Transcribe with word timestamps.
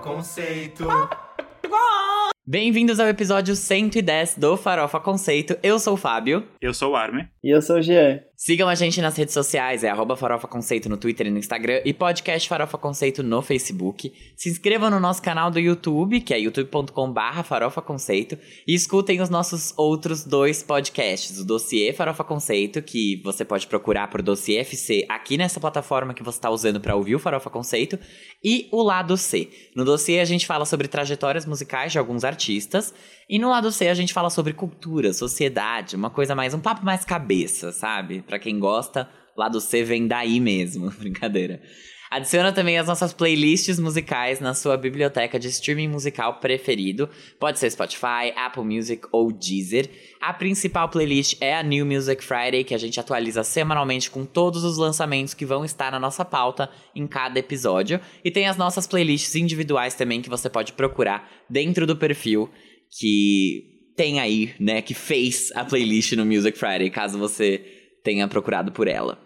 Conceito. 0.00 0.86
Bem-vindos 2.46 2.98
ao 2.98 3.06
episódio 3.06 3.54
110 3.54 4.36
do 4.38 4.56
Farofa 4.56 4.98
Conceito. 4.98 5.58
Eu 5.62 5.78
sou 5.78 5.94
o 5.94 5.96
Fábio. 5.96 6.48
Eu 6.60 6.72
sou 6.72 6.92
o 6.92 6.96
Armin. 6.96 7.28
E 7.42 7.54
eu 7.54 7.62
sou 7.62 7.76
o 7.76 7.82
Jean. 7.82 8.20
Sigam 8.36 8.68
a 8.68 8.74
gente 8.74 9.00
nas 9.02 9.16
redes 9.16 9.34
sociais, 9.34 9.84
é 9.84 9.88
arroba 9.88 10.16
Farofa 10.16 10.48
Conceito 10.48 10.88
no 10.88 10.96
Twitter 10.96 11.26
e 11.26 11.30
no 11.30 11.38
Instagram 11.38 11.80
e 11.84 11.92
podcast 11.92 12.48
Farofa 12.48 12.78
Conceito 12.78 13.22
no 13.22 13.40
Facebook. 13.42 14.12
Se 14.36 14.48
inscrevam 14.50 14.90
no 14.90 15.00
nosso 15.00 15.22
canal 15.22 15.50
do 15.50 15.58
YouTube, 15.58 16.20
que 16.20 16.32
é 16.32 16.38
youtube.com 16.38 17.12
barra 17.12 17.42
Farofa 17.42 17.82
Conceito, 17.82 18.38
e 18.66 18.74
escutem 18.74 19.20
os 19.20 19.28
nossos 19.28 19.74
outros 19.78 20.24
dois 20.24 20.62
podcasts, 20.62 21.38
o 21.38 21.46
Dossiê 21.46 21.92
Farofa 21.92 22.24
Conceito, 22.24 22.80
que 22.82 23.20
você 23.22 23.44
pode 23.44 23.66
procurar 23.66 24.08
por 24.08 24.22
Dossiê 24.22 24.58
FC 24.58 25.06
aqui 25.08 25.36
nessa 25.36 25.60
plataforma 25.60 26.14
que 26.14 26.22
você 26.22 26.38
está 26.38 26.50
usando 26.50 26.80
para 26.80 26.96
ouvir 26.96 27.14
o 27.14 27.18
Farofa 27.18 27.50
Conceito, 27.50 27.98
e 28.42 28.68
o 28.72 28.82
Lado 28.82 29.18
C. 29.18 29.50
No 29.76 29.84
Dossiê 29.84 30.20
a 30.20 30.24
gente 30.24 30.46
fala 30.46 30.64
sobre 30.64 30.88
trajetórias 30.88 31.44
musicais 31.44 31.92
de 31.92 31.98
alguns 31.98 32.24
artistas, 32.24 32.94
e 33.28 33.38
no 33.38 33.48
lado 33.48 33.70
C 33.70 33.86
a 33.86 33.94
gente 33.94 34.12
fala 34.12 34.28
sobre 34.28 34.52
cultura, 34.52 35.12
sociedade, 35.12 35.94
uma 35.94 36.10
coisa 36.10 36.34
mais, 36.34 36.52
um 36.52 36.58
papo 36.58 36.84
mais 36.84 37.04
cabeça, 37.30 37.70
sabe? 37.70 38.22
Pra 38.22 38.38
quem 38.38 38.58
gosta, 38.58 39.08
lado 39.36 39.60
C 39.60 39.84
vem 39.84 40.08
daí 40.08 40.40
mesmo, 40.40 40.90
brincadeira. 40.98 41.62
Adiciona 42.10 42.52
também 42.52 42.76
as 42.76 42.88
nossas 42.88 43.12
playlists 43.12 43.78
musicais 43.78 44.40
na 44.40 44.52
sua 44.52 44.76
biblioteca 44.76 45.38
de 45.38 45.46
streaming 45.46 45.86
musical 45.86 46.40
preferido. 46.40 47.08
Pode 47.38 47.60
ser 47.60 47.70
Spotify, 47.70 48.32
Apple 48.34 48.64
Music 48.64 49.06
ou 49.12 49.30
Deezer. 49.30 49.88
A 50.20 50.32
principal 50.32 50.88
playlist 50.88 51.36
é 51.40 51.54
a 51.54 51.62
New 51.62 51.86
Music 51.86 52.24
Friday, 52.24 52.64
que 52.64 52.74
a 52.74 52.78
gente 52.78 52.98
atualiza 52.98 53.44
semanalmente 53.44 54.10
com 54.10 54.26
todos 54.26 54.64
os 54.64 54.76
lançamentos 54.76 55.34
que 55.34 55.46
vão 55.46 55.64
estar 55.64 55.92
na 55.92 56.00
nossa 56.00 56.24
pauta 56.24 56.68
em 56.96 57.06
cada 57.06 57.38
episódio. 57.38 58.00
E 58.24 58.30
tem 58.32 58.48
as 58.48 58.56
nossas 58.56 58.88
playlists 58.88 59.36
individuais 59.36 59.94
também 59.94 60.20
que 60.20 60.28
você 60.28 60.50
pode 60.50 60.72
procurar 60.72 61.30
dentro 61.48 61.86
do 61.86 61.94
perfil 61.94 62.50
que 62.90 63.79
tem 63.96 64.20
aí, 64.20 64.54
né, 64.58 64.82
que 64.82 64.94
fez 64.94 65.50
a 65.54 65.64
playlist 65.64 66.12
no 66.12 66.26
Music 66.26 66.58
Friday, 66.58 66.90
caso 66.90 67.18
você 67.18 67.58
tenha 68.02 68.26
procurado 68.28 68.72
por 68.72 68.88
ela. 68.88 69.18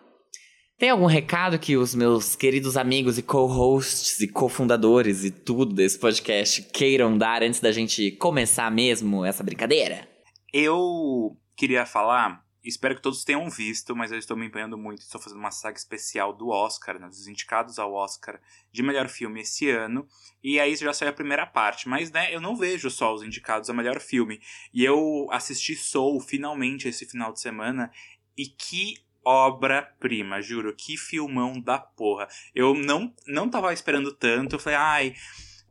Tem 0.76 0.90
algum 0.90 1.06
recado 1.06 1.58
que 1.58 1.76
os 1.76 1.94
meus 1.94 2.34
queridos 2.34 2.76
amigos 2.76 3.16
e 3.16 3.22
co-hosts 3.22 4.20
e 4.20 4.28
cofundadores 4.28 5.24
e 5.24 5.30
tudo 5.30 5.72
desse 5.72 5.98
podcast 5.98 6.62
queiram 6.72 7.16
dar 7.16 7.42
antes 7.42 7.60
da 7.60 7.70
gente 7.70 8.10
começar 8.12 8.70
mesmo 8.70 9.24
essa 9.24 9.44
brincadeira? 9.44 10.08
Eu 10.52 11.36
queria 11.56 11.86
falar 11.86 12.43
Espero 12.64 12.96
que 12.96 13.02
todos 13.02 13.24
tenham 13.24 13.48
visto, 13.50 13.94
mas 13.94 14.10
eu 14.10 14.18
estou 14.18 14.36
me 14.36 14.46
empenhando 14.46 14.78
muito. 14.78 15.02
Estou 15.02 15.20
fazendo 15.20 15.38
uma 15.38 15.50
saga 15.50 15.76
especial 15.76 16.32
do 16.32 16.48
Oscar, 16.48 16.98
né, 16.98 17.06
dos 17.06 17.28
indicados 17.28 17.78
ao 17.78 17.92
Oscar 17.92 18.40
de 18.72 18.82
melhor 18.82 19.08
filme 19.08 19.42
esse 19.42 19.68
ano. 19.68 20.08
E 20.42 20.58
aí 20.58 20.74
já 20.74 20.92
saiu 20.94 21.10
a 21.10 21.14
primeira 21.14 21.46
parte. 21.46 21.88
Mas, 21.88 22.10
né, 22.10 22.34
eu 22.34 22.40
não 22.40 22.56
vejo 22.56 22.90
só 22.90 23.12
os 23.12 23.22
indicados 23.22 23.68
a 23.68 23.74
melhor 23.74 24.00
filme. 24.00 24.40
E 24.72 24.82
eu 24.82 25.28
assisti 25.30 25.76
Soul 25.76 26.20
finalmente 26.20 26.88
esse 26.88 27.04
final 27.04 27.32
de 27.32 27.40
semana. 27.40 27.90
E 28.36 28.46
que 28.46 28.96
obra-prima, 29.22 30.40
juro. 30.40 30.74
Que 30.74 30.96
filmão 30.96 31.60
da 31.60 31.78
porra. 31.78 32.28
Eu 32.54 32.74
não, 32.74 33.14
não 33.26 33.48
tava 33.48 33.72
esperando 33.72 34.12
tanto. 34.12 34.56
Eu 34.56 34.60
falei, 34.60 34.78
ai. 34.78 35.14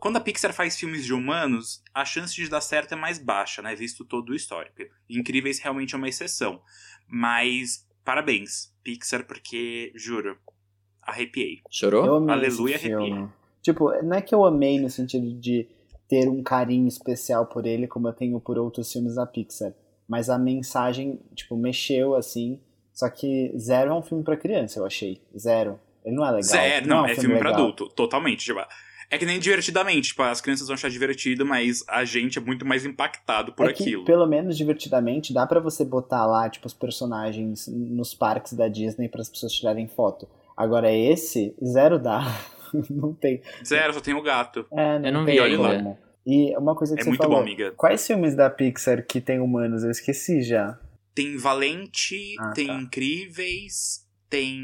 Quando 0.04 0.18
a 0.18 0.20
Pixar 0.20 0.52
faz 0.52 0.78
filmes 0.78 1.06
de 1.06 1.14
humanos, 1.14 1.82
a 1.94 2.04
chance 2.04 2.36
de 2.36 2.50
dar 2.50 2.59
certo 2.59 2.92
é 2.92 2.96
mais 2.98 3.18
baixa, 3.18 3.62
né? 3.62 3.73
Visto 3.73 4.04
todo 4.04 4.32
o 4.32 4.36
histórico. 4.36 4.84
Incríveis 5.09 5.59
realmente 5.59 5.96
é 5.96 5.98
uma 5.98 6.09
exceção. 6.09 6.59
Mas, 7.08 7.88
parabéns, 8.04 8.70
Pixar, 8.84 9.26
porque, 9.26 9.94
juro, 9.96 10.38
arrepiei. 11.02 11.62
Chorou? 11.72 12.06
Eu 12.06 12.16
amei 12.16 12.36
Aleluia, 12.36 12.78
filme. 12.78 13.12
arrepiei. 13.14 13.30
Tipo, 13.62 13.94
não 14.03 14.18
é 14.18 14.22
que 14.22 14.36
eu 14.36 14.44
amei 14.44 14.78
no 14.78 14.90
sentido 14.90 15.40
de 15.40 15.69
ter 16.09 16.28
um 16.28 16.44
carinho 16.44 16.90
especial 16.90 17.46
por 17.46 17.66
ele, 17.66 17.88
como 17.88 18.09
eu 18.09 18.13
tenho 18.13 18.38
por 18.42 18.58
outros 18.58 18.92
filmes 18.92 19.16
da 19.16 19.25
Pixar. 19.25 19.74
Mas 20.06 20.30
a 20.30 20.38
mensagem, 20.38 21.22
tipo, 21.34 21.56
mexeu 21.56 22.13
assim. 22.13 22.59
Só 22.92 23.09
que 23.09 23.58
Zero 23.58 23.92
é 23.92 23.94
um 23.94 24.03
filme 24.03 24.22
pra 24.22 24.36
criança, 24.36 24.80
eu 24.80 24.86
achei. 24.86 25.22
Zero. 25.38 25.80
Ele 26.03 26.18
não 26.18 26.25
é 26.25 26.31
legal. 26.31 26.44
Zero, 26.44 26.88
não, 26.90 27.03
um 27.03 27.06
é 27.06 27.16
filme 27.16 27.38
pra 27.40 27.52
legal. 27.52 27.63
adulto, 27.63 27.88
totalmente. 27.88 28.44
Tipo, 28.44 28.59
é 29.13 29.18
que 29.18 29.25
nem 29.25 29.40
divertidamente, 29.40 30.09
tipo, 30.09 30.24
as 30.24 30.41
crianças 30.41 30.68
vão 30.68 30.74
achar 30.75 30.90
divertido, 30.90 31.46
mas 31.46 31.84
a 31.88 32.03
gente 32.06 32.38
é 32.38 32.41
muito 32.41 32.66
mais 32.66 32.85
impactado 32.85 33.53
por 33.53 33.69
é 33.69 33.74
que, 33.74 33.84
aquilo. 33.84 34.06
pelo 34.06 34.25
menos 34.28 34.57
divertidamente, 34.57 35.34
dá 35.34 35.46
pra 35.46 35.59
você 35.59 35.84
botar 35.85 36.25
lá, 36.25 36.50
tipo, 36.50 36.66
os 36.68 36.74
personagens 36.74 37.68
nos 37.68 38.13
parques 38.13 38.53
da 38.53 38.68
Disney 38.68 39.07
para 39.09 39.22
as 39.22 39.29
pessoas 39.29 39.51
tirarem 39.53 39.88
foto. 39.88 40.28
Agora 40.57 40.91
esse, 40.91 41.56
zero 41.63 41.97
dá. 42.00 42.22
não 42.90 43.13
tem. 43.13 43.41
Zero, 43.66 43.94
só 43.94 44.00
tem 44.01 44.13
o 44.13 44.22
gato. 44.22 44.66
É, 44.72 45.00
não 45.00 45.07
Eu 45.07 45.13
não 45.13 45.25
tem 45.25 45.35
vi 45.35 45.41
ainda. 45.41 45.57
como. 45.78 45.97
E 46.25 46.56
uma 46.57 46.74
coisa 46.75 46.95
que 46.95 47.01
É 47.01 47.03
você 47.03 47.09
muito 47.09 47.22
falou. 47.22 47.38
bom, 47.38 47.41
amiga. 47.44 47.72
Quais 47.75 48.06
filmes 48.07 48.35
da 48.35 48.50
Pixar 48.50 49.06
que 49.06 49.19
tem 49.19 49.40
humanos? 49.40 49.84
Eu 49.84 49.91
esqueci 49.91 50.41
já. 50.41 50.80
Tem 51.13 51.38
Valente, 51.38 52.35
Ah, 52.40 52.51
tem 52.53 52.68
tá. 52.68 52.74
Incríveis, 52.75 54.06
tem. 54.30 54.62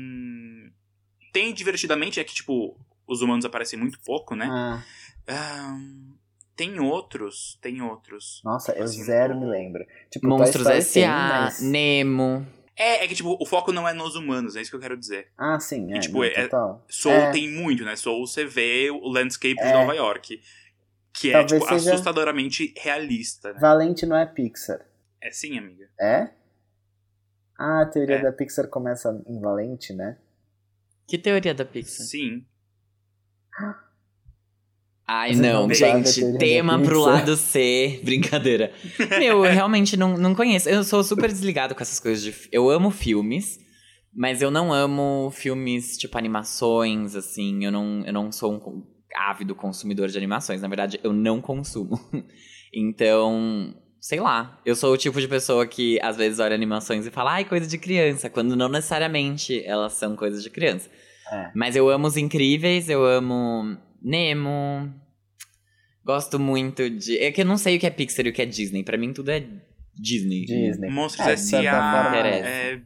Tem 1.34 1.54
Divertidamente, 1.54 2.20
é 2.20 2.24
que, 2.24 2.34
tipo, 2.34 2.76
os 3.09 3.22
humanos 3.22 3.44
aparecem 3.46 3.78
muito 3.80 4.00
pouco, 4.02 4.36
né? 4.36 4.47
Ah, 4.50 4.84
Ahn, 5.28 6.14
tem 6.56 6.80
outros, 6.80 7.58
tem 7.62 7.81
outros. 7.81 8.42
nossa, 8.44 8.72
eu 8.74 8.84
Assim, 8.84 9.03
zero 9.03 9.40
me 9.40 9.46
lembro. 9.46 9.86
Tipo, 10.12 10.28
Monstros 10.28 10.68
S.A., 10.68 11.08
mas- 11.09 11.62
Nemo. 11.62 12.46
É, 12.75 13.03
é 13.03 13.08
que, 13.09 13.16
tipo, 13.16 13.38
o 13.40 13.46
foco 13.46 13.72
não 13.74 13.86
é 13.88 13.94
nos 13.94 14.16
humanos, 14.16 14.56
é 14.56 14.62
isso 14.62 14.69
que 14.72 14.75
eu 14.78 14.80
quero 14.81 14.98
dizer. 14.98 15.28
Ah, 15.38 15.59
sim, 15.59 15.92
é, 15.94 15.98
E, 15.98 16.00
tipo, 16.00 16.18
não, 16.19 16.24
é- 16.24 16.44
total. 16.44 16.86
Soul 16.88 17.14
É. 17.16 17.31
tem 17.31 17.50
muito, 17.52 17.84
né? 17.84 17.96
Soul 17.98 18.25
você 18.25 18.46
vê 18.46 18.90
o 18.90 19.08
landscape 19.09 19.56
de 19.56 19.62
É. 19.62 19.74
Nova 19.74 19.94
York. 19.94 20.42
Que 21.14 21.30
é, 21.30 21.34
Talvez 21.34 21.62
tipo, 21.62 21.74
seja- 21.74 21.94
assustadoramente 21.94 22.74
realista, 22.78 23.52
né? 23.52 23.59
Valente 23.59 24.06
não 24.06 24.16
é 24.16 24.25
Pixar. 24.25 24.86
É 25.22 25.30
sim, 25.31 25.58
amiga. 25.58 25.90
É? 26.00 26.30
Ah, 27.58 27.81
a 27.81 27.86
teoria 27.86 28.16
É. 28.18 28.22
da 28.22 28.31
Pixar 28.31 28.68
começa 28.69 29.22
em 29.28 29.40
Valente, 29.42 29.92
né? 29.94 30.18
Que 31.06 31.18
teoria 31.18 31.53
da 31.53 31.66
Pixar? 31.66 32.06
Sim. 32.06 32.46
Ai, 35.12 35.34
não, 35.34 35.74
gente. 35.74 36.38
Tema 36.38 36.78
pro 36.78 36.97
Pixar? 37.00 37.14
lado 37.14 37.36
C. 37.36 38.00
Brincadeira. 38.06 38.72
Meu, 39.18 39.44
eu 39.44 39.52
realmente 39.52 39.97
não, 39.97 40.16
não 40.16 40.36
conheço. 40.36 40.70
Eu 40.70 40.84
sou 40.84 41.03
super 41.03 41.30
desligado 41.30 41.74
com 41.74 41.81
essas 41.81 42.00
coisas 42.00 42.24
de. 42.24 42.36
Eu 42.52 42.69
amo 42.69 42.92
filmes, 42.92 43.59
mas 44.14 44.40
eu 44.40 44.52
não 44.52 44.72
amo 44.72 45.31
filmes 45.34 45.98
tipo 45.98 46.16
animações, 46.16 47.16
assim. 47.16 47.66
Eu 47.66 47.72
não, 47.72 48.03
eu 48.06 48.14
não 48.14 48.31
sou 48.31 48.53
um 48.53 48.84
ávido 49.16 49.56
consumidor 49.56 50.09
de 50.09 50.18
animações. 50.18 50.62
Na 50.62 50.68
verdade, 50.68 51.00
eu 51.03 51.12
não 51.12 51.42
consumo. 51.42 52.00
Então, 52.72 53.74
sei 54.00 54.19
lá. 54.19 54.62
Eu 54.64 54.75
sou 54.75 54.94
o 54.94 54.98
tipo 54.98 55.19
de 55.19 55.28
pessoa 55.28 55.66
que 55.66 56.00
às 56.03 56.16
vezes 56.16 56.38
olha 56.38 56.53
animações 56.53 57.08
e 57.08 57.09
fala, 57.09 57.34
ai, 57.34 57.46
coisa 57.46 57.68
de 57.68 57.80
criança, 57.80 58.30
quando 58.30 58.56
não 58.56 58.69
necessariamente 58.69 59.66
elas 59.66 59.94
são 59.94 60.16
coisas 60.16 60.44
de 60.44 60.52
criança. 60.52 60.88
É. 61.32 61.52
Mas 61.56 61.76
eu 61.76 61.90
amo 61.90 62.08
os 62.08 62.18
incríveis, 62.18 62.90
eu 62.90 63.06
amo 63.06 63.78
Nemo. 64.02 64.94
Gosto 66.04 66.40
muito 66.40 66.90
de. 66.90 67.18
É 67.20 67.32
que 67.32 67.42
eu 67.42 67.46
não 67.46 67.58
sei 67.58 67.78
o 67.78 67.80
que 67.80 67.86
é 67.86 67.90
Pixar 67.90 68.26
e 68.26 68.30
o 68.30 68.34
que 68.34 68.42
é 68.42 68.46
Disney. 68.46 68.84
Pra 68.84 68.98
mim 68.98 69.14
tudo 69.14 69.30
é 69.30 69.46
Disney. 69.94 70.46
Disney. 70.46 70.90
Monstros 70.90 71.28
É, 71.28 71.34
S.A., 71.34 71.62
forma, 71.62 72.18
é, 72.18 72.82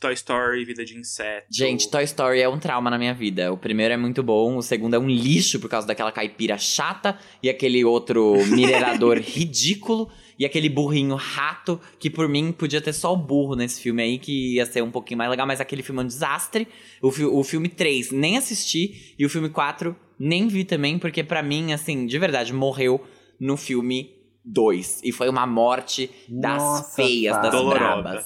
Toy 0.00 0.14
Story, 0.14 0.64
Vida 0.64 0.84
de 0.84 0.98
Inseto. 0.98 1.46
Gente, 1.50 1.90
Toy 1.90 2.02
Story 2.04 2.40
é 2.40 2.48
um 2.48 2.58
trauma 2.58 2.90
na 2.90 2.98
minha 2.98 3.14
vida. 3.14 3.52
O 3.52 3.56
primeiro 3.56 3.94
é 3.94 3.96
muito 3.96 4.22
bom, 4.22 4.56
o 4.56 4.62
segundo 4.62 4.94
é 4.94 4.98
um 4.98 5.08
lixo 5.08 5.60
por 5.60 5.68
causa 5.68 5.86
daquela 5.86 6.10
caipira 6.10 6.58
chata 6.58 7.18
e 7.42 7.48
aquele 7.48 7.84
outro 7.84 8.34
minerador 8.46 9.18
ridículo 9.22 10.10
e 10.40 10.44
aquele 10.46 10.68
burrinho 10.70 11.14
rato 11.14 11.78
que 11.98 12.08
por 12.10 12.26
mim 12.28 12.50
podia 12.50 12.80
ter 12.80 12.92
só 12.94 13.12
o 13.12 13.16
burro 13.16 13.54
nesse 13.54 13.80
filme 13.80 14.02
aí 14.02 14.18
que 14.18 14.54
ia 14.56 14.64
ser 14.66 14.82
um 14.82 14.90
pouquinho 14.90 15.18
mais 15.18 15.30
legal, 15.30 15.46
mas 15.46 15.60
aquele 15.60 15.82
filme 15.82 16.00
é 16.00 16.04
um 16.04 16.06
desastre. 16.06 16.66
O, 17.02 17.10
fi- 17.12 17.24
o 17.26 17.44
filme 17.44 17.68
3 17.68 18.10
nem 18.10 18.38
assisti 18.38 19.14
e 19.18 19.26
o 19.26 19.28
filme 19.28 19.50
4 19.50 19.94
nem 20.18 20.48
vi 20.48 20.64
também 20.64 20.98
porque 20.98 21.22
pra 21.22 21.42
mim, 21.42 21.72
assim, 21.74 22.06
de 22.06 22.18
verdade, 22.18 22.52
morreu 22.54 23.00
no 23.38 23.56
filme 23.56 24.10
2 24.44 25.00
e 25.04 25.12
foi 25.12 25.28
uma 25.28 25.46
morte 25.46 26.10
das 26.28 26.62
Nossa, 26.62 26.94
feias, 26.96 27.34
das 27.36 27.44
Fábio. 27.46 27.58
Dolorosa. 27.58 27.78
brabas. 28.02 28.24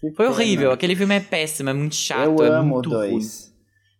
Que 0.00 0.10
Foi 0.14 0.26
pena. 0.26 0.30
horrível, 0.30 0.70
aquele 0.70 0.94
filme 0.94 1.14
é 1.14 1.20
péssimo, 1.20 1.70
é 1.70 1.72
muito 1.72 1.94
chato, 1.94 2.42
Eu 2.42 2.44
é 2.44 2.58
amo 2.58 2.74
muito 2.74 2.90
ruim. 2.90 3.10
dois. 3.12 3.50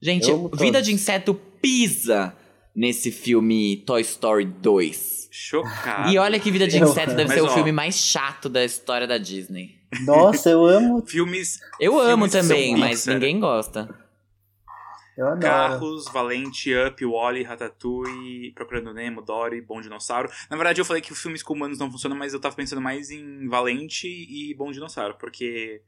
Gente, 0.02 0.28
Eu 0.28 0.34
amo 0.36 0.48
Vida 0.50 0.72
todos. 0.72 0.86
de 0.86 0.92
Inseto 0.92 1.34
pisa 1.62 2.36
nesse 2.74 3.10
filme 3.10 3.78
Toy 3.86 4.00
Story 4.02 4.44
2. 4.44 5.28
Chocado. 5.30 6.10
E 6.10 6.18
olha 6.18 6.38
que 6.38 6.50
Vida 6.50 6.66
de 6.66 6.78
Eu 6.78 6.88
Inseto 6.88 7.08
amo. 7.10 7.16
deve 7.16 7.28
Mas, 7.28 7.38
ser 7.38 7.42
o 7.42 7.46
ó, 7.46 7.54
filme 7.54 7.72
mais 7.72 7.96
chato 7.96 8.48
da 8.48 8.64
história 8.64 9.06
da 9.06 9.18
Disney. 9.18 9.76
Nossa, 10.04 10.50
eu 10.50 10.64
amo. 10.64 11.04
Filmes 11.06 11.60
Eu 11.80 11.92
Filmes 11.92 12.12
amo 12.12 12.28
também, 12.28 12.76
mas 12.76 13.00
Pixar. 13.00 13.14
ninguém 13.14 13.38
gosta. 13.40 13.88
Eu 15.16 15.28
adoro. 15.28 15.40
Carros, 15.40 16.04
Valente, 16.12 16.72
Up, 16.74 17.04
Wally, 17.04 17.44
Ratatouille, 17.44 18.52
Procurando 18.52 18.92
Nemo, 18.92 19.22
Dory, 19.22 19.60
Bom 19.60 19.80
Dinossauro. 19.80 20.28
Na 20.50 20.56
verdade, 20.56 20.80
eu 20.80 20.84
falei 20.84 21.00
que 21.00 21.14
filmes 21.14 21.42
com 21.42 21.54
humanos 21.54 21.78
não 21.78 21.90
funcionam, 21.90 22.16
mas 22.16 22.34
eu 22.34 22.40
tava 22.40 22.56
pensando 22.56 22.80
mais 22.80 23.10
em 23.10 23.48
Valente 23.48 24.08
e 24.08 24.52
Bom 24.54 24.72
Dinossauro, 24.72 25.14
porque 25.18 25.82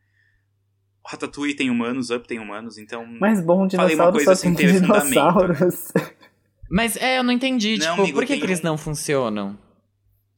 Ratatouille 1.04 1.54
tem 1.54 1.70
humanos, 1.70 2.10
Up 2.10 2.26
tem 2.26 2.38
humanos, 2.38 2.78
então... 2.78 3.04
Mas 3.20 3.40
bom 3.40 3.68
Falei 3.68 3.96
uma 3.96 4.10
dinossauro 4.10 4.12
coisa 4.12 4.34
só 4.34 4.40
sem 4.42 4.54
tem 4.54 4.72
dinossauros. 4.72 5.92
Mas 6.70 6.96
é, 6.96 7.18
eu 7.18 7.22
não 7.22 7.32
entendi, 7.32 7.78
Não, 7.78 7.86
tipo, 7.90 8.02
amigo, 8.02 8.18
por 8.18 8.26
que, 8.26 8.36
que 8.38 8.44
eles 8.44 8.60
um- 8.60 8.64
não 8.64 8.76
funcionam? 8.78 9.58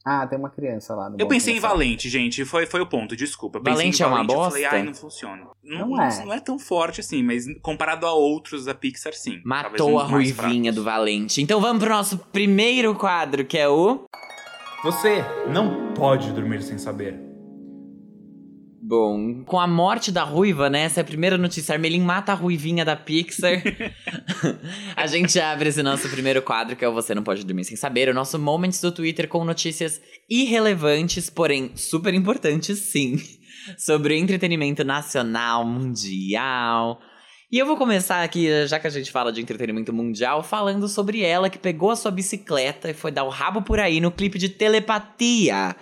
Ah, 0.05 0.25
tem 0.25 0.39
uma 0.39 0.49
criança 0.49 0.95
lá 0.95 1.09
no 1.09 1.17
Eu 1.19 1.27
pensei 1.27 1.57
em. 1.57 1.59
Valente, 1.59 2.07
gente. 2.09 2.43
Foi, 2.45 2.65
foi 2.65 2.79
o 2.81 2.85
ponto, 2.85 3.15
desculpa. 3.15 3.59
Valente 3.59 4.01
em 4.01 4.05
é 4.05 4.07
uma 4.07 4.15
Valente, 4.23 4.33
Eu 4.33 4.39
falei, 4.43 4.63
bosta? 4.63 4.75
ai, 4.77 4.83
não 4.83 4.93
funciona. 4.93 5.47
Não, 5.63 5.89
Não 5.89 6.01
é. 6.01 6.25
não, 6.25 6.33
é 6.33 6.39
tão 6.39 6.57
forte 6.57 7.01
assim, 7.01 7.21
mas 7.21 7.45
comparado 7.61 8.05
a 8.07 8.13
outros 8.13 8.65
da 8.65 8.73
Pixar, 8.73 9.13
sim. 9.13 9.41
Matou 9.43 9.97
uns 9.97 10.01
a 10.01 10.05
ruivinha 10.05 10.71
do 10.71 10.83
Valente. 10.83 11.41
Então 11.41 11.59
vamos 11.59 11.83
pro 11.83 11.93
nosso 11.93 12.17
primeiro 12.17 12.95
quadro, 12.95 13.43
que 13.45 13.57
é 13.57 13.67
o. 13.67 14.05
Você 14.83 15.23
não 15.51 15.93
pode 15.93 16.31
dormir 16.31 16.63
sem 16.63 16.77
saber. 16.77 17.19
Bom, 18.89 19.43
com 19.43 19.59
a 19.59 19.67
morte 19.67 20.11
da 20.11 20.23
ruiva, 20.23 20.67
né? 20.67 20.81
Essa 20.81 20.99
é 20.99 21.03
a 21.03 21.05
primeira 21.05 21.37
notícia. 21.37 21.73
Armelin 21.73 22.01
mata 22.01 22.31
a 22.31 22.35
ruivinha 22.35 22.83
da 22.83 22.95
Pixar. 22.95 23.61
a 24.97 25.05
gente 25.05 25.39
abre 25.39 25.69
esse 25.69 25.83
nosso 25.83 26.09
primeiro 26.09 26.41
quadro, 26.41 26.75
que 26.75 26.83
é 26.83 26.89
o 26.89 26.93
Você 26.95 27.13
Não 27.13 27.21
Pode 27.21 27.45
Dormir 27.45 27.65
Sem 27.65 27.77
Saber, 27.77 28.09
o 28.09 28.15
nosso 28.15 28.39
Moments 28.39 28.81
do 28.81 28.91
Twitter 28.91 29.27
com 29.27 29.45
notícias 29.45 30.01
irrelevantes, 30.27 31.29
porém 31.29 31.69
super 31.75 32.15
importantes, 32.15 32.79
sim, 32.79 33.17
sobre 33.77 34.15
o 34.15 34.17
entretenimento 34.17 34.83
nacional, 34.83 35.63
mundial. 35.63 36.99
E 37.51 37.59
eu 37.59 37.67
vou 37.67 37.77
começar 37.77 38.23
aqui, 38.23 38.65
já 38.65 38.79
que 38.79 38.87
a 38.87 38.89
gente 38.89 39.11
fala 39.11 39.31
de 39.31 39.39
entretenimento 39.39 39.93
mundial, 39.93 40.41
falando 40.41 40.87
sobre 40.87 41.21
ela 41.21 41.47
que 41.47 41.59
pegou 41.59 41.91
a 41.91 41.95
sua 41.95 42.09
bicicleta 42.09 42.89
e 42.89 42.95
foi 42.95 43.11
dar 43.11 43.23
o 43.23 43.29
rabo 43.29 43.61
por 43.61 43.79
aí 43.79 44.01
no 44.01 44.09
clipe 44.09 44.39
de 44.39 44.49
Telepatia 44.49 45.75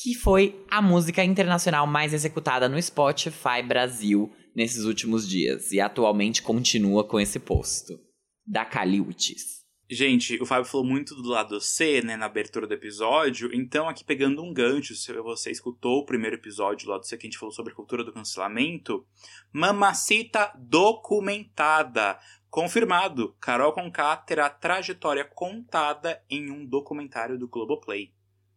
que 0.00 0.14
foi 0.14 0.64
a 0.70 0.80
música 0.80 1.24
internacional 1.24 1.84
mais 1.84 2.14
executada 2.14 2.68
no 2.68 2.80
Spotify 2.80 3.60
Brasil 3.66 4.32
nesses 4.54 4.84
últimos 4.84 5.28
dias 5.28 5.72
e 5.72 5.80
atualmente 5.80 6.40
continua 6.40 7.02
com 7.02 7.18
esse 7.18 7.40
posto. 7.40 7.98
Da 8.46 8.64
Caliutes. 8.64 9.58
Gente, 9.90 10.40
o 10.40 10.46
Fábio 10.46 10.70
falou 10.70 10.86
muito 10.86 11.14
do 11.16 11.28
lado 11.28 11.60
C, 11.60 12.00
né, 12.02 12.16
na 12.16 12.26
abertura 12.26 12.66
do 12.66 12.74
episódio. 12.74 13.50
Então, 13.52 13.88
aqui 13.88 14.04
pegando 14.04 14.42
um 14.42 14.52
gancho, 14.52 14.94
se 14.94 15.12
você 15.14 15.50
escutou 15.50 15.98
o 15.98 16.06
primeiro 16.06 16.36
episódio 16.36 16.86
do 16.86 16.92
lado 16.92 17.06
C 17.06 17.16
que 17.16 17.26
a 17.26 17.30
gente 17.30 17.38
falou 17.38 17.52
sobre 17.52 17.74
cultura 17.74 18.04
do 18.04 18.12
cancelamento, 18.12 19.04
Mamacita 19.52 20.52
documentada. 20.58 22.18
Confirmado, 22.48 23.34
Carol 23.40 23.72
Conká 23.72 24.16
terá 24.16 24.48
trajetória 24.48 25.24
contada 25.24 26.22
em 26.30 26.50
um 26.50 26.64
documentário 26.64 27.38
do 27.38 27.48
Globoplay. 27.48 28.12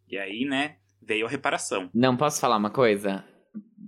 E 0.08 0.18
aí, 0.18 0.44
né, 0.44 0.76
veio 1.06 1.26
a 1.26 1.28
reparação. 1.28 1.90
Não 1.94 2.16
posso 2.16 2.40
falar 2.40 2.56
uma 2.56 2.70
coisa? 2.70 3.24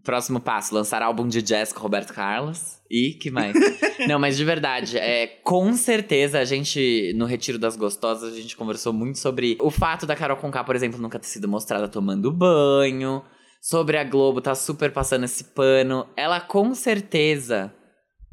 Próximo 0.03 0.41
passo, 0.41 0.75
lançar 0.75 1.03
álbum 1.03 1.27
de 1.27 1.41
jazz 1.41 1.73
com 1.73 1.81
Roberto 1.81 2.13
Carlos. 2.13 2.79
E 2.91 3.15
que 3.15 3.31
mais? 3.31 3.55
Não, 4.07 4.19
mas 4.19 4.37
de 4.37 4.45
verdade, 4.45 4.99
é, 4.99 5.27
com 5.27 5.73
certeza 5.73 6.39
a 6.39 6.45
gente, 6.45 7.13
no 7.17 7.25
Retiro 7.25 7.59
das 7.59 7.77
Gostosas, 7.77 8.35
a 8.35 8.37
gente 8.37 8.57
conversou 8.57 8.93
muito 8.93 9.19
sobre 9.19 9.57
o 9.61 9.71
fato 9.71 10.05
da 10.05 10.15
Carol 10.15 10.37
Conká, 10.37 10.63
por 10.63 10.77
exemplo, 10.77 11.01
nunca 11.01 11.19
ter 11.19 11.27
sido 11.27 11.49
mostrada 11.49 11.89
tomando 11.89 12.31
banho. 12.31 13.23
Sobre 13.63 13.97
a 13.97 14.05
Globo 14.05 14.43
tá 14.43 14.55
super 14.55 14.93
passando 14.93 15.25
esse 15.25 15.45
pano. 15.45 16.07
Ela 16.17 16.39
com 16.39 16.75
certeza 16.75 17.73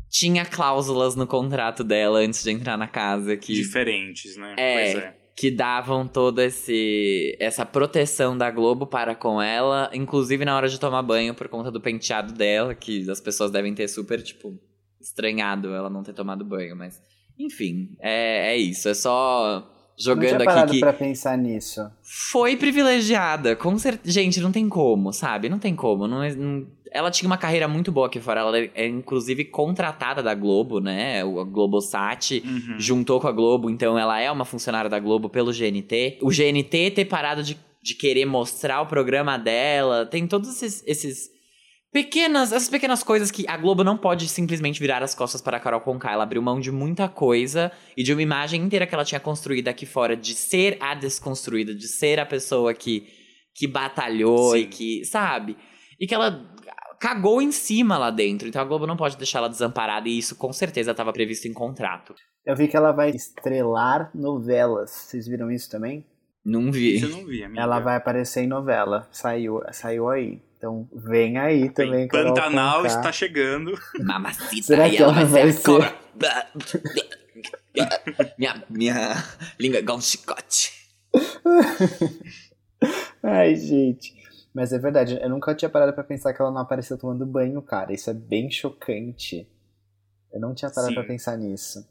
tinha 0.10 0.46
cláusulas 0.46 1.16
no 1.16 1.26
contrato 1.26 1.86
dela 1.86 2.20
antes 2.20 2.44
de 2.44 2.52
entrar 2.52 2.78
na 2.78 2.88
casa 2.88 3.38
que 3.38 3.54
Diferentes, 3.54 4.36
né? 4.36 4.56
É. 4.58 4.74
Pois 4.74 5.04
é. 5.04 5.21
Que 5.36 5.50
davam 5.50 6.08
toda 6.08 6.44
esse 6.46 7.36
essa 7.40 7.66
proteção 7.66 8.38
da 8.38 8.52
Globo 8.52 8.86
para 8.86 9.16
com 9.16 9.42
ela, 9.42 9.90
inclusive 9.94 10.44
na 10.46 10.56
hora 10.56 10.68
de 10.70 10.80
tomar 10.80 11.02
banho 11.02 11.34
por 11.34 11.48
conta 11.48 11.72
do 11.72 11.80
penteado 11.82 12.34
dela, 12.34 12.76
que 12.76 13.10
as 13.10 13.20
pessoas 13.22 13.50
devem 13.52 13.74
ter 13.74 13.88
super 13.88 14.22
tipo 14.22 14.60
estranhado 15.00 15.74
ela 15.74 15.90
não 15.90 16.04
ter 16.04 16.14
tomado 16.14 16.46
banho, 16.46 16.76
mas 16.76 17.02
enfim, 17.40 17.96
é, 18.00 18.54
é 18.54 18.58
isso, 18.58 18.88
é 18.88 18.94
só 18.94 19.62
Não 19.62 19.68
jogando 19.98 20.44
tinha 20.44 20.62
aqui 20.64 20.74
que 20.74 20.80
pra 20.80 20.94
pensar 20.94 21.38
nisso. 21.38 21.82
foi 22.04 22.56
privilegiada, 22.56 23.56
com 23.56 23.78
certeza. 23.80 24.12
Gente, 24.14 24.40
não 24.40 24.52
tem 24.52 24.70
como, 24.70 25.12
sabe? 25.12 25.50
Não 25.50 25.58
tem 25.58 25.76
como. 25.76 26.08
Não 26.08 26.22
é- 26.22 26.36
não- 26.36 26.68
Ela 26.94 27.10
tinha 27.10 27.28
uma 27.28 27.38
carreira 27.38 27.68
muito 27.68 27.92
boa 27.92 28.08
aqui 28.08 28.20
fora. 28.20 28.42
Ela 28.42 28.58
é, 28.76 28.86
inclusive, 28.88 29.46
contratada 29.46 30.22
da 30.22 30.36
Globo, 30.36 30.80
né? 30.80 31.24
O 31.24 31.40
a 31.40 31.44
Globosat 31.46 32.42
Uhum. 32.44 32.80
juntou 32.80 33.20
com 33.20 33.28
a 33.28 33.32
Globo, 33.32 33.70
então 33.70 33.98
ela 33.98 34.20
é 34.20 34.30
uma 34.30 34.44
funcionária 34.46 34.90
da 34.90 35.00
Globo 35.00 35.30
pelo 35.30 35.52
GNT. 35.54 36.20
O 36.22 36.30
GNT 36.30 36.92
ter 36.92 37.06
parado 37.06 37.44
de, 37.44 37.58
de 37.82 37.96
querer 37.96 38.26
mostrar 38.26 38.82
o 38.82 38.86
programa 38.88 39.38
dela, 39.38 40.06
tem 40.06 40.28
todos 40.28 40.50
esses, 40.50 40.84
esses 40.86 41.30
pequenas, 41.94 42.52
essas 42.52 42.70
pequenas 42.70 43.04
coisas 43.04 43.32
que 43.32 43.46
a 43.48 43.58
Globo 43.58 43.84
não 43.84 43.98
pode 43.98 44.28
simplesmente 44.28 44.80
virar 44.80 45.02
as 45.04 45.14
costas 45.16 45.42
para 45.42 45.58
a 45.58 45.60
Carol 45.60 45.82
Conká. 45.82 46.12
Ela 46.12 46.24
abriu 46.24 46.42
mão 46.42 46.60
de 46.60 46.72
muita 46.72 47.08
coisa 47.08 47.72
e 47.96 48.04
de 48.04 48.12
uma 48.14 48.22
imagem 48.22 48.62
inteira 48.62 48.86
que 48.88 48.94
ela 48.94 49.06
tinha 49.06 49.20
construído 49.20 49.68
aqui 49.68 49.86
fora 49.86 50.16
de 50.16 50.34
ser 50.34 50.78
a 50.82 50.94
desconstruída, 50.94 51.74
de 51.74 51.88
ser 51.88 52.20
a 52.20 52.26
pessoa 52.26 52.74
que 52.74 53.08
que 53.54 53.68
batalhou 53.68 54.56
e 54.56 54.62
Sim. 54.62 54.68
que, 54.70 55.06
sabe? 55.06 55.58
E 56.00 56.08
que 56.08 56.16
ela 56.16 56.50
cagou 57.02 57.42
em 57.42 57.52
cima 57.52 57.98
lá 57.98 58.12
dentro. 58.12 58.48
Então 58.48 58.62
a 58.62 58.66
Globo 58.66 58.86
não 58.86 58.96
pode 58.96 59.18
deixar 59.18 59.40
ela 59.40 59.50
desamparada 59.50 60.08
e 60.08 60.20
isso 60.20 60.36
com 60.36 60.54
certeza 60.54 60.92
estava 60.92 61.12
previsto 61.12 61.48
em 61.48 61.54
contrato. 61.54 62.14
Eu 62.46 62.56
vi 62.56 62.68
que 62.68 62.78
ela 62.78 62.92
vai 62.92 63.10
estrelar 63.10 64.12
novelas. 64.14 64.92
Vocês 64.92 65.28
viram 65.28 65.52
isso 65.52 65.70
também? 65.70 66.06
Não 66.46 66.72
vi. 66.72 66.96
Isso 66.96 67.08
eu 67.08 67.10
não 67.10 67.26
vi, 67.26 67.44
amiga. 67.44 67.60
Ela 67.60 67.80
vai 67.80 67.98
aparecer 67.98 68.44
em 68.44 68.48
novela. 68.48 69.10
Saiu, 69.12 69.62
saiu 69.72 70.10
aí. 70.10 70.44
Então 70.58 70.88
vem 70.94 71.40
aí 71.40 71.72
também. 71.72 72.08
Carol 72.08 72.36
Pantanal 72.36 72.86
está 72.86 73.12
chegando. 73.12 73.74
Mamacita, 74.00 74.68
Será 74.68 74.88
que 74.88 74.98
ela 74.98 75.12
ela 75.12 75.26
vai 75.26 75.52
ser 75.52 75.64
cobra. 75.64 75.98
minha, 78.38 78.64
minha 78.70 79.24
língua 79.60 79.78
é 79.78 79.82
igual 79.82 79.98
um 79.98 80.02
chicote. 80.02 80.72
Ai, 83.24 83.56
gente. 83.56 84.21
Mas 84.54 84.74
é 84.74 84.80
verdade, 84.80 85.18
eu 85.22 85.30
nunca 85.30 85.56
tinha 85.56 85.70
parado 85.70 85.94
pra 85.94 86.04
pensar 86.04 86.34
que 86.34 86.42
ela 86.42 86.52
não 86.52 86.60
apareceu 86.62 86.98
tomando 86.98 87.26
banho, 87.26 87.62
cara. 87.62 87.94
Isso 87.94 88.10
é 88.10 88.14
bem 88.14 88.52
chocante. 88.52 89.48
Eu 90.32 90.40
não 90.40 90.54
tinha 90.54 90.70
parado 90.70 90.90
Sim. 90.90 90.96
pra 90.96 91.04
pensar 91.06 91.38
nisso. 91.38 91.88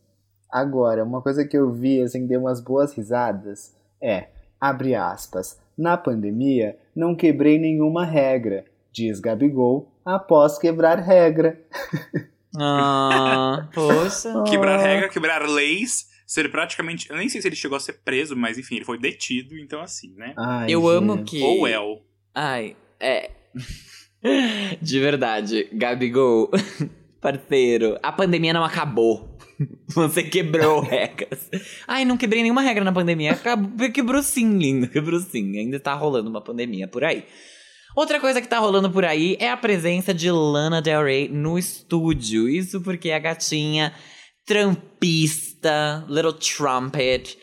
Agora, 0.51 1.05
uma 1.05 1.23
coisa 1.23 1.45
que 1.47 1.57
eu 1.57 1.71
vi, 1.73 2.03
assim, 2.03 2.27
deu 2.27 2.41
umas 2.41 2.61
boas 2.61 2.93
risadas, 2.93 3.75
é, 4.03 4.29
abre 4.61 4.95
aspas, 4.95 5.59
na 5.79 5.97
pandemia 5.97 6.77
não 6.95 7.15
quebrei 7.15 7.59
nenhuma 7.59 8.05
regra, 8.05 8.65
diz 8.93 9.21
Gabigol, 9.21 9.91
após 10.05 10.59
quebrar 10.59 10.99
regra. 10.99 11.59
Ah, 12.59 13.69
poxa. 13.75 14.43
Quebrar 14.45 14.79
Ah. 14.79 14.83
regra, 14.83 15.09
quebrar 15.09 15.49
leis, 15.49 16.09
ser 16.27 16.51
praticamente. 16.51 17.09
Eu 17.11 17.17
nem 17.17 17.29
sei 17.29 17.41
se 17.41 17.49
ele 17.49 17.57
chegou 17.57 17.77
a 17.77 17.81
ser 17.81 17.95
preso, 18.05 18.37
mas 18.37 18.59
enfim, 18.59 18.77
ele 18.77 18.85
foi 18.85 18.99
detido, 18.99 19.57
então 19.57 19.81
assim, 19.81 20.15
né? 20.17 20.35
Ai, 20.37 20.67
Eu 20.71 20.89
amo 20.89 21.17
gente. 21.19 21.31
que. 21.31 21.43
Ou 21.43 21.67
El. 21.67 22.03
Ai, 22.35 22.77
é. 22.99 23.31
De 24.83 25.01
verdade, 25.01 25.69
Gabigol, 25.73 26.51
parceiro, 27.21 27.99
a 28.03 28.13
pandemia 28.13 28.53
não 28.53 28.65
acabou. 28.65 29.39
Você 29.89 30.23
quebrou 30.23 30.81
regras. 30.81 31.51
Ai, 31.87 32.05
não 32.05 32.17
quebrei 32.17 32.43
nenhuma 32.43 32.63
regra 32.63 32.85
na 32.85 32.93
pandemia. 32.93 33.33
Acabou, 33.33 33.91
quebrou 33.91 34.23
sim, 34.23 34.59
lindo. 34.59 34.89
Quebrou 34.89 35.21
sim. 35.21 35.59
Ainda 35.59 35.79
tá 35.79 35.95
rolando 35.95 36.31
uma 36.31 36.41
pandemia 36.41 36.89
por 36.89 37.05
aí. 37.05 37.25
Outra 37.97 38.21
coisa 38.21 38.41
que 38.41 38.49
tá 38.49 38.59
rolando 38.59 38.91
por 38.91 39.05
aí 39.05 39.37
é 39.41 39.51
a 39.51 39.57
presença 39.57 40.15
de 40.15 40.31
Lana 40.31 40.81
Del 40.81 41.05
Rey 41.05 41.29
no 41.29 41.59
estúdio. 41.59 42.49
Isso 42.49 42.81
porque 42.81 43.11
a 43.11 43.19
gatinha 43.19 43.93
trampista, 44.47 46.05
Little 46.09 46.33
Trumpet, 46.33 47.37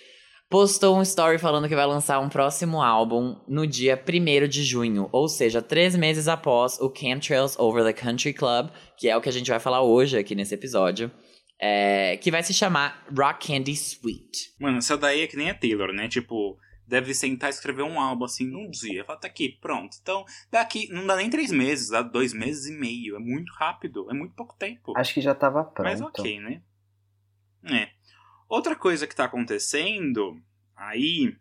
postou 0.50 0.98
um 0.98 1.02
story 1.02 1.38
falando 1.38 1.68
que 1.68 1.76
vai 1.76 1.86
lançar 1.86 2.20
um 2.20 2.30
próximo 2.30 2.82
álbum 2.82 3.40
no 3.48 3.68
dia 3.68 4.02
1 4.02 4.48
de 4.48 4.64
junho, 4.64 5.10
ou 5.12 5.28
seja, 5.28 5.62
três 5.62 5.96
meses 5.96 6.28
após 6.28 6.80
o 6.80 6.94
Chemtrails 6.94 7.58
Over 7.60 7.84
the 7.84 7.94
Country 7.94 8.34
Club, 8.34 8.70
que 8.98 9.10
é 9.10 9.18
o 9.18 9.22
que 9.22 9.30
a 9.30 9.34
gente 9.34 9.50
vai 9.50 9.60
falar 9.60 9.82
hoje 9.82 10.18
aqui 10.18 10.36
nesse 10.36 10.54
episódio, 10.54 11.12
é, 11.60 12.18
que 12.18 12.32
vai 12.32 12.44
se 12.44 12.54
chamar 12.54 13.06
Rock 13.16 13.48
Candy 13.48 13.72
Sweet. 13.72 14.56
Mano, 14.60 14.78
essa 14.78 14.98
daí 14.98 15.22
é 15.22 15.28
que 15.28 15.36
nem 15.36 15.50
a 15.50 15.56
Taylor, 15.56 15.92
né? 15.92 16.08
Tipo, 16.08 16.58
deve 16.88 17.14
sentar 17.14 17.50
e 17.50 17.54
escrever 17.54 17.84
um 17.84 18.00
álbum 18.00 18.26
assim 18.26 18.46
num 18.46 18.70
dia. 18.70 19.04
Fala, 19.04 19.20
tá 19.20 19.28
aqui, 19.28 19.58
pronto. 19.60 19.98
Então, 20.02 20.24
daqui, 20.52 20.88
não 20.92 21.06
dá 21.06 21.16
nem 21.16 21.30
três 21.30 21.52
meses, 21.52 21.90
dá 21.90 22.02
dois 22.02 22.34
meses 22.34 22.68
e 22.68 22.78
meio. 22.78 23.16
É 23.16 23.20
muito 23.20 23.52
rápido, 23.54 24.10
é 24.10 24.14
muito 24.14 24.36
pouco 24.36 24.56
tempo. 24.58 24.94
Acho 24.96 25.14
que 25.14 25.22
já 25.22 25.36
tava 25.36 25.64
pronto. 25.64 25.88
Mas 25.88 26.00
ok, 26.00 26.40
né? 26.40 26.62
É. 27.66 27.97
Outra 28.48 28.76
coisa 28.76 29.06
que 29.06 29.16
tá 29.16 29.26
acontecendo 29.26 30.42
aí 30.76 31.36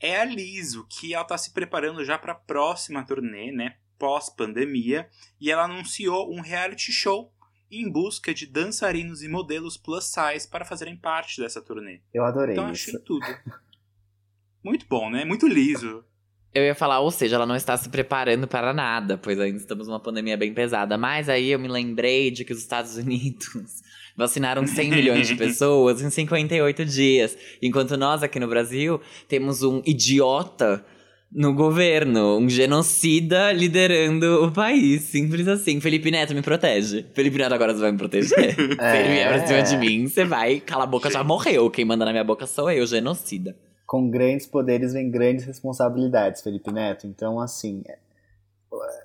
é 0.00 0.20
a 0.20 0.24
Liso, 0.24 0.86
que 0.88 1.14
ela 1.14 1.24
tá 1.24 1.36
se 1.38 1.52
preparando 1.52 2.04
já 2.04 2.18
pra 2.18 2.34
próxima 2.34 3.04
turnê, 3.04 3.50
né? 3.50 3.76
Pós-pandemia. 3.98 5.08
E 5.40 5.50
ela 5.50 5.64
anunciou 5.64 6.32
um 6.32 6.40
reality 6.40 6.92
show 6.92 7.32
em 7.70 7.90
busca 7.90 8.32
de 8.32 8.46
dançarinos 8.46 9.22
e 9.22 9.28
modelos 9.28 9.76
plus 9.76 10.04
size 10.04 10.48
para 10.48 10.64
fazerem 10.64 10.96
parte 10.96 11.40
dessa 11.40 11.60
turnê. 11.60 12.00
Eu 12.14 12.24
adorei 12.24 12.54
Então 12.54 12.70
isso. 12.70 12.90
achei 12.90 13.00
tudo. 13.00 13.26
Muito 14.62 14.86
bom, 14.88 15.10
né? 15.10 15.24
Muito 15.24 15.46
liso. 15.46 16.04
Eu 16.52 16.62
ia 16.64 16.74
falar, 16.74 17.00
ou 17.00 17.10
seja, 17.10 17.36
ela 17.36 17.46
não 17.46 17.56
está 17.56 17.76
se 17.76 17.88
preparando 17.88 18.48
para 18.48 18.72
nada, 18.72 19.18
pois 19.18 19.38
ainda 19.38 19.58
estamos 19.58 19.86
numa 19.88 20.00
pandemia 20.00 20.36
bem 20.36 20.54
pesada. 20.54 20.96
Mas 20.96 21.28
aí 21.28 21.50
eu 21.50 21.58
me 21.58 21.68
lembrei 21.68 22.30
de 22.30 22.44
que 22.44 22.52
os 22.52 22.58
Estados 22.60 22.96
Unidos 22.96 23.82
vacinaram 24.16 24.64
100 24.66 24.90
milhões 24.90 25.28
de 25.28 25.34
pessoas 25.36 26.00
em 26.00 26.10
58 26.10 26.84
dias. 26.84 27.36
Enquanto 27.60 27.96
nós 27.96 28.22
aqui 28.22 28.40
no 28.40 28.48
Brasil 28.48 29.00
temos 29.28 29.62
um 29.62 29.82
idiota 29.84 30.84
no 31.30 31.52
governo, 31.52 32.38
um 32.38 32.48
genocida 32.48 33.52
liderando 33.52 34.44
o 34.44 34.52
país. 34.52 35.02
Simples 35.02 35.46
assim. 35.48 35.80
Felipe 35.80 36.10
Neto 36.10 36.34
me 36.34 36.42
protege. 36.42 37.04
Felipe 37.14 37.36
Neto 37.36 37.52
agora 37.52 37.74
você 37.74 37.80
vai 37.80 37.92
me 37.92 37.98
proteger. 37.98 38.54
Se 38.54 38.96
ele 38.96 39.08
vier 39.08 39.28
pra 39.28 39.46
cima 39.46 39.62
de 39.62 39.76
mim, 39.76 40.06
você 40.06 40.24
vai, 40.24 40.60
cala 40.60 40.84
a 40.84 40.86
boca, 40.86 41.10
já 41.10 41.22
morreu. 41.22 41.70
Quem 41.70 41.84
manda 41.84 42.04
na 42.04 42.12
minha 42.12 42.24
boca 42.24 42.46
sou 42.46 42.70
eu, 42.70 42.86
genocida. 42.86 43.56
Com 43.84 44.10
grandes 44.10 44.46
poderes 44.46 44.92
vem 44.92 45.10
grandes 45.10 45.44
responsabilidades, 45.44 46.42
Felipe 46.42 46.72
Neto. 46.72 47.06
Então, 47.06 47.38
assim, 47.40 47.82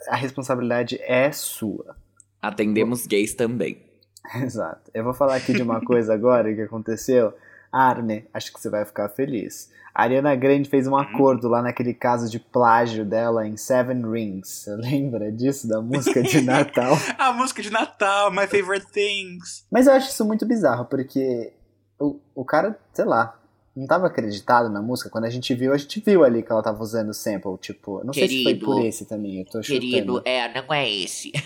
a 0.07 0.15
responsabilidade 0.15 0.99
é 1.01 1.31
sua. 1.31 1.95
Atendemos 2.41 3.05
gays 3.05 3.33
também. 3.33 3.90
Exato. 4.43 4.91
Eu 4.93 5.03
vou 5.03 5.13
falar 5.13 5.35
aqui 5.35 5.53
de 5.53 5.61
uma 5.61 5.81
coisa 5.81 6.13
agora 6.13 6.53
que 6.53 6.61
aconteceu. 6.61 7.33
Arne, 7.71 8.25
acho 8.33 8.51
que 8.53 8.59
você 8.59 8.69
vai 8.69 8.83
ficar 8.85 9.07
feliz. 9.09 9.71
A 9.93 10.03
Ariana 10.03 10.35
Grande 10.35 10.69
fez 10.69 10.87
um 10.87 10.95
acordo 10.95 11.47
lá 11.49 11.61
naquele 11.61 11.93
caso 11.93 12.29
de 12.29 12.39
plágio 12.39 13.03
dela 13.05 13.45
em 13.47 13.57
Seven 13.57 14.09
Rings. 14.09 14.47
Você 14.47 14.75
lembra 14.75 15.31
disso, 15.31 15.67
da 15.67 15.81
música 15.81 16.21
de 16.21 16.39
Natal? 16.43 16.93
a 17.17 17.33
música 17.33 17.61
de 17.61 17.69
Natal, 17.69 18.31
My 18.31 18.47
Favorite 18.47 18.87
Things. 18.91 19.65
Mas 19.71 19.87
eu 19.87 19.93
acho 19.93 20.09
isso 20.09 20.23
muito 20.25 20.45
bizarro, 20.45 20.85
porque 20.85 21.51
o, 21.99 22.19
o 22.35 22.45
cara, 22.45 22.77
sei 22.93 23.05
lá, 23.05 23.37
não 23.75 23.85
tava 23.85 24.07
acreditado 24.07 24.69
na 24.69 24.81
música. 24.81 25.09
Quando 25.09 25.25
a 25.25 25.29
gente 25.29 25.53
viu, 25.55 25.73
a 25.73 25.77
gente 25.77 25.99
viu 25.99 26.23
ali 26.23 26.41
que 26.43 26.51
ela 26.51 26.63
tava 26.63 26.81
usando 26.81 27.09
o 27.09 27.13
sample. 27.13 27.57
Tipo, 27.59 28.01
não 28.03 28.11
Querido, 28.11 28.31
sei 28.31 28.37
se 28.37 28.43
foi 28.43 28.55
por 28.55 28.85
esse 28.85 29.05
também, 29.05 29.39
eu 29.39 29.45
tô 29.45 29.59
Querido, 29.61 30.15
chutando. 30.15 30.21
é, 30.25 30.61
não 30.61 30.73
é 30.73 30.89
esse. 30.89 31.31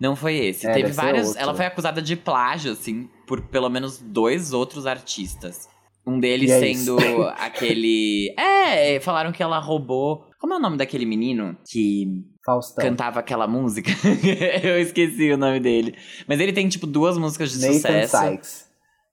Não 0.00 0.16
foi 0.16 0.36
esse. 0.36 0.66
É, 0.66 0.72
Teve 0.72 0.88
outro. 0.88 1.38
Ela 1.38 1.54
foi 1.54 1.66
acusada 1.66 2.02
de 2.02 2.16
plágio, 2.16 2.72
assim, 2.72 3.08
por 3.26 3.40
pelo 3.42 3.68
menos 3.68 3.98
dois 3.98 4.52
outros 4.52 4.86
artistas. 4.86 5.68
Um 6.06 6.18
deles 6.20 6.50
E 6.50 6.52
é 6.52 6.60
sendo 6.60 6.96
aquele. 7.38 8.34
É, 8.38 9.00
falaram 9.00 9.32
que 9.32 9.42
ela 9.42 9.58
roubou. 9.58 10.26
Como 10.38 10.52
é 10.52 10.56
o 10.58 10.60
nome 10.60 10.76
daquele 10.76 11.06
menino 11.06 11.56
que 11.70 12.04
Faustão. 12.44 12.84
cantava 12.84 13.20
aquela 13.20 13.46
música? 13.46 13.90
Eu 14.62 14.78
esqueci 14.78 15.32
o 15.32 15.38
nome 15.38 15.60
dele. 15.60 15.94
Mas 16.28 16.40
ele 16.40 16.52
tem, 16.52 16.68
tipo, 16.68 16.86
duas 16.86 17.16
músicas 17.16 17.52
de 17.52 17.60
Nathan 17.60 17.72
sucesso. 17.78 18.16
Sykes. 18.18 18.64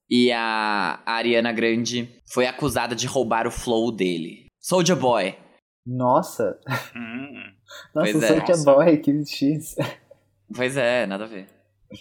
E 0.10 0.30
a 0.34 1.00
Ariana 1.06 1.54
Grande 1.54 2.10
foi 2.34 2.46
acusada 2.46 2.94
de 2.94 3.08
roubar 3.08 3.48
o 3.48 3.52
flow 3.52 3.90
dele. 3.94 4.48
Soldier 4.60 4.98
Boy. 4.98 5.36
Nossa, 5.88 6.60
Hum, 6.96 7.32
nossa, 7.96 8.12
Pois 8.12 8.24
é. 8.24 8.28
Soulja 8.28 8.46
Nossa. 8.50 8.74
Boy, 8.76 8.98
que 8.98 9.26
X. 9.26 9.76
Pois 10.56 10.78
é, 10.78 11.06
nada 11.06 11.26
a 11.26 11.28
ver. 11.28 11.48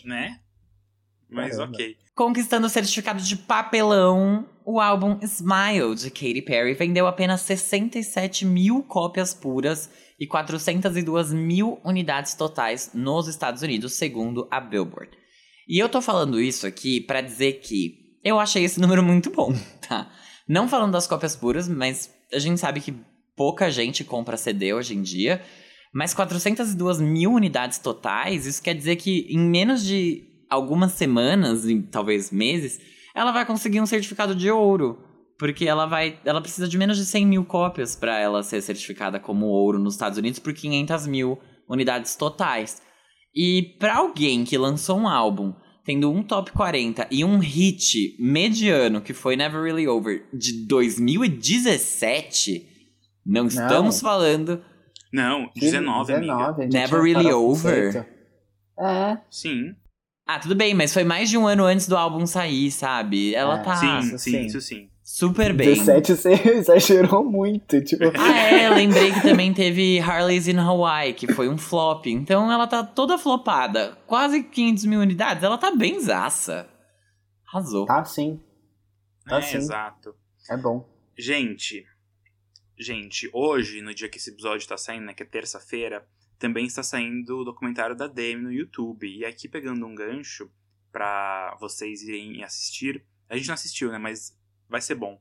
né? 0.05 0.41
Mas 1.29 1.57
Caramba. 1.57 1.77
ok. 1.77 1.97
Conquistando 2.15 2.67
o 2.67 2.71
certificado 2.71 3.23
de 3.23 3.37
papelão, 3.37 4.47
o 4.65 4.81
álbum 4.81 5.19
Smile 5.23 5.95
de 5.95 6.11
Katy 6.11 6.43
Perry 6.43 6.75
vendeu 6.75 7.07
apenas 7.07 7.41
67 7.43 8.45
mil 8.45 8.83
cópias 8.83 9.33
puras 9.33 9.91
e 10.19 10.27
402 10.27 11.33
mil 11.33 11.81
unidades 11.85 12.35
totais 12.35 12.91
nos 12.93 13.27
Estados 13.27 13.63
Unidos, 13.63 13.95
segundo 13.95 14.47
a 14.51 14.61
Billboard. 14.61 15.17
E 15.69 15.79
eu 15.79 15.89
tô 15.89 16.03
falando 16.03 16.41
isso 16.41 16.67
aqui 16.67 17.01
pra 17.01 17.21
dizer 17.21 17.55
que 17.61 17.95
eu 18.23 18.39
achei 18.39 18.65
esse 18.65 18.81
número 18.81 19.03
muito 19.03 19.31
bom, 19.31 19.55
tá? 19.89 20.11
Não 20.47 20.69
falando 20.69 20.93
das 20.93 21.07
cópias 21.07 21.37
puras, 21.37 21.69
mas 21.69 22.13
a 22.33 22.39
gente 22.39 22.61
sabe 22.61 22.81
que 22.81 22.95
pouca 23.37 23.71
gente 23.71 24.05
compra 24.05 24.37
CD 24.37 24.75
hoje 24.75 24.95
em 24.95 25.01
dia. 25.01 25.41
Mas 25.93 26.15
402 26.15 27.01
mil 27.01 27.33
unidades 27.33 27.79
totais, 27.79 28.47
isso 28.47 28.63
quer 28.63 28.75
dizer 28.75 28.97
que 28.97 29.27
em 29.29 29.39
menos 29.39 29.85
de 29.85 30.25
algumas 30.49 30.93
semanas, 30.93 31.67
e 31.67 31.83
talvez 31.83 32.31
meses, 32.31 32.81
ela 33.15 33.33
vai 33.33 33.45
conseguir 33.45 33.81
um 33.81 33.87
certificado 33.87 34.35
de 34.35 34.51
ouro. 34.51 34.99
Porque 35.39 35.65
ela 35.65 35.87
vai. 35.87 36.19
Ela 36.25 36.43
precisa 36.43 36.69
de 36.69 36.77
menos 36.77 36.99
de 36.99 37.07
100 37.07 37.27
mil 37.27 37.45
cópias 37.45 37.97
para 37.97 38.19
ela 38.19 38.43
ser 38.43 38.61
certificada 38.61 39.19
como 39.19 39.47
ouro 39.47 39.79
nos 39.79 39.95
Estados 39.95 40.19
Unidos 40.19 40.39
por 40.39 40.53
500 40.53 41.07
mil 41.07 41.39
unidades 41.67 42.15
totais. 42.15 42.83
E 43.35 43.77
para 43.79 43.97
alguém 43.97 44.45
que 44.45 44.59
lançou 44.59 44.99
um 44.99 45.09
álbum 45.09 45.55
tendo 45.83 46.11
um 46.11 46.23
top 46.23 46.53
40 46.53 47.09
e 47.11 47.25
um 47.25 47.39
hit 47.39 48.17
mediano 48.19 49.01
que 49.01 49.15
foi 49.15 49.35
Never 49.35 49.63
Really 49.63 49.89
Over 49.89 50.29
de 50.33 50.67
2017, 50.67 52.69
não 53.25 53.47
estamos 53.47 53.99
falando 53.99 54.63
Não, 55.13 55.51
19, 55.57 56.13
amiga. 56.15 56.33
19, 56.33 56.61
a 56.61 56.65
gente 56.65 56.73
Never 56.73 57.03
Really 57.03 57.33
Over. 57.33 58.07
É, 58.79 59.19
Sim, 59.31 59.75
Ah, 60.27 60.39
tudo 60.39 60.55
bem, 60.55 60.73
mas 60.75 60.93
foi 60.95 61.03
mais 61.05 61.29
de 61.29 61.37
um 61.37 61.47
ano 61.47 61.65
antes 61.65 61.87
do 61.89 61.97
álbum 61.97 62.25
sair, 62.27 62.71
sabe? 62.71 63.35
Ela 63.35 63.59
É, 63.61 63.63
tá 63.63 63.77
sim, 63.77 63.99
isso 63.99 64.19
sim, 64.19 64.31
sim. 64.31 64.47
isso 64.47 64.61
sim. 64.61 64.89
super 65.03 65.53
bem. 65.53 65.75
17 65.75 66.15
você 66.17 66.33
exagerou 66.55 67.25
muito, 67.25 67.83
tipo... 67.85 68.05
Ah, 68.17 68.43
é, 68.51 68.71
lembrei 68.71 69.13
que 69.13 69.23
também 69.23 69.53
teve 69.53 69.99
Harley's 69.99 70.47
in 70.47 70.57
Hawaii, 70.57 71.13
que 71.15 71.33
foi 71.33 71.49
um 71.49 71.59
flop. 71.59 72.07
Então 72.07 72.51
ela 72.51 72.67
tá 72.69 72.85
toda 72.85 73.19
flopada. 73.19 73.99
Quase 74.07 74.45
500 74.45 74.85
mil 74.87 75.01
unidades, 75.01 75.43
ela 75.43 75.59
tá 75.59 75.75
bem 75.75 75.99
zaça. 76.01 76.69
Arrasou. 77.53 77.85
Tá 77.87 78.05
sim, 78.05 78.41
Tá 79.29 79.39
é, 79.39 79.43
sim. 79.43 79.57
exato. 79.59 80.15
é 80.49 80.57
bom. 80.57 80.89
Gente, 81.19 81.85
gente, 82.81 83.29
hoje, 83.33 83.83
no 83.83 83.95
dia 83.95 84.09
que 84.09 84.17
esse 84.17 84.31
episódio 84.31 84.67
tá 84.67 84.77
saindo, 84.77 85.05
né, 85.05 85.15
que 85.15 85.23
é 85.23 85.27
terça-feira, 85.27 86.07
também 86.39 86.67
está 86.67 86.83
saindo 86.83 87.41
o 87.41 87.45
documentário 87.45 87.95
da 87.95 88.07
Demi 88.07 88.43
no 88.43 88.53
YouTube. 88.53 89.07
E 89.07 89.25
aqui 89.25 89.47
pegando 89.47 89.85
um 89.87 89.95
gancho 89.95 90.51
pra 90.91 91.57
vocês 91.61 92.03
irem 92.03 92.43
assistir. 92.43 93.05
A 93.29 93.37
gente 93.37 93.49
não 93.49 93.55
assistiu, 93.55 93.93
né, 93.93 93.99
mas 93.99 94.37
vai 94.69 94.81
ser 94.81 94.95
bom. 94.95 95.21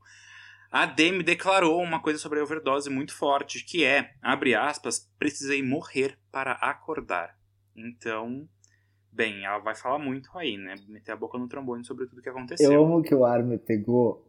A 0.71 0.85
Demi 0.85 1.23
declarou 1.23 1.81
uma 1.81 1.99
coisa 2.01 2.17
sobre 2.17 2.39
a 2.39 2.43
overdose 2.43 2.89
muito 2.89 3.13
forte, 3.13 3.65
que 3.65 3.83
é, 3.83 4.13
abre 4.21 4.55
aspas, 4.55 5.11
precisei 5.17 5.61
morrer 5.61 6.17
para 6.31 6.53
acordar. 6.53 7.37
Então, 7.75 8.47
bem, 9.11 9.43
ela 9.43 9.57
vai 9.57 9.75
falar 9.75 9.97
muito 9.97 10.29
aí, 10.37 10.57
né? 10.57 10.75
Meter 10.87 11.13
a 11.13 11.15
boca 11.15 11.37
no 11.37 11.47
trombone 11.47 11.83
sobre 11.83 12.05
tudo 12.05 12.21
que 12.21 12.29
aconteceu. 12.29 12.71
Eu 12.71 12.85
amo 12.85 13.01
que 13.01 13.15
o 13.15 13.25
Armin 13.25 13.57
pegou 13.57 14.28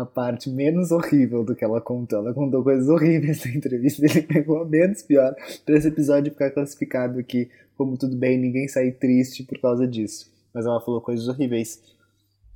a 0.00 0.04
parte 0.04 0.50
menos 0.50 0.90
horrível 0.90 1.44
do 1.44 1.54
que 1.54 1.64
ela 1.64 1.80
contou. 1.80 2.18
Ela 2.18 2.34
contou 2.34 2.64
coisas 2.64 2.88
horríveis 2.88 3.44
na 3.44 3.52
entrevista, 3.52 4.04
ele 4.04 4.22
pegou 4.22 4.58
a 4.58 4.64
menos 4.64 5.02
pior 5.02 5.34
pra 5.64 5.76
esse 5.76 5.88
episódio 5.88 6.32
ficar 6.32 6.50
classificado 6.50 7.18
aqui 7.18 7.48
como 7.76 7.96
tudo 7.96 8.16
bem, 8.16 8.38
ninguém 8.38 8.68
sair 8.68 8.92
triste 8.92 9.44
por 9.44 9.58
causa 9.60 9.86
disso. 9.86 10.32
Mas 10.52 10.66
ela 10.66 10.80
falou 10.80 11.00
coisas 11.00 11.28
horríveis 11.28 11.82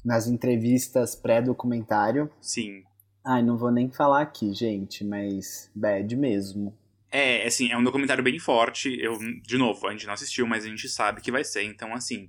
nas 0.04 0.26
entrevistas 0.26 1.14
pré-documentário. 1.14 2.30
Sim. 2.40 2.82
Ai, 3.24 3.42
não 3.42 3.56
vou 3.56 3.70
nem 3.70 3.90
falar 3.90 4.22
aqui, 4.22 4.52
gente, 4.52 5.04
mas 5.04 5.70
bad 5.74 6.16
mesmo. 6.16 6.74
É, 7.10 7.46
assim, 7.46 7.70
é 7.70 7.76
um 7.76 7.82
documentário 7.82 8.22
bem 8.22 8.38
forte. 8.38 8.96
Eu, 9.00 9.18
de 9.42 9.58
novo, 9.58 9.86
a 9.86 9.92
gente 9.92 10.06
não 10.06 10.14
assistiu, 10.14 10.46
mas 10.46 10.64
a 10.64 10.68
gente 10.68 10.88
sabe 10.88 11.20
que 11.20 11.32
vai 11.32 11.44
ser. 11.44 11.64
Então, 11.64 11.94
assim, 11.94 12.28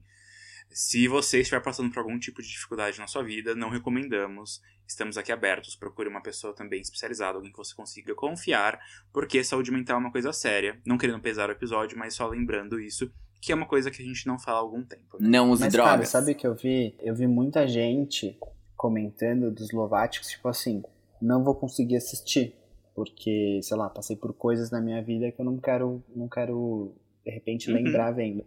se 0.72 1.08
você 1.08 1.40
estiver 1.40 1.62
passando 1.62 1.92
por 1.92 2.00
algum 2.00 2.18
tipo 2.20 2.42
de 2.42 2.48
dificuldade 2.48 2.98
na 3.00 3.08
sua 3.08 3.24
vida, 3.24 3.56
não 3.56 3.70
recomendamos. 3.70 4.62
Estamos 4.88 5.18
aqui 5.18 5.32
abertos. 5.32 5.76
Procure 5.76 6.10
uma 6.10 6.22
pessoa 6.22 6.54
também 6.54 6.82
especializada, 6.82 7.38
alguém 7.38 7.52
que 7.52 7.58
você 7.58 7.76
consiga 7.76 8.14
confiar, 8.16 8.80
porque 9.14 9.44
saúde 9.44 9.72
mental 9.72 9.98
é 9.98 10.00
uma 10.00 10.12
coisa 10.12 10.34
séria. 10.34 10.80
Não 10.86 10.98
querendo 10.98 11.20
pesar 11.20 11.50
o 11.50 11.52
episódio, 11.52 11.98
mas 11.98 12.16
só 12.16 12.28
lembrando 12.28 12.80
isso, 12.80 13.12
que 13.42 13.52
é 13.52 13.56
uma 13.56 13.66
coisa 13.68 13.92
que 13.92 14.02
a 14.02 14.06
gente 14.06 14.26
não 14.28 14.40
fala 14.40 14.58
há 14.58 14.62
algum 14.62 14.84
tempo. 14.84 15.18
né? 15.20 15.28
Não 15.30 15.52
use 15.52 15.62
Mas, 15.64 15.76
cara, 15.76 15.90
drogas. 15.92 16.10
sabe 16.10 16.32
o 16.32 16.36
que 16.36 16.46
eu 16.48 16.56
vi? 16.56 16.96
Eu 17.00 17.14
vi 17.16 17.28
muita 17.28 17.68
gente 17.68 18.38
comentando 18.76 19.52
dos 19.52 19.72
Lováticos, 19.72 20.30
tipo 20.30 20.48
assim, 20.48 20.82
não 21.22 21.44
vou 21.44 21.54
conseguir 21.54 21.98
assistir, 21.98 22.56
porque, 22.96 23.60
sei 23.62 23.78
lá, 23.78 23.90
passei 23.90 24.16
por 24.16 24.34
coisas 24.34 24.72
na 24.72 24.82
minha 24.82 25.02
vida 25.04 25.32
que 25.32 25.40
eu 25.40 25.46
não 25.46 25.58
quero, 25.58 26.04
não 26.16 26.28
quero 26.28 26.94
de 27.26 27.32
repente, 27.32 27.70
Uhum. 27.70 27.76
lembrar 27.78 28.12
vendo. 28.12 28.44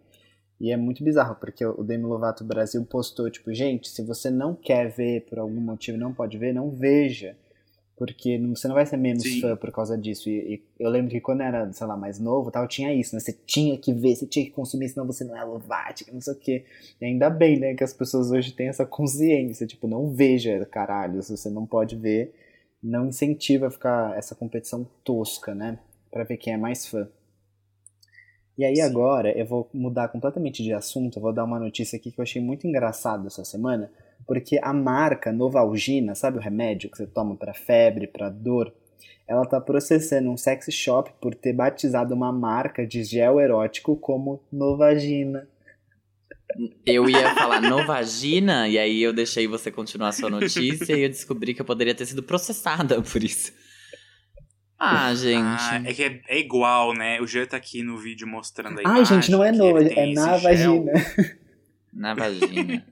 E 0.59 0.71
é 0.71 0.77
muito 0.77 1.03
bizarro, 1.03 1.35
porque 1.35 1.65
o 1.65 1.83
Demi 1.83 2.05
Lovato 2.05 2.43
Brasil 2.43 2.83
postou, 2.85 3.29
tipo, 3.29 3.53
gente, 3.53 3.89
se 3.89 4.01
você 4.01 4.29
não 4.29 4.55
quer 4.55 4.89
ver 4.89 5.25
por 5.25 5.39
algum 5.39 5.59
motivo, 5.59 5.97
não 5.97 6.13
pode 6.13 6.37
ver, 6.37 6.53
não 6.53 6.69
veja. 6.69 7.35
Porque 7.97 8.39
você 8.39 8.67
não 8.67 8.75
vai 8.75 8.85
ser 8.85 8.97
menos 8.97 9.23
Sim. 9.23 9.41
fã 9.41 9.55
por 9.55 9.71
causa 9.71 9.97
disso. 9.97 10.29
E, 10.29 10.55
e 10.55 10.63
eu 10.79 10.89
lembro 10.89 11.11
que 11.11 11.21
quando 11.21 11.41
era, 11.41 11.71
sei 11.71 11.85
lá, 11.85 11.95
mais 11.95 12.19
novo, 12.19 12.49
tal, 12.49 12.67
tinha 12.67 12.93
isso, 12.93 13.15
né? 13.15 13.19
Você 13.19 13.33
tinha 13.45 13.77
que 13.77 13.93
ver, 13.93 14.15
você 14.15 14.25
tinha 14.25 14.45
que 14.45 14.51
consumir, 14.51 14.89
senão 14.89 15.05
você 15.05 15.23
não 15.23 15.37
é 15.37 15.43
Lovatic, 15.43 16.11
não 16.11 16.21
sei 16.21 16.33
o 16.33 16.37
quê. 16.37 16.65
E 16.99 17.05
ainda 17.05 17.29
bem, 17.29 17.59
né, 17.59 17.75
que 17.75 17.83
as 17.83 17.93
pessoas 17.93 18.31
hoje 18.31 18.51
têm 18.51 18.67
essa 18.67 18.85
consciência, 18.85 19.67
tipo, 19.67 19.87
não 19.87 20.09
veja, 20.09 20.65
caralho, 20.65 21.21
se 21.21 21.35
você 21.35 21.49
não 21.49 21.65
pode 21.65 21.95
ver, 21.95 22.33
não 22.81 23.07
incentiva 23.07 23.67
a 23.67 23.71
ficar 23.71 24.17
essa 24.17 24.33
competição 24.35 24.87
tosca, 25.03 25.53
né, 25.53 25.77
Pra 26.11 26.23
ver 26.23 26.37
quem 26.37 26.53
é 26.53 26.57
mais 26.57 26.85
fã. 26.85 27.07
E 28.57 28.63
aí 28.63 28.75
Sim. 28.75 28.81
agora 28.83 29.35
eu 29.37 29.45
vou 29.45 29.69
mudar 29.73 30.09
completamente 30.09 30.61
de 30.63 30.73
assunto, 30.73 31.17
eu 31.17 31.21
vou 31.21 31.33
dar 31.33 31.43
uma 31.43 31.59
notícia 31.59 31.97
aqui 31.97 32.11
que 32.11 32.19
eu 32.19 32.23
achei 32.23 32.41
muito 32.41 32.67
engraçado 32.67 33.25
essa 33.27 33.43
semana, 33.43 33.91
porque 34.27 34.59
a 34.61 34.71
marca 34.71 35.31
Novalgina, 35.31 36.13
sabe 36.15 36.37
o 36.37 36.41
remédio 36.41 36.89
que 36.89 36.97
você 36.97 37.07
toma 37.07 37.35
pra 37.35 37.53
febre, 37.53 38.07
pra 38.07 38.29
dor, 38.29 38.73
ela 39.27 39.45
tá 39.45 39.59
processando 39.59 40.29
um 40.29 40.37
sex 40.37 40.67
shop 40.71 41.11
por 41.19 41.33
ter 41.33 41.53
batizado 41.53 42.13
uma 42.13 42.31
marca 42.31 42.85
de 42.85 43.03
gel 43.03 43.39
erótico 43.39 43.95
como 43.95 44.41
Novagina. 44.51 45.47
Eu 46.85 47.09
ia 47.09 47.33
falar 47.33 47.61
Novagina, 47.61 48.67
e 48.67 48.77
aí 48.77 49.01
eu 49.01 49.11
deixei 49.11 49.47
você 49.47 49.71
continuar 49.71 50.09
a 50.09 50.11
sua 50.11 50.29
notícia 50.29 50.93
e 50.95 51.01
eu 51.01 51.09
descobri 51.09 51.53
que 51.53 51.61
eu 51.61 51.65
poderia 51.65 51.95
ter 51.95 52.05
sido 52.05 52.21
processada 52.21 53.01
por 53.01 53.23
isso. 53.23 53.51
Ah, 54.85 55.13
gente. 55.15 55.41
Ah, 55.43 55.81
é 55.85 55.93
que 55.93 56.03
é, 56.03 56.21
é 56.27 56.39
igual, 56.39 56.93
né? 56.93 57.21
O 57.21 57.27
Jean 57.27 57.45
tá 57.45 57.57
aqui 57.57 57.81
no 57.83 57.97
vídeo 57.97 58.27
mostrando 58.27 58.79
a 58.79 58.81
Ai, 58.85 58.95
imagem 58.97 59.21
gente, 59.21 59.31
não 59.31 59.43
é 59.43 59.51
tem 59.51 60.11
é 60.11 60.13
na 60.13 60.37
vagina. 60.37 60.91
Na 61.93 62.13
vagina. 62.13 62.85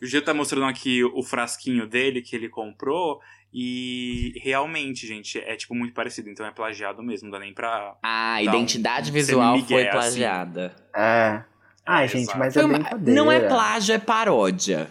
O 0.00 0.06
Jean 0.06 0.20
tá 0.22 0.32
mostrando 0.32 0.66
aqui 0.66 1.02
o 1.04 1.22
frasquinho 1.22 1.86
dele 1.86 2.22
que 2.22 2.34
ele 2.36 2.48
comprou. 2.48 3.20
E 3.52 4.32
realmente, 4.44 5.06
gente, 5.08 5.36
é 5.38 5.56
tipo 5.56 5.74
muito 5.74 5.92
parecido. 5.92 6.30
Então 6.30 6.46
é 6.46 6.52
plagiado 6.52 7.02
mesmo, 7.02 7.26
não 7.28 7.32
dá 7.32 7.40
nem 7.44 7.52
pra. 7.52 7.96
Ah, 8.02 8.34
a 8.34 8.42
identidade 8.42 9.10
um 9.10 9.14
visual 9.14 9.58
foi 9.58 9.82
assim. 9.82 9.90
plagiada. 9.90 10.74
É. 10.94 11.42
Ai, 11.84 12.04
É, 12.04 12.08
gente, 12.08 12.22
exato. 12.22 12.38
mas 12.38 12.56
é 12.56 12.64
uma- 12.64 12.78
brincadeira. 12.78 13.20
não 13.20 13.32
é 13.32 13.40
plágio, 13.40 13.94
é 13.94 13.98
paródia. 13.98 14.88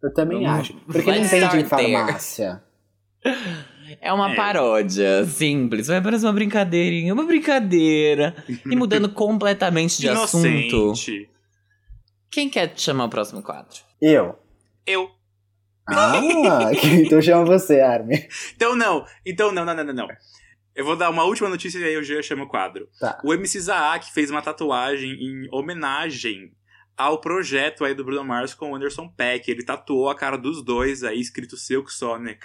Eu 0.00 0.14
também 0.14 0.44
Vamos- 0.44 0.60
acho. 0.60 0.74
Porque 0.86 1.10
não 1.10 1.18
Let's 1.18 1.30
vende 1.32 1.56
em 1.58 1.64
farmácia. 1.64 2.62
É 4.00 4.12
uma 4.12 4.32
É. 4.32 4.34
paródia, 4.36 5.24
simples. 5.24 5.86
Vai 5.86 6.02
parecer 6.02 6.26
uma 6.26 6.32
brincadeirinha, 6.32 7.12
uma 7.14 7.24
brincadeira. 7.24 8.34
E 8.64 8.76
mudando 8.76 9.08
completamente 9.12 10.00
de 10.00 10.08
assunto. 10.08 10.92
Quem 12.30 12.48
quer 12.48 12.72
chamar 12.76 13.04
o 13.06 13.08
próximo 13.08 13.42
quadro? 13.42 13.78
Eu. 14.00 14.38
Eu. 14.86 15.10
Ah, 15.88 16.20
então 17.00 17.20
chama 17.22 17.44
você, 17.46 17.80
Armin. 17.80 18.18
Então 18.54 18.76
não, 18.76 19.04
então 19.24 19.50
não, 19.52 19.64
não, 19.64 19.74
não, 19.74 19.84
não, 19.84 19.94
não. 19.94 20.08
Eu 20.74 20.84
vou 20.84 20.94
dar 20.94 21.10
uma 21.10 21.24
última 21.24 21.48
notícia 21.48 21.78
e 21.78 21.84
aí 21.84 21.94
eu 21.94 22.02
já 22.04 22.20
chamo 22.22 22.44
o 22.44 22.48
quadro. 22.48 22.88
Tá. 23.00 23.18
O 23.24 23.32
MC 23.32 23.58
Zaak 23.58 24.12
fez 24.12 24.30
uma 24.30 24.42
tatuagem 24.42 25.10
em 25.12 25.48
homenagem 25.50 26.52
ao 26.96 27.20
projeto 27.20 27.84
aí 27.84 27.94
do 27.94 28.04
Bruno 28.04 28.22
Mars 28.24 28.54
com 28.54 28.70
o 28.70 28.76
Anderson 28.76 29.08
Peck. 29.08 29.50
Ele 29.50 29.64
tatuou 29.64 30.08
a 30.10 30.14
cara 30.14 30.36
dos 30.36 30.62
dois 30.62 31.02
aí, 31.02 31.18
escrito 31.18 31.56
Silk 31.56 31.92
Sonic, 31.92 32.40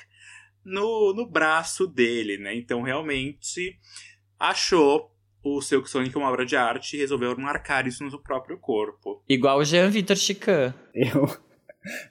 no, 0.65 1.13
no 1.13 1.25
braço 1.25 1.87
dele, 1.87 2.37
né? 2.37 2.55
Então 2.55 2.81
realmente 2.81 3.77
achou 4.39 5.11
o 5.43 5.61
Silk 5.61 5.89
Sonic 5.89 6.17
uma 6.17 6.29
obra 6.29 6.45
de 6.45 6.55
arte 6.55 6.95
e 6.95 6.99
resolveu 6.99 7.37
marcar 7.37 7.85
isso 7.85 8.03
no 8.03 8.09
seu 8.09 8.19
próprio 8.19 8.57
corpo. 8.57 9.21
Igual 9.27 9.59
o 9.59 9.65
Jean 9.65 9.89
Vitor 9.89 10.15
Chican. 10.15 10.73
Eu. 10.93 11.27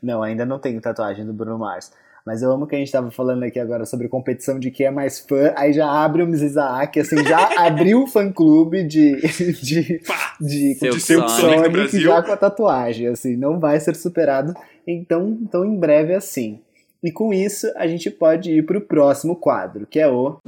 Não, 0.03 0.23
ainda 0.23 0.45
não 0.45 0.59
tenho 0.59 0.79
tatuagem 0.83 1.25
do 1.25 1.33
Bruno 1.33 1.59
Mars. 1.59 1.91
Mas 2.27 2.43
eu 2.43 2.53
amo 2.53 2.67
que 2.67 2.77
a 2.77 2.79
gente 2.79 2.93
tava 2.93 3.11
falando 3.11 3.43
aqui 3.43 3.59
agora 3.59 3.85
sobre 3.85 4.09
competição 4.09 4.59
de 4.59 4.71
quem 4.71 4.87
é 4.87 4.91
mais 4.91 5.19
fã. 5.19 5.53
Aí 5.57 5.73
já 5.73 5.91
abre 5.91 6.23
o 6.23 6.27
Mrs. 6.27 6.45
Isaac, 6.45 7.01
assim, 7.01 7.25
já 7.25 7.51
abriu 7.67 8.03
o 8.03 8.07
fã-clube 8.07 8.85
de, 8.85 9.17
de, 9.61 9.99
Pá! 10.07 10.37
de, 10.41 10.79
de 10.79 11.01
Silk 11.01 11.31
Sonic 11.31 12.01
já 12.01 12.23
com 12.23 12.33
a 12.33 12.37
tatuagem. 12.37 13.09
Assim, 13.09 13.37
não 13.37 13.59
vai 13.59 13.81
ser 13.81 13.97
superado 13.97 14.55
então, 14.87 15.39
tão 15.51 15.65
em 15.65 15.77
breve 15.77 16.15
assim. 16.15 16.61
E 17.03 17.11
com 17.11 17.35
isso, 17.35 17.67
a 17.75 17.89
gente 17.89 18.09
pode 18.11 18.53
ir 18.53 18.65
pro 18.65 18.81
próximo 18.81 19.35
quadro, 19.35 19.87
que 19.87 19.99
é 19.99 20.07
o. 20.07 20.39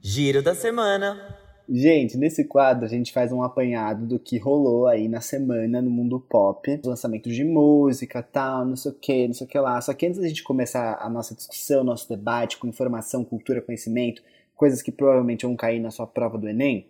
Giro 0.00 0.40
da 0.40 0.54
semana. 0.54 1.36
Gente, 1.68 2.16
nesse 2.16 2.44
quadro 2.44 2.86
a 2.86 2.88
gente 2.88 3.12
faz 3.12 3.32
um 3.32 3.42
apanhado 3.42 4.06
do 4.06 4.18
que 4.18 4.38
rolou 4.38 4.86
aí 4.86 5.08
na 5.08 5.20
semana 5.20 5.82
no 5.82 5.90
mundo 5.90 6.18
pop, 6.18 6.80
lançamentos 6.82 7.34
de 7.34 7.44
música, 7.44 8.22
tal, 8.22 8.64
não 8.64 8.76
sei 8.76 8.92
o 8.92 8.94
que, 8.94 9.26
não 9.26 9.34
sei 9.34 9.46
o 9.46 9.50
que 9.50 9.58
lá. 9.58 9.78
Só 9.80 9.92
que 9.92 10.06
antes 10.06 10.20
da 10.20 10.28
gente 10.28 10.44
começar 10.44 10.98
a 11.00 11.10
nossa 11.10 11.34
discussão, 11.34 11.82
nosso 11.82 12.08
debate 12.08 12.56
com 12.56 12.68
informação, 12.68 13.24
cultura, 13.24 13.60
conhecimento, 13.60 14.22
coisas 14.54 14.80
que 14.80 14.92
provavelmente 14.92 15.44
vão 15.44 15.56
cair 15.56 15.80
na 15.80 15.90
sua 15.90 16.06
prova 16.06 16.38
do 16.38 16.48
Enem, 16.48 16.86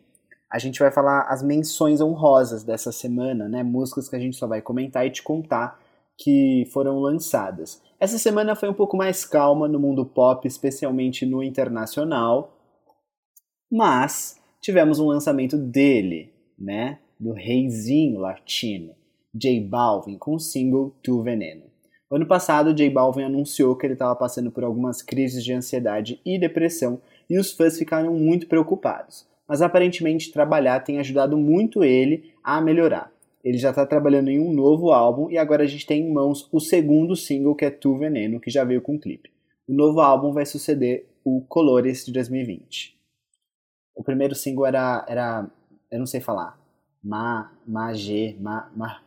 a 0.51 0.59
gente 0.59 0.79
vai 0.79 0.93
falar 0.93 1.23
as 1.23 1.43
menções 1.43 2.01
honrosas 2.01 2.63
dessa 2.63 2.93
semana, 2.93 3.49
né? 3.49 3.63
Músicas 3.63 4.09
que 4.09 4.17
a 4.17 4.21
gente 4.21 4.37
só 4.37 4.47
vai 4.47 4.61
comentar 4.61 5.07
e 5.07 5.11
te 5.11 5.23
contar 5.23 5.81
que 6.17 6.69
foram 6.73 7.01
lançadas. 7.01 7.83
Essa 8.01 8.17
semana 8.17 8.55
foi 8.55 8.69
um 8.69 8.75
pouco 8.75 8.97
mais 8.97 9.25
calma 9.25 9.67
no 9.67 9.81
mundo 9.81 10.07
pop, 10.07 10.47
especialmente 10.47 11.27
no 11.27 11.43
internacional, 11.43 12.57
mas 13.71 14.41
tivemos 14.61 15.01
um 15.01 15.07
lançamento 15.07 15.57
dele, 15.57 16.33
né? 16.57 17.01
Do 17.19 17.33
reizinho 17.33 18.21
latino, 18.21 18.95
J 19.35 19.61
Balvin, 19.61 20.17
com 20.17 20.35
o 20.35 20.39
single 20.39 20.95
Tu 21.03 21.21
Veneno. 21.23 21.65
Ano 22.09 22.25
passado, 22.25 22.73
J 22.73 22.89
Balvin 22.89 23.25
anunciou 23.25 23.75
que 23.75 23.85
ele 23.85 23.95
estava 23.95 24.15
passando 24.15 24.53
por 24.53 24.63
algumas 24.63 25.03
crises 25.03 25.45
de 25.45 25.53
ansiedade 25.53 26.21
e 26.25 26.39
depressão 26.39 27.03
e 27.29 27.37
os 27.37 27.53
fãs 27.53 27.77
ficaram 27.77 28.15
muito 28.15 28.47
preocupados. 28.47 29.27
Mas 29.47 29.61
aparentemente 29.61 30.33
trabalhar 30.33 30.81
tem 30.81 31.01
ajudado 31.01 31.37
muito 31.37 31.83
ele 31.83 32.33
a 32.45 32.61
melhorar. 32.61 33.13
Ele 33.49 33.57
já 33.57 33.71
está 33.71 33.87
trabalhando 33.87 34.29
em 34.29 34.39
um 34.39 34.53
novo 34.53 34.93
álbum 34.93 35.31
e 35.31 35.39
agora 35.39 35.63
a 35.63 35.67
gente 35.67 35.87
tem 35.87 36.03
em 36.03 36.13
mãos 36.13 36.47
o 36.53 36.61
segundo 36.61 37.17
single 37.17 37.55
que 37.55 37.65
é 37.65 37.71
Tu 37.71 37.97
Veneno, 37.97 38.39
que 38.39 38.51
já 38.51 38.63
veio 38.63 38.83
com 38.83 39.01
clipe. 39.01 39.33
O 39.67 39.73
novo 39.73 40.03
álbum 40.03 40.35
vai 40.35 40.45
suceder 40.45 41.09
o 41.25 41.41
Colores 41.49 42.05
de 42.05 42.13
2020. 42.13 42.95
O 43.95 44.05
primeiro 44.05 44.35
single 44.35 44.67
era, 44.67 45.03
era 45.09 45.51
eu 45.91 45.99
não 45.99 46.05
sei 46.05 46.21
falar, 46.21 46.61
Ma, 47.03 47.51
Ma, 47.67 47.95
G, 47.95 48.37
Ma, 48.39 48.71
Ma, 48.77 49.01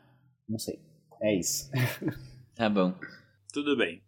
não 0.50 0.58
sei. 0.58 0.80
É 1.22 1.36
isso. 1.36 1.70
Tá 2.56 2.70
bom. 2.70 2.94
Tudo 3.54 3.78
bem. 3.78 4.04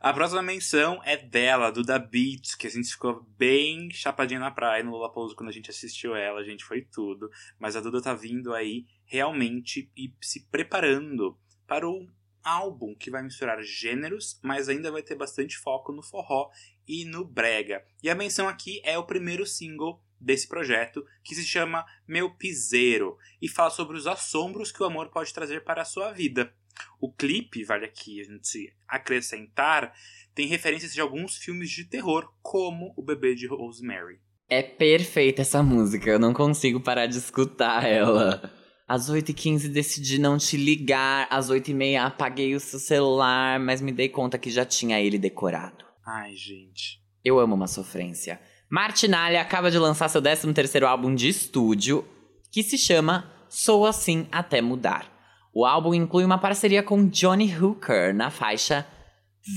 A 0.00 0.12
próxima 0.12 0.42
menção 0.42 1.00
é 1.04 1.16
dela, 1.16 1.70
do 1.70 1.82
Da 1.82 1.98
Beat, 1.98 2.56
que 2.58 2.66
a 2.66 2.70
gente 2.70 2.90
ficou 2.90 3.24
bem 3.38 3.88
chapadinha 3.92 4.40
na 4.40 4.50
praia 4.50 4.82
no 4.82 4.90
Lollapalooza 4.90 5.36
quando 5.36 5.48
a 5.48 5.52
gente 5.52 5.70
assistiu 5.70 6.16
ela, 6.16 6.40
a 6.40 6.44
gente 6.44 6.64
foi 6.64 6.82
tudo. 6.82 7.30
Mas 7.58 7.76
a 7.76 7.80
Duda 7.80 8.02
tá 8.02 8.12
vindo 8.12 8.52
aí 8.52 8.84
realmente 9.12 9.92
e 9.94 10.10
se 10.22 10.40
preparando 10.46 11.38
para 11.66 11.86
um 11.86 12.08
álbum 12.42 12.94
que 12.94 13.10
vai 13.10 13.22
misturar 13.22 13.62
gêneros, 13.62 14.40
mas 14.42 14.70
ainda 14.70 14.90
vai 14.90 15.02
ter 15.02 15.14
bastante 15.14 15.58
foco 15.58 15.92
no 15.92 16.02
forró 16.02 16.50
e 16.88 17.04
no 17.04 17.22
brega. 17.22 17.84
E 18.02 18.08
a 18.08 18.14
menção 18.14 18.48
aqui 18.48 18.80
é 18.82 18.96
o 18.96 19.04
primeiro 19.04 19.46
single 19.46 20.02
desse 20.18 20.48
projeto, 20.48 21.04
que 21.22 21.34
se 21.34 21.44
chama 21.44 21.84
Meu 22.08 22.30
Piseiro, 22.30 23.18
e 23.40 23.48
fala 23.48 23.68
sobre 23.68 23.98
os 23.98 24.06
assombros 24.06 24.72
que 24.72 24.82
o 24.82 24.86
amor 24.86 25.10
pode 25.10 25.34
trazer 25.34 25.62
para 25.62 25.82
a 25.82 25.84
sua 25.84 26.10
vida. 26.10 26.50
O 26.98 27.12
clipe, 27.12 27.64
vale 27.64 27.84
aqui 27.84 28.18
a 28.18 28.24
gente 28.24 28.74
acrescentar, 28.88 29.92
tem 30.34 30.46
referências 30.46 30.94
de 30.94 31.02
alguns 31.02 31.36
filmes 31.36 31.70
de 31.70 31.84
terror, 31.84 32.32
como 32.40 32.94
O 32.96 33.02
Bebê 33.02 33.34
de 33.34 33.46
Rosemary. 33.46 34.20
É 34.48 34.62
perfeita 34.62 35.42
essa 35.42 35.62
música, 35.62 36.08
eu 36.08 36.18
não 36.18 36.32
consigo 36.32 36.80
parar 36.80 37.06
de 37.06 37.18
escutar 37.18 37.84
ela. 37.84 38.61
Às 38.92 39.10
8h15 39.10 39.68
decidi 39.68 40.18
não 40.18 40.36
te 40.36 40.54
ligar, 40.54 41.26
às 41.30 41.50
8h30 41.50 41.98
apaguei 41.98 42.54
o 42.54 42.60
seu 42.60 42.78
celular, 42.78 43.58
mas 43.58 43.80
me 43.80 43.90
dei 43.90 44.06
conta 44.06 44.36
que 44.36 44.50
já 44.50 44.66
tinha 44.66 45.00
ele 45.00 45.16
decorado. 45.16 45.82
Ai, 46.06 46.36
gente. 46.36 47.00
Eu 47.24 47.38
amo 47.38 47.54
uma 47.54 47.66
sofrência. 47.66 48.38
Martinalha 48.70 49.40
acaba 49.40 49.70
de 49.70 49.78
lançar 49.78 50.10
seu 50.10 50.20
13º 50.20 50.82
álbum 50.84 51.14
de 51.14 51.26
estúdio, 51.26 52.04
que 52.52 52.62
se 52.62 52.76
chama 52.76 53.32
Sou 53.48 53.86
Assim 53.86 54.26
Até 54.30 54.60
Mudar. 54.60 55.10
O 55.54 55.64
álbum 55.64 55.94
inclui 55.94 56.26
uma 56.26 56.36
parceria 56.36 56.82
com 56.82 57.08
Johnny 57.08 57.50
Hooker 57.50 58.14
na 58.14 58.28
faixa 58.28 58.86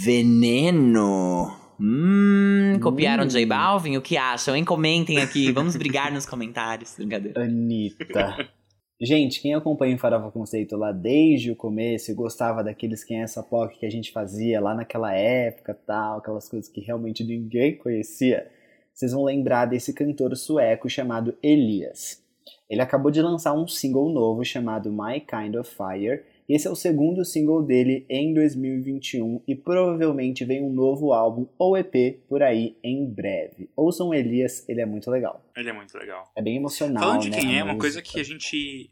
Veneno. 0.06 1.54
Hum, 1.78 2.80
copiaram 2.82 3.26
Hum. 3.26 3.28
J 3.28 3.46
Balvin? 3.46 3.98
O 3.98 4.02
que 4.02 4.16
acham, 4.16 4.56
hein? 4.56 4.64
Comentem 4.64 5.18
aqui, 5.18 5.52
vamos 5.52 5.76
brigar 5.76 6.10
nos 6.10 6.26
comentários. 6.26 6.96
Brincadeira. 6.96 7.44
Anitta. 7.44 8.50
Gente, 9.00 9.42
quem 9.42 9.54
acompanha 9.54 9.96
o 9.96 10.00
Farofa 10.00 10.32
Conceito 10.32 10.78
lá 10.78 10.94
desde 10.94 11.52
o 11.52 11.56
começo 11.56 12.10
e 12.10 12.14
gostava 12.14 12.64
daqueles 12.64 13.04
Quem 13.04 13.20
é 13.20 13.24
essa 13.24 13.44
POC 13.44 13.80
que 13.80 13.86
a 13.86 13.90
gente 13.90 14.10
fazia 14.14 14.62
lá 14.62 14.74
naquela 14.74 15.14
época 15.14 15.74
tal, 15.86 16.20
aquelas 16.20 16.48
coisas 16.48 16.70
que 16.70 16.80
realmente 16.80 17.22
ninguém 17.22 17.76
conhecia, 17.76 18.50
vocês 18.94 19.12
vão 19.12 19.26
lembrar 19.26 19.66
desse 19.66 19.94
cantor 19.94 20.34
sueco 20.38 20.90
chamado 20.90 21.38
Elias. 21.44 22.24
Ele 22.70 22.82
acabou 22.82 23.12
de 23.12 23.22
lançar 23.22 23.54
um 23.54 23.68
single 23.68 24.10
novo 24.10 24.46
chamado 24.46 24.90
My 24.90 25.20
Kind 25.20 25.56
of 25.56 25.70
Fire. 25.70 26.24
Esse 26.48 26.68
é 26.68 26.70
o 26.70 26.76
segundo 26.76 27.26
single 27.26 27.64
dele 27.64 28.06
em 28.08 28.32
2021 28.34 29.42
e 29.48 29.56
provavelmente 29.56 30.46
vem 30.46 30.64
um 30.64 30.72
novo 30.72 31.12
álbum 31.12 31.48
ou 31.58 31.76
EP 31.76 32.20
por 32.28 32.44
aí 32.44 32.78
em 32.84 33.04
breve. 33.06 33.70
Ouçam 33.76 34.14
Elias, 34.14 34.68
ele 34.70 34.80
é 34.80 34.86
muito 34.86 35.10
legal. 35.10 35.44
Ele 35.56 35.70
é 35.70 35.74
muito 35.74 35.98
legal. 35.98 36.32
É 36.36 36.42
bem 36.44 36.56
emocional. 36.58 37.02
Falando 37.02 37.22
de 37.22 37.30
né, 37.32 37.40
quem 37.40 37.58
é, 37.58 37.64
uma 37.64 37.78
coisa 37.80 38.00
que 38.00 38.20
a 38.20 38.24
gente 38.24 38.92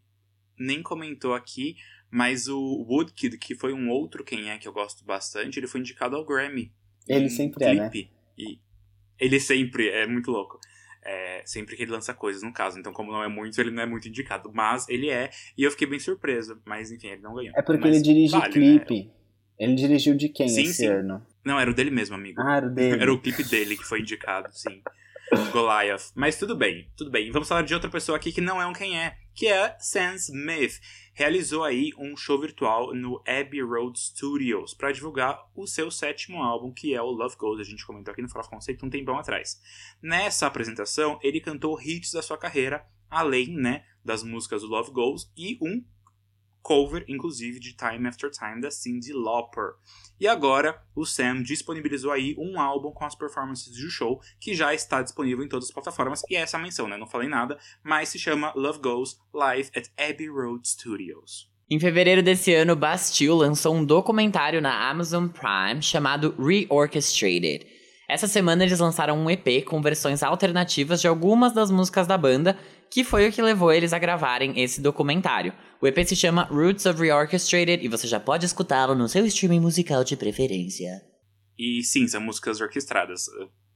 nem 0.57 0.81
comentou 0.81 1.35
aqui, 1.35 1.75
mas 2.09 2.47
o 2.47 2.85
Woodkid, 2.89 3.37
que 3.37 3.53
foi 3.53 3.71
um 3.71 3.89
outro 3.89 4.23
quem 4.23 4.49
é 4.49 4.57
que 4.57 4.67
eu 4.67 4.73
gosto 4.73 5.05
bastante, 5.05 5.59
ele 5.59 5.67
foi 5.67 5.79
indicado 5.79 6.15
ao 6.15 6.25
Grammy. 6.25 6.71
Ele 7.07 7.25
em 7.25 7.29
sempre 7.29 7.63
é, 7.65 7.73
né? 7.75 7.89
clipe. 7.89 8.11
E 8.35 8.57
ele 9.19 9.39
sempre 9.39 9.89
é 9.89 10.07
muito 10.07 10.31
louco. 10.31 10.59
É, 11.05 11.41
sempre 11.45 11.75
que 11.75 11.83
ele 11.83 11.91
lança 11.91 12.13
coisas, 12.13 12.41
no 12.43 12.53
caso. 12.53 12.79
Então, 12.79 12.93
como 12.93 13.11
não 13.11 13.23
é 13.23 13.27
muito, 13.27 13.59
ele 13.59 13.71
não 13.71 13.83
é 13.83 13.85
muito 13.85 14.07
indicado. 14.07 14.51
Mas 14.53 14.87
ele 14.87 15.09
é, 15.09 15.29
e 15.57 15.63
eu 15.63 15.71
fiquei 15.71 15.87
bem 15.87 15.99
surpreso. 15.99 16.61
Mas, 16.65 16.91
enfim, 16.91 17.07
ele 17.07 17.21
não 17.21 17.35
ganhou. 17.35 17.53
É 17.55 17.61
porque 17.61 17.81
Mas 17.81 17.95
ele 17.95 18.03
dirige 18.03 18.31
vale, 18.31 18.45
né? 18.45 18.51
clipe. 18.79 19.11
Ele 19.59 19.75
dirigiu 19.75 20.15
de 20.15 20.29
quem 20.29 20.47
Sim, 20.47 20.63
esse 20.63 20.73
sim. 20.73 20.87
ano? 20.87 21.25
Não, 21.45 21.59
era 21.59 21.69
o 21.69 21.73
dele 21.73 21.91
mesmo, 21.91 22.15
amigo. 22.15 22.41
Ah, 22.41 22.57
era 22.57 22.67
o 22.67 22.69
dele. 22.69 22.97
Era 23.03 23.13
o 23.13 23.19
clipe 23.19 23.43
dele 23.43 23.77
que 23.77 23.83
foi 23.83 23.99
indicado, 23.99 24.47
sim. 24.51 24.81
Goliath. 25.51 26.11
Mas 26.15 26.37
tudo 26.37 26.55
bem, 26.55 26.89
tudo 26.95 27.11
bem. 27.11 27.31
Vamos 27.31 27.47
falar 27.47 27.63
de 27.63 27.73
outra 27.73 27.89
pessoa 27.89 28.15
aqui 28.15 28.31
que 28.31 28.41
não 28.41 28.61
é 28.61 28.65
um 28.65 28.73
quem 28.73 28.97
é, 28.97 29.15
que 29.33 29.47
é 29.47 29.75
Sam 29.79 30.15
Smith. 30.15 30.79
Realizou 31.13 31.63
aí 31.63 31.91
um 31.97 32.17
show 32.17 32.39
virtual 32.39 32.93
no 32.93 33.21
Abbey 33.27 33.61
Road 33.61 33.99
Studios 33.99 34.73
para 34.73 34.91
divulgar 34.91 35.47
o 35.55 35.67
seu 35.67 35.91
sétimo 35.91 36.41
álbum, 36.41 36.73
que 36.73 36.93
é 36.93 37.01
o 37.01 37.11
Love 37.11 37.35
Goes. 37.37 37.59
A 37.59 37.69
gente 37.69 37.85
comentou 37.85 38.11
aqui 38.11 38.21
no 38.21 38.29
Fala 38.29 38.47
Conceito 38.47 38.85
um 38.85 38.89
tempão 38.89 39.17
atrás. 39.17 39.61
Nessa 40.01 40.47
apresentação, 40.47 41.19
ele 41.21 41.39
cantou 41.39 41.79
hits 41.79 42.11
da 42.11 42.21
sua 42.21 42.37
carreira, 42.37 42.85
além, 43.09 43.49
né, 43.49 43.85
das 44.03 44.23
músicas 44.23 44.61
do 44.61 44.67
Love 44.67 44.91
Goes 44.91 45.31
e 45.37 45.57
um 45.61 45.83
cover, 46.63 47.05
inclusive, 47.07 47.59
de 47.59 47.73
Time 47.73 48.07
After 48.07 48.31
Time 48.31 48.61
da 48.61 48.71
Cyndi 48.71 49.13
Lauper. 49.13 49.73
E 50.19 50.27
agora, 50.27 50.81
o 50.95 51.05
Sam 51.05 51.43
disponibilizou 51.43 52.11
aí 52.11 52.35
um 52.39 52.59
álbum 52.59 52.91
com 52.91 53.05
as 53.05 53.13
performances 53.13 53.67
do 53.67 53.89
show, 53.89 54.21
que 54.39 54.55
já 54.55 54.73
está 54.73 55.01
disponível 55.01 55.43
em 55.43 55.49
todas 55.49 55.65
as 55.65 55.73
plataformas, 55.73 56.23
e 56.29 56.35
é 56.35 56.39
essa 56.39 56.57
menção, 56.57 56.87
né? 56.87 56.97
Não 56.97 57.05
falei 57.05 57.27
nada, 57.27 57.59
mas 57.83 58.09
se 58.09 58.17
chama 58.17 58.53
Love 58.55 58.79
Goes 58.79 59.19
Live 59.33 59.69
at 59.75 59.89
Abbey 59.97 60.29
Road 60.29 60.67
Studios. 60.67 61.51
Em 61.69 61.79
fevereiro 61.79 62.23
desse 62.23 62.53
ano, 62.53 62.75
Bastille 62.75 63.31
lançou 63.31 63.75
um 63.75 63.83
documentário 63.83 64.61
na 64.61 64.89
Amazon 64.89 65.27
Prime 65.27 65.81
chamado 65.81 66.35
Reorchestrated. 66.37 67.65
Essa 68.07 68.27
semana 68.27 68.63
eles 68.63 68.79
lançaram 68.79 69.17
um 69.17 69.29
EP 69.29 69.65
com 69.65 69.81
versões 69.81 70.21
alternativas 70.21 71.01
de 71.01 71.07
algumas 71.07 71.53
das 71.53 71.71
músicas 71.71 72.05
da 72.05 72.17
banda, 72.17 72.57
que 72.91 73.03
foi 73.03 73.27
o 73.27 73.31
que 73.31 73.41
levou 73.41 73.71
eles 73.71 73.91
a 73.91 73.97
gravarem 73.97 74.61
esse 74.61 74.79
documentário. 74.79 75.51
O 75.83 75.85
EP 75.85 76.05
se 76.05 76.15
chama 76.15 76.43
Roots 76.43 76.85
of 76.85 76.97
Reorchestrated 76.97 77.83
e 77.83 77.89
você 77.89 78.07
já 78.07 78.17
pode 78.17 78.45
escutá-lo 78.45 78.95
no 78.95 79.09
seu 79.09 79.25
streaming 79.25 79.59
musical 79.59 80.01
de 80.01 80.15
preferência. 80.15 81.03
E 81.59 81.83
sim, 81.83 82.07
são 82.07 82.21
músicas 82.21 82.61
orquestradas, 82.61 83.25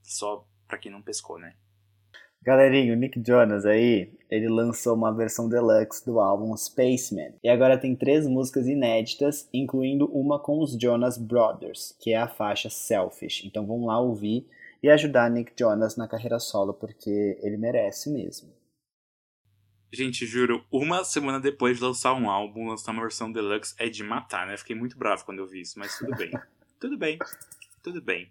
só 0.04 0.48
pra 0.66 0.78
quem 0.78 0.90
não 0.90 1.02
pescou, 1.02 1.38
né? 1.38 1.56
Galerinha, 2.42 2.94
o 2.94 2.96
Nick 2.96 3.22
Jonas 3.28 3.66
aí, 3.66 4.14
ele 4.32 4.48
lançou 4.48 4.96
uma 4.96 5.14
versão 5.14 5.50
deluxe 5.50 6.06
do 6.06 6.22
álbum 6.22 6.56
Spaceman. 6.56 7.34
E 7.44 7.50
agora 7.50 7.78
tem 7.78 7.94
três 7.94 8.26
músicas 8.26 8.70
inéditas, 8.70 9.50
incluindo 9.54 10.06
uma 10.06 10.40
com 10.40 10.64
os 10.64 10.78
Jonas 10.82 11.18
Brothers, 11.18 11.94
que 12.00 12.14
é 12.14 12.18
a 12.18 12.30
faixa 12.30 12.70
Selfish. 12.70 13.44
Então 13.46 13.68
vamos 13.68 13.86
lá 13.86 14.00
ouvir 14.00 14.48
e 14.82 14.90
ajudar 14.90 15.30
Nick 15.30 15.52
Jonas 15.60 15.98
na 15.98 16.08
carreira 16.08 16.40
solo, 16.40 16.74
porque 16.74 17.38
ele 17.42 17.58
merece 17.58 18.10
mesmo. 18.10 18.57
Gente, 19.92 20.26
juro, 20.26 20.66
uma 20.70 21.04
semana 21.04 21.40
depois 21.40 21.78
de 21.78 21.84
lançar 21.84 22.14
um 22.14 22.30
álbum, 22.30 22.68
lançar 22.68 22.92
uma 22.92 23.02
versão 23.02 23.32
deluxe 23.32 23.74
é 23.78 23.88
de 23.88 24.04
matar, 24.04 24.46
né? 24.46 24.58
Fiquei 24.58 24.76
muito 24.76 24.98
bravo 24.98 25.24
quando 25.24 25.40
eu 25.40 25.48
vi 25.48 25.62
isso, 25.62 25.80
mas 25.80 25.98
tudo 25.98 26.16
bem. 26.16 26.32
tudo 26.80 26.98
bem. 26.98 27.18
Tudo 27.82 28.02
bem. 28.02 28.30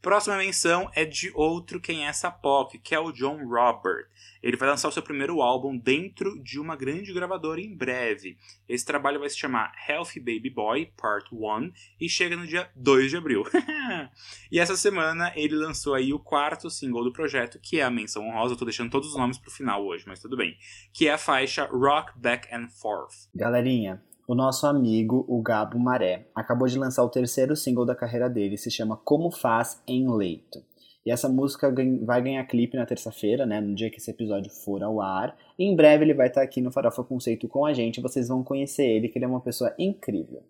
Próxima 0.00 0.36
menção 0.36 0.90
é 0.94 1.04
de 1.04 1.32
outro 1.34 1.80
quem 1.80 2.04
é 2.04 2.08
essa 2.08 2.30
POC, 2.30 2.78
que 2.78 2.94
é 2.94 2.98
o 3.00 3.10
John 3.10 3.44
Robert. 3.44 4.06
Ele 4.42 4.56
vai 4.56 4.68
lançar 4.68 4.88
o 4.88 4.92
seu 4.92 5.02
primeiro 5.02 5.42
álbum 5.42 5.76
dentro 5.76 6.40
de 6.40 6.60
uma 6.60 6.76
grande 6.76 7.12
gravadora 7.12 7.60
em 7.60 7.74
breve. 7.74 8.38
Esse 8.68 8.84
trabalho 8.84 9.18
vai 9.18 9.28
se 9.28 9.36
chamar 9.36 9.72
Healthy 9.88 10.20
Baby 10.20 10.50
Boy 10.50 10.92
Part 10.96 11.34
1 11.34 11.72
e 12.00 12.08
chega 12.08 12.36
no 12.36 12.46
dia 12.46 12.70
2 12.76 13.10
de 13.10 13.16
abril. 13.16 13.44
e 14.50 14.60
essa 14.60 14.76
semana 14.76 15.32
ele 15.34 15.56
lançou 15.56 15.94
aí 15.94 16.12
o 16.12 16.18
quarto 16.18 16.70
single 16.70 17.02
do 17.02 17.12
projeto, 17.12 17.58
que 17.60 17.80
é 17.80 17.82
a 17.82 17.90
menção 17.90 18.28
honrosa. 18.28 18.54
Eu 18.54 18.58
tô 18.58 18.64
deixando 18.64 18.90
todos 18.90 19.08
os 19.08 19.16
nomes 19.16 19.38
pro 19.38 19.50
final 19.50 19.84
hoje, 19.84 20.04
mas 20.06 20.20
tudo 20.20 20.36
bem. 20.36 20.56
Que 20.92 21.08
é 21.08 21.14
a 21.14 21.18
faixa 21.18 21.64
Rock 21.64 22.16
Back 22.16 22.48
and 22.54 22.68
Forth. 22.68 23.28
Galerinha, 23.34 24.00
o 24.26 24.34
nosso 24.34 24.66
amigo, 24.66 25.24
o 25.28 25.40
Gabo 25.40 25.78
Maré, 25.78 26.26
acabou 26.34 26.66
de 26.66 26.78
lançar 26.78 27.04
o 27.04 27.08
terceiro 27.08 27.54
single 27.54 27.86
da 27.86 27.94
carreira 27.94 28.28
dele, 28.28 28.56
se 28.56 28.70
chama 28.70 28.96
Como 28.96 29.30
Faz 29.30 29.80
em 29.86 30.12
Leito. 30.12 30.62
E 31.04 31.12
essa 31.12 31.28
música 31.28 31.72
vai 32.04 32.20
ganhar 32.20 32.44
clipe 32.46 32.76
na 32.76 32.84
terça-feira, 32.84 33.46
né, 33.46 33.60
no 33.60 33.76
dia 33.76 33.88
que 33.88 33.98
esse 33.98 34.10
episódio 34.10 34.50
for 34.50 34.82
ao 34.82 35.00
ar. 35.00 35.38
E 35.56 35.64
em 35.64 35.76
breve 35.76 36.04
ele 36.04 36.14
vai 36.14 36.26
estar 36.26 36.42
aqui 36.42 36.60
no 36.60 36.72
Farofa 36.72 37.04
Conceito 37.04 37.46
com 37.46 37.64
a 37.64 37.72
gente, 37.72 38.00
vocês 38.00 38.26
vão 38.26 38.42
conhecer 38.42 38.84
ele, 38.84 39.08
que 39.08 39.16
ele 39.16 39.24
é 39.24 39.28
uma 39.28 39.40
pessoa 39.40 39.72
incrível. 39.78 40.42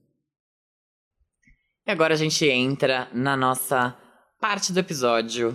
E 1.87 1.91
agora 1.91 2.15
a 2.15 2.17
gente 2.17 2.49
entra 2.49 3.09
na 3.13 3.37
nossa 3.37 3.95
parte 4.41 4.73
do 4.73 4.81
episódio, 4.81 5.55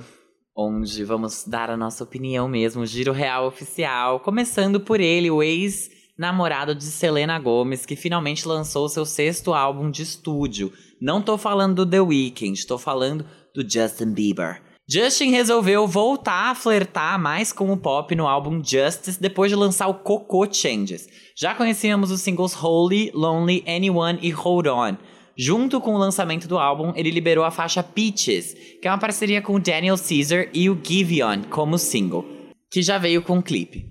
onde 0.56 1.04
vamos 1.04 1.46
dar 1.46 1.72
a 1.72 1.76
nossa 1.76 2.04
opinião 2.04 2.48
mesmo, 2.48 2.86
giro 2.86 3.12
real 3.12 3.48
oficial, 3.48 4.20
começando 4.20 4.80
por 4.80 5.00
ele, 5.00 5.32
o 5.32 5.42
ex 5.42 5.90
namorado 6.22 6.76
de 6.76 6.84
Selena 6.84 7.40
Gomez, 7.40 7.84
que 7.84 7.96
finalmente 7.96 8.48
lançou 8.48 8.88
seu 8.88 9.06
sexto 9.06 9.56
álbum 9.56 9.90
de 9.90 10.04
estúdio. 10.04 10.72
Não 11.02 11.20
tô 11.20 11.36
falando 11.36 11.84
do 11.84 11.90
The 11.90 12.00
Weeknd, 12.00 12.68
tô 12.68 12.78
falando 12.78 13.26
do 13.56 13.68
Justin 13.68 14.14
Bieber. 14.14 14.62
Justin 14.88 15.32
resolveu 15.32 15.88
voltar 15.88 16.52
a 16.52 16.56
flertar 16.56 17.20
mais 17.20 17.52
com 17.52 17.72
o 17.72 17.78
pop 17.78 18.14
no 18.14 18.28
álbum 18.28 18.64
Justice 18.64 19.20
depois 19.20 19.50
de 19.50 19.56
lançar 19.56 19.88
o 19.88 19.96
Coco 19.96 20.46
Changes. 20.54 21.08
Já 21.36 21.56
conhecíamos 21.56 22.12
os 22.12 22.22
singles 22.22 22.56
Holy, 22.56 23.10
Lonely, 23.16 23.64
Anyone 23.68 24.20
e 24.22 24.30
Hold 24.30 24.68
On. 24.68 24.98
Junto 25.36 25.82
com 25.82 25.96
o 25.96 25.98
lançamento 25.98 26.48
do 26.48 26.60
álbum, 26.60 26.94
ele 26.96 27.10
liberou 27.10 27.44
a 27.44 27.50
faixa 27.50 27.82
Peaches, 27.82 28.54
que 28.80 28.88
é 28.88 28.92
uma 28.92 29.00
parceria 29.00 29.42
com 29.42 29.56
o 29.56 29.60
Daniel 29.60 29.96
Caesar 29.98 30.50
e 30.54 30.70
o 30.70 30.80
Giveon 30.84 31.44
como 31.50 31.80
single, 31.80 32.26
que 32.70 32.84
já 32.84 33.00
veio 33.00 33.24
com 33.24 33.38
um 33.38 33.42
clipe. 33.42 33.91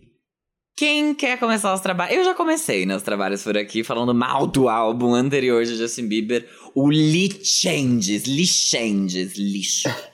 Quem 0.77 1.15
quer 1.15 1.39
começar 1.39 1.75
os 1.75 1.81
trabalhos? 1.81 2.17
Eu 2.17 2.25
já 2.25 2.35
comecei 2.35 2.87
nos 2.87 3.03
trabalhos 3.03 3.43
por 3.43 3.57
aqui, 3.57 3.85
falando 3.85 4.15
mal 4.15 4.47
do 4.47 4.69
álbum 4.69 5.15
anterior 5.15 5.65
de 5.65 5.77
Justin 5.77 6.09
Bieber, 6.09 6.49
o 6.75 6.89
Lee 6.89 7.45
Changes, 7.45 8.25
Lee 8.25 8.47
Changes, 8.47 9.37
lixo. 9.37 9.89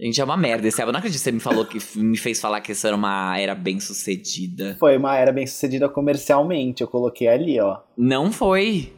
Gente, 0.00 0.20
é 0.20 0.24
uma 0.24 0.36
merda 0.36 0.66
esse 0.66 0.80
álbum. 0.80 0.92
Não 0.92 0.98
acredito 0.98 1.18
que 1.18 1.24
você 1.24 1.32
me 1.32 1.40
falou 1.40 1.64
que 1.64 1.78
me 1.96 2.16
fez 2.16 2.40
falar 2.40 2.60
que 2.60 2.72
isso 2.72 2.86
era 2.86 2.96
uma 2.96 3.38
era 3.38 3.54
bem 3.54 3.78
sucedida. 3.78 4.76
Foi 4.80 4.96
uma 4.96 5.16
era 5.16 5.32
bem 5.32 5.46
sucedida 5.46 5.88
comercialmente, 5.88 6.82
eu 6.82 6.88
coloquei 6.88 7.28
ali, 7.28 7.60
ó. 7.60 7.78
Não 7.96 8.32
foi. 8.32 8.92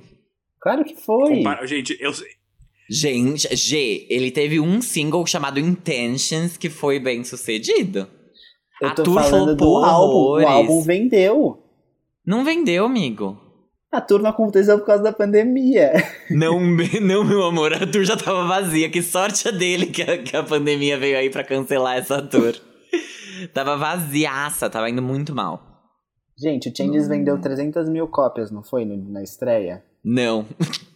Claro 0.61 0.85
que 0.85 0.97
foi. 0.97 1.43
Gente, 1.67 1.97
eu. 2.01 2.13
Gente, 2.89 3.55
G, 3.55 4.07
ele 4.09 4.31
teve 4.31 4.61
um 4.61 4.81
single 4.81 5.27
chamado 5.27 5.61
Intentions 5.61 6.57
que 6.57 6.71
foi 6.71 6.99
bem 6.99 7.25
sucedido. 7.25 8.09
Eu 8.81 8.95
tô 8.95 9.15
falando 9.15 9.55
do 9.55 9.77
álbum. 9.77 10.43
O 10.43 10.47
álbum 10.47 10.83
vendeu. 10.83 11.63
Não 12.27 12.45
vendeu, 12.45 12.85
amigo. 12.85 13.41
A 13.91 14.01
tour 14.01 14.21
não 14.21 14.31
aconteceu 14.31 14.79
por 14.79 14.87
causa 14.87 15.03
da 15.03 15.13
pandemia. 15.13 15.93
Não, 16.29 16.61
não, 17.01 17.25
meu 17.25 17.45
amor, 17.45 17.73
a 17.73 17.87
tour 17.87 18.05
já 18.05 18.17
tava 18.17 18.45
vazia. 18.47 18.91
Que 18.91 19.01
sorte 19.01 19.49
a 19.49 19.51
dele 19.53 19.87
que 19.87 20.03
a, 20.03 20.19
que 20.19 20.37
a 20.37 20.43
pandemia 20.43 20.99
veio 20.99 21.17
aí 21.17 21.31
para 21.31 21.45
cancelar 21.45 21.97
essa 21.97 22.21
tour. 22.21 22.53
tava 23.55 23.77
vaziaça, 23.77 24.69
tava 24.69 24.91
indo 24.91 25.01
muito 25.01 25.35
mal. 25.35 25.63
Gente, 26.39 26.69
o 26.69 26.77
Changes 26.77 27.07
hum. 27.07 27.11
vendeu 27.11 27.41
300 27.41 27.89
mil 27.89 28.09
cópias, 28.09 28.51
não 28.51 28.63
foi, 28.63 28.85
na 28.85 29.23
estreia? 29.23 29.83
Não. 30.05 30.45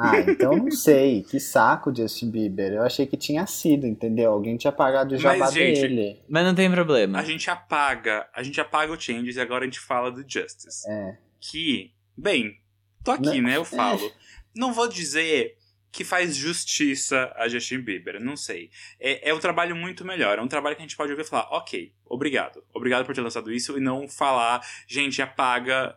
Ah, 0.00 0.18
então 0.20 0.56
não 0.56 0.70
sei. 0.70 1.22
Que 1.22 1.38
saco, 1.38 1.94
Justin 1.94 2.30
Bieber. 2.30 2.72
Eu 2.72 2.82
achei 2.82 3.06
que 3.06 3.16
tinha 3.16 3.46
sido, 3.46 3.86
entendeu? 3.86 4.32
Alguém 4.32 4.56
tinha 4.56 4.70
apagado 4.70 5.14
o 5.14 5.18
jabá 5.18 5.38
Mas, 5.38 5.54
gente, 5.54 5.80
dele. 5.82 6.20
Mas 6.28 6.44
não 6.44 6.54
tem 6.54 6.70
problema. 6.70 7.18
A 7.18 7.24
gente 7.24 7.50
apaga, 7.50 8.26
a 8.34 8.42
gente 8.42 8.60
apaga 8.60 8.92
o 8.92 9.00
Changes 9.00 9.36
e 9.36 9.40
agora 9.40 9.64
a 9.64 9.66
gente 9.66 9.80
fala 9.80 10.10
do 10.10 10.24
Justice. 10.26 10.88
É. 10.88 11.18
Que, 11.38 11.92
bem, 12.16 12.58
tô 13.04 13.10
aqui, 13.10 13.40
não, 13.40 13.48
né? 13.48 13.56
Eu 13.56 13.64
falo. 13.64 14.06
É. 14.06 14.12
Não 14.54 14.72
vou 14.72 14.88
dizer 14.88 15.56
que 15.92 16.04
faz 16.04 16.36
justiça 16.36 17.32
a 17.36 17.48
Justin 17.48 17.80
Bieber, 17.80 18.22
não 18.22 18.36
sei. 18.36 18.70
É, 18.98 19.30
é 19.30 19.34
um 19.34 19.40
trabalho 19.40 19.74
muito 19.74 20.04
melhor. 20.04 20.38
É 20.38 20.42
um 20.42 20.48
trabalho 20.48 20.76
que 20.76 20.82
a 20.82 20.86
gente 20.86 20.96
pode 20.96 21.10
ouvir 21.10 21.24
e 21.24 21.26
falar, 21.26 21.48
ok, 21.50 21.92
obrigado. 22.06 22.62
Obrigado 22.72 23.04
por 23.04 23.14
ter 23.14 23.20
lançado 23.20 23.52
isso 23.52 23.76
e 23.76 23.80
não 23.80 24.08
falar, 24.08 24.64
gente, 24.86 25.20
apaga 25.20 25.96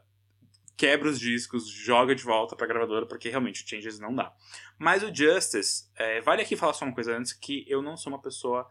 quebra 0.75 1.09
os 1.09 1.19
discos, 1.19 1.67
joga 1.69 2.15
de 2.15 2.23
volta 2.23 2.55
pra 2.55 2.67
gravadora, 2.67 3.05
porque 3.05 3.29
realmente 3.29 3.63
o 3.63 3.67
Changes 3.67 3.99
não 3.99 4.13
dá. 4.13 4.33
Mas 4.77 5.03
o 5.03 5.13
Justice, 5.13 5.89
é, 5.95 6.21
vale 6.21 6.41
aqui 6.41 6.55
falar 6.55 6.73
só 6.73 6.85
uma 6.85 6.93
coisa 6.93 7.15
antes, 7.15 7.33
que 7.33 7.65
eu 7.67 7.81
não 7.81 7.95
sou 7.95 8.11
uma 8.11 8.21
pessoa 8.21 8.67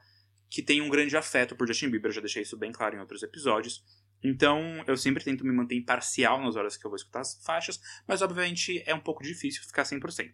que 0.50 0.62
tem 0.62 0.80
um 0.80 0.90
grande 0.90 1.16
afeto 1.16 1.56
por 1.56 1.66
Justin 1.66 1.88
Bieber, 1.88 2.10
eu 2.10 2.14
já 2.14 2.20
deixei 2.20 2.42
isso 2.42 2.58
bem 2.58 2.72
claro 2.72 2.94
em 2.96 3.00
outros 3.00 3.22
episódios. 3.22 3.82
Então, 4.22 4.84
eu 4.86 4.96
sempre 4.96 5.24
tento 5.24 5.44
me 5.44 5.52
manter 5.52 5.74
imparcial 5.74 6.40
nas 6.40 6.54
horas 6.54 6.76
que 6.76 6.86
eu 6.86 6.90
vou 6.90 6.96
escutar 6.96 7.20
as 7.20 7.42
faixas, 7.44 7.80
mas 8.06 8.22
obviamente 8.22 8.82
é 8.86 8.94
um 8.94 9.00
pouco 9.00 9.22
difícil 9.22 9.62
ficar 9.62 9.82
100%. 9.82 10.30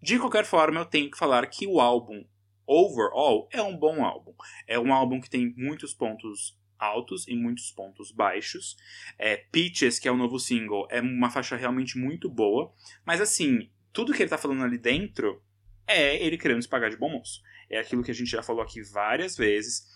De 0.00 0.18
qualquer 0.18 0.44
forma, 0.44 0.78
eu 0.78 0.84
tenho 0.84 1.10
que 1.10 1.18
falar 1.18 1.46
que 1.46 1.66
o 1.66 1.80
álbum 1.80 2.24
overall 2.66 3.48
é 3.50 3.60
um 3.60 3.76
bom 3.76 4.04
álbum. 4.04 4.34
É 4.66 4.78
um 4.78 4.92
álbum 4.92 5.20
que 5.20 5.30
tem 5.30 5.52
muitos 5.56 5.92
pontos 5.92 6.56
altos 6.82 7.26
e 7.28 7.34
muitos 7.34 7.70
pontos 7.70 8.10
baixos. 8.10 8.76
É, 9.18 9.36
Peaches, 9.36 9.98
que 9.98 10.08
é 10.08 10.12
o 10.12 10.16
novo 10.16 10.38
single, 10.38 10.86
é 10.90 11.00
uma 11.00 11.30
faixa 11.30 11.56
realmente 11.56 11.96
muito 11.96 12.28
boa. 12.28 12.72
Mas 13.04 13.20
assim, 13.20 13.70
tudo 13.92 14.12
que 14.12 14.22
ele 14.22 14.30
tá 14.30 14.38
falando 14.38 14.64
ali 14.64 14.78
dentro 14.78 15.42
é 15.86 16.22
ele 16.24 16.38
querendo 16.38 16.62
se 16.62 16.68
pagar 16.68 16.90
de 16.90 16.96
bom 16.96 17.10
moço. 17.10 17.40
É 17.70 17.78
aquilo 17.78 18.02
que 18.02 18.10
a 18.10 18.14
gente 18.14 18.30
já 18.30 18.42
falou 18.42 18.62
aqui 18.62 18.82
várias 18.82 19.36
vezes. 19.36 19.90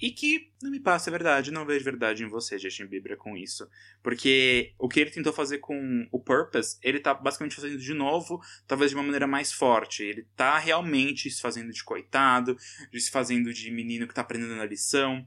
E 0.00 0.10
que 0.10 0.50
não 0.62 0.70
me 0.70 0.80
passa 0.80 1.10
a 1.10 1.12
verdade, 1.12 1.50
não 1.50 1.66
vejo 1.66 1.84
verdade 1.84 2.24
em 2.24 2.28
você, 2.28 2.58
Justin 2.58 2.86
Bieber, 2.86 3.18
com 3.18 3.36
isso. 3.36 3.68
Porque 4.02 4.72
o 4.78 4.88
que 4.88 4.98
ele 4.98 5.10
tentou 5.10 5.30
fazer 5.30 5.58
com 5.58 6.08
o 6.10 6.18
Purpose, 6.18 6.78
ele 6.82 6.98
tá 6.98 7.12
basicamente 7.12 7.56
fazendo 7.56 7.76
de 7.76 7.92
novo, 7.92 8.40
talvez 8.66 8.90
de 8.90 8.96
uma 8.96 9.02
maneira 9.02 9.26
mais 9.26 9.52
forte. 9.52 10.02
Ele 10.02 10.26
tá 10.34 10.58
realmente 10.58 11.30
se 11.30 11.42
fazendo 11.42 11.70
de 11.70 11.84
coitado, 11.84 12.56
se 12.94 13.10
fazendo 13.10 13.52
de 13.52 13.70
menino 13.70 14.08
que 14.08 14.14
tá 14.14 14.22
aprendendo 14.22 14.58
a 14.58 14.64
lição. 14.64 15.22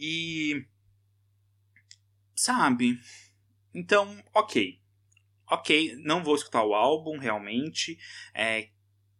E. 0.00 0.64
Sabe? 2.34 2.98
Então, 3.74 4.18
ok. 4.32 4.80
Ok, 5.46 5.96
não 6.02 6.24
vou 6.24 6.34
escutar 6.34 6.64
o 6.64 6.74
álbum 6.74 7.18
realmente. 7.18 7.98
É, 8.32 8.70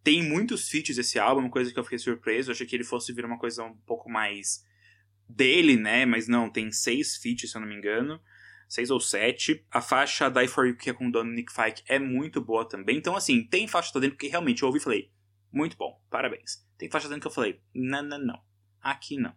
tem 0.02 0.22
muitos 0.22 0.70
feats 0.70 0.96
esse 0.96 1.18
álbum, 1.18 1.50
coisa 1.50 1.70
que 1.70 1.78
eu 1.78 1.84
fiquei 1.84 1.98
surpreso. 1.98 2.50
Eu 2.50 2.54
achei 2.54 2.66
que 2.66 2.74
ele 2.74 2.84
fosse 2.84 3.12
vir 3.12 3.26
uma 3.26 3.38
coisa 3.38 3.62
um 3.62 3.76
pouco 3.78 4.08
mais 4.08 4.64
dele, 5.28 5.76
né? 5.76 6.06
Mas 6.06 6.26
não, 6.26 6.48
tem 6.48 6.72
seis 6.72 7.18
feats, 7.18 7.50
se 7.50 7.56
eu 7.58 7.60
não 7.60 7.68
me 7.68 7.76
engano. 7.76 8.18
Seis 8.66 8.90
ou 8.90 9.00
sete. 9.00 9.66
A 9.70 9.82
faixa 9.82 10.30
Die 10.30 10.48
For 10.48 10.66
You, 10.66 10.78
que 10.78 10.88
é 10.88 10.94
com 10.94 11.08
o 11.08 11.12
Dominic 11.12 11.52
Fike, 11.52 11.82
é 11.88 11.98
muito 11.98 12.40
boa 12.40 12.66
também. 12.66 12.96
Então, 12.96 13.14
assim, 13.14 13.44
tem 13.44 13.68
faixa 13.68 14.00
dentro 14.00 14.16
que 14.16 14.28
realmente 14.28 14.62
eu 14.62 14.68
ouvi 14.68 14.78
e 14.78 14.82
falei, 14.82 15.12
muito 15.52 15.76
bom, 15.76 16.00
parabéns. 16.08 16.66
Tem 16.78 16.88
faixa 16.88 17.06
dentro 17.06 17.22
que 17.22 17.26
eu 17.26 17.32
falei, 17.32 17.60
não, 17.74 18.02
não, 18.02 18.18
não. 18.18 18.42
Aqui 18.80 19.18
não. 19.18 19.34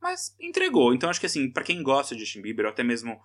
Mas 0.00 0.36
entregou. 0.40 0.94
Então, 0.94 1.10
acho 1.10 1.20
que, 1.20 1.26
assim, 1.26 1.50
para 1.50 1.64
quem 1.64 1.82
gosta 1.82 2.14
de 2.14 2.24
Justin 2.24 2.42
Bieber, 2.42 2.66
ou 2.66 2.70
até 2.70 2.82
mesmo 2.82 3.20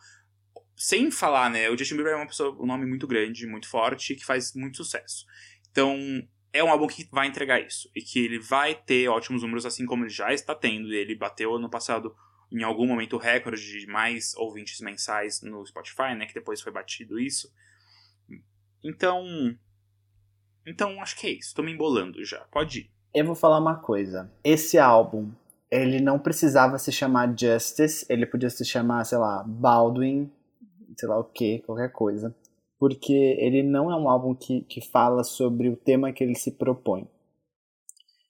sem 0.76 1.12
falar, 1.12 1.50
né? 1.50 1.70
O 1.70 1.78
Justin 1.78 1.96
Bieber 1.96 2.14
é 2.14 2.16
uma 2.16 2.28
pessoa, 2.28 2.56
um 2.60 2.66
nome 2.66 2.86
muito 2.86 3.06
grande, 3.06 3.46
muito 3.46 3.70
forte, 3.70 4.16
que 4.16 4.26
faz 4.26 4.54
muito 4.56 4.78
sucesso. 4.78 5.26
Então, 5.70 5.96
é 6.54 6.64
um 6.64 6.70
álbum 6.70 6.88
que 6.88 7.08
vai 7.12 7.28
entregar 7.28 7.60
isso. 7.62 7.90
E 7.96 8.02
que 8.02 8.20
ele 8.20 8.40
vai 8.40 8.76
ter 8.76 9.08
ótimos 9.08 9.44
números, 9.44 9.66
assim 9.66 9.86
como 9.86 10.04
ele 10.04 10.10
já 10.10 10.34
está 10.34 10.56
tendo. 10.56 10.92
Ele 10.92 11.16
bateu 11.16 11.56
ano 11.56 11.70
passado, 11.70 12.16
em 12.52 12.64
algum 12.64 12.88
momento, 12.88 13.16
o 13.16 13.20
recorde 13.20 13.80
de 13.80 13.88
mais 13.88 14.34
ouvintes 14.36 14.80
mensais 14.82 15.42
no 15.42 15.66
Spotify, 15.66 16.16
né? 16.16 16.26
Que 16.26 16.34
depois 16.34 16.62
foi 16.62 16.72
batido 16.72 17.20
isso. 17.20 17.54
Então. 18.84 19.24
Então, 20.66 21.02
acho 21.02 21.16
que 21.18 21.28
é 21.28 21.32
isso. 21.32 21.54
Tô 21.56 21.64
me 21.64 21.72
embolando 21.72 22.24
já. 22.26 22.40
Pode 22.46 22.80
ir. 22.80 22.92
Eu 23.14 23.26
vou 23.26 23.36
falar 23.36 23.60
uma 23.60 23.76
coisa. 23.76 24.32
Esse 24.44 24.78
álbum, 24.78 25.32
ele 25.72 26.02
não 26.02 26.20
precisava 26.20 26.78
se 26.78 26.92
chamar 26.92 27.34
Justice. 27.38 28.06
Ele 28.10 28.26
podia 28.26 28.50
se 28.50 28.66
chamar, 28.66 29.06
sei 29.06 29.18
lá, 29.18 29.44
Baldwin, 29.44 30.30
sei 30.98 31.08
lá 31.08 31.18
o 31.18 31.24
que, 31.24 31.60
qualquer 31.60 31.92
coisa 31.92 32.36
porque 32.82 33.14
ele 33.38 33.62
não 33.62 33.92
é 33.92 33.96
um 33.96 34.10
álbum 34.10 34.34
que, 34.34 34.62
que 34.62 34.82
fala 34.82 35.24
sobre 35.24 35.70
o 35.70 35.76
tema 35.76 36.12
que 36.12 36.24
ele 36.24 36.34
se 36.34 36.50
propõe. 36.50 37.08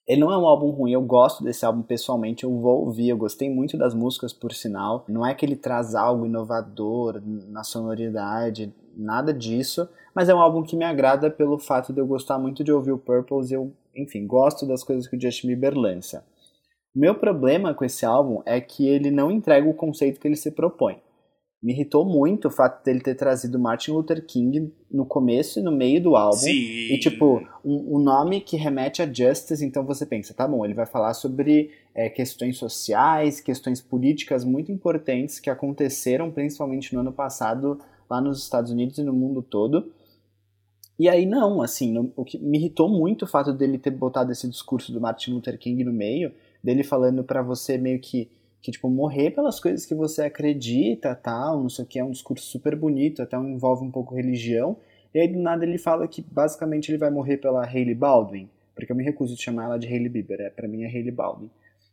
Ele 0.06 0.19
não 0.19 0.30
é 0.30 0.38
um 0.38 0.45
álbum 0.45 0.71
ruim, 0.71 0.91
eu 0.91 1.01
gosto 1.01 1.41
desse 1.41 1.65
álbum 1.65 1.82
pessoalmente, 1.82 2.43
eu 2.43 2.60
vou 2.60 2.84
ouvir, 2.84 3.08
eu 3.08 3.17
gostei 3.17 3.49
muito 3.49 3.77
das 3.77 3.93
músicas 3.93 4.34
por 4.34 4.51
sinal. 4.51 5.06
Não 5.08 5.25
é 5.25 5.34
que 5.34 5.45
ele 5.45 5.56
traz 5.56 5.95
algo 5.95 6.25
inovador 6.25 7.21
na 7.25 7.63
sonoridade, 7.63 8.75
nada 8.93 9.34
disso, 9.34 9.88
mas 10.13 10.27
é 10.27 10.36
um 10.36 10.41
álbum 10.41 10.63
que 10.63 10.75
me 10.75 10.84
agrada 10.84 11.32
pelo 11.32 11.58
fato 11.58 11.93
de 11.93 12.01
eu 12.01 12.06
gostar 12.06 12.38
muito 12.38 12.62
de 12.62 12.73
ouvir 12.73 12.91
o 12.91 12.97
Purples, 12.97 13.51
eu, 13.51 13.71
enfim, 13.95 14.27
gosto 14.27 14.67
das 14.67 14.84
coisas 14.84 15.08
que 15.08 15.15
o 15.15 15.21
Justin 15.21 15.47
Bieber 15.47 15.77
lança. 15.77 16.25
Meu 16.93 17.15
problema 17.15 17.73
com 17.73 17.86
esse 17.86 18.06
álbum 18.06 18.41
é 18.45 18.60
que 18.60 18.88
ele 18.88 19.12
não 19.12 19.32
entrega 19.32 19.67
o 19.67 19.73
conceito 19.73 20.19
que 20.19 20.27
ele 20.27 20.36
se 20.36 20.51
propõe 20.51 21.01
me 21.62 21.73
irritou 21.73 22.04
muito 22.04 22.47
o 22.47 22.51
fato 22.51 22.84
dele 22.84 23.01
ter 23.01 23.13
trazido 23.13 23.60
Martin 23.60 23.91
Luther 23.91 24.25
King 24.25 24.73
no 24.89 25.06
começo 25.06 25.60
e 25.60 25.62
no 25.62 25.71
meio 25.71 26.01
do 26.01 26.15
álbum. 26.15 26.38
Sim. 26.38 26.51
E, 26.51 26.97
tipo, 26.99 27.39
um, 27.63 27.97
um 27.97 27.99
nome 27.99 28.41
que 28.41 28.58
remete 28.58 29.01
a 29.01 29.06
justice, 29.06 29.63
então 29.63 29.86
você 29.86 30.04
pensa, 30.04 30.34
tá 30.34 30.47
bom, 30.47 30.65
ele 30.65 30.73
vai 30.73 30.88
falar 30.88 31.13
sobre 31.13 31.69
é, 31.93 32.10
questões 32.10 32.58
sociais, 32.58 33.39
questões 33.39 33.80
políticas 33.80 34.43
muito 34.43 34.71
importantes 34.71 35.39
que 35.39 35.51
aconteceram 35.51 36.32
principalmente 36.32 36.95
no 36.95 37.01
ano 37.01 37.13
passado 37.13 37.80
lá 38.10 38.19
nos 38.19 38.41
Estados 38.41 38.71
Unidos 38.71 38.97
e 38.97 39.04
no 39.04 39.13
mundo 39.13 39.43
todo. 39.43 39.91
E 40.97 41.08
aí 41.08 41.27
não, 41.27 41.62
assim, 41.62 41.93
no, 41.93 42.12
o 42.15 42.25
que 42.25 42.39
me 42.39 42.58
irritou 42.58 42.89
muito 42.89 43.25
o 43.25 43.27
fato 43.27 43.54
dele 43.54 43.77
ter 43.77 43.91
botado 43.91 44.32
esse 44.32 44.49
discurso 44.49 44.91
do 44.91 44.99
Martin 44.99 45.34
Luther 45.34 45.60
King 45.60 45.84
no 45.84 45.93
meio, 45.93 46.34
dele 46.63 46.84
falando 46.84 47.24
para 47.24 47.41
você 47.41 47.78
meio 47.78 48.00
que 48.00 48.30
que, 48.62 48.71
tipo, 48.71 48.89
morrer 48.89 49.32
pelas 49.32 49.60
coisas 49.60 49.86
que 49.88 49.95
você 49.95 50.21
acredita, 50.21 51.15
tal, 51.15 51.63
não 51.63 51.69
sei 51.69 51.84
o 51.84 51.88
que, 51.88 51.97
é 51.97 52.04
um 52.04 52.12
discurso 52.12 52.45
super 52.45 52.76
bonito, 52.76 53.21
até 53.21 53.36
envolve 53.36 53.84
um 53.84 53.89
pouco 53.89 54.13
religião, 54.13 54.78
e 55.13 55.19
aí 55.19 55.28
do 55.28 55.39
nada 55.39 55.65
ele 55.65 55.80
fala 55.80 56.08
que 56.08 56.21
basicamente 56.21 56.91
ele 56.91 57.00
vai 57.00 57.10
morrer 57.10 57.38
pela 57.38 57.65
Hailey 57.65 57.95
Baldwin, 57.95 58.47
porque 58.76 58.91
eu 58.91 58.95
me 58.95 59.04
recuso 59.04 59.36
de 59.36 59.41
chamar 59.41 59.65
ela 59.65 59.80
de 59.80 59.88
Hailey 59.88 60.10
Bieber, 60.10 60.39
é, 60.41 60.50
pra 60.52 60.67
mim 60.67 60.84
é 60.84 60.86
Hailey 60.86 61.12
Baldwin. 61.12 61.50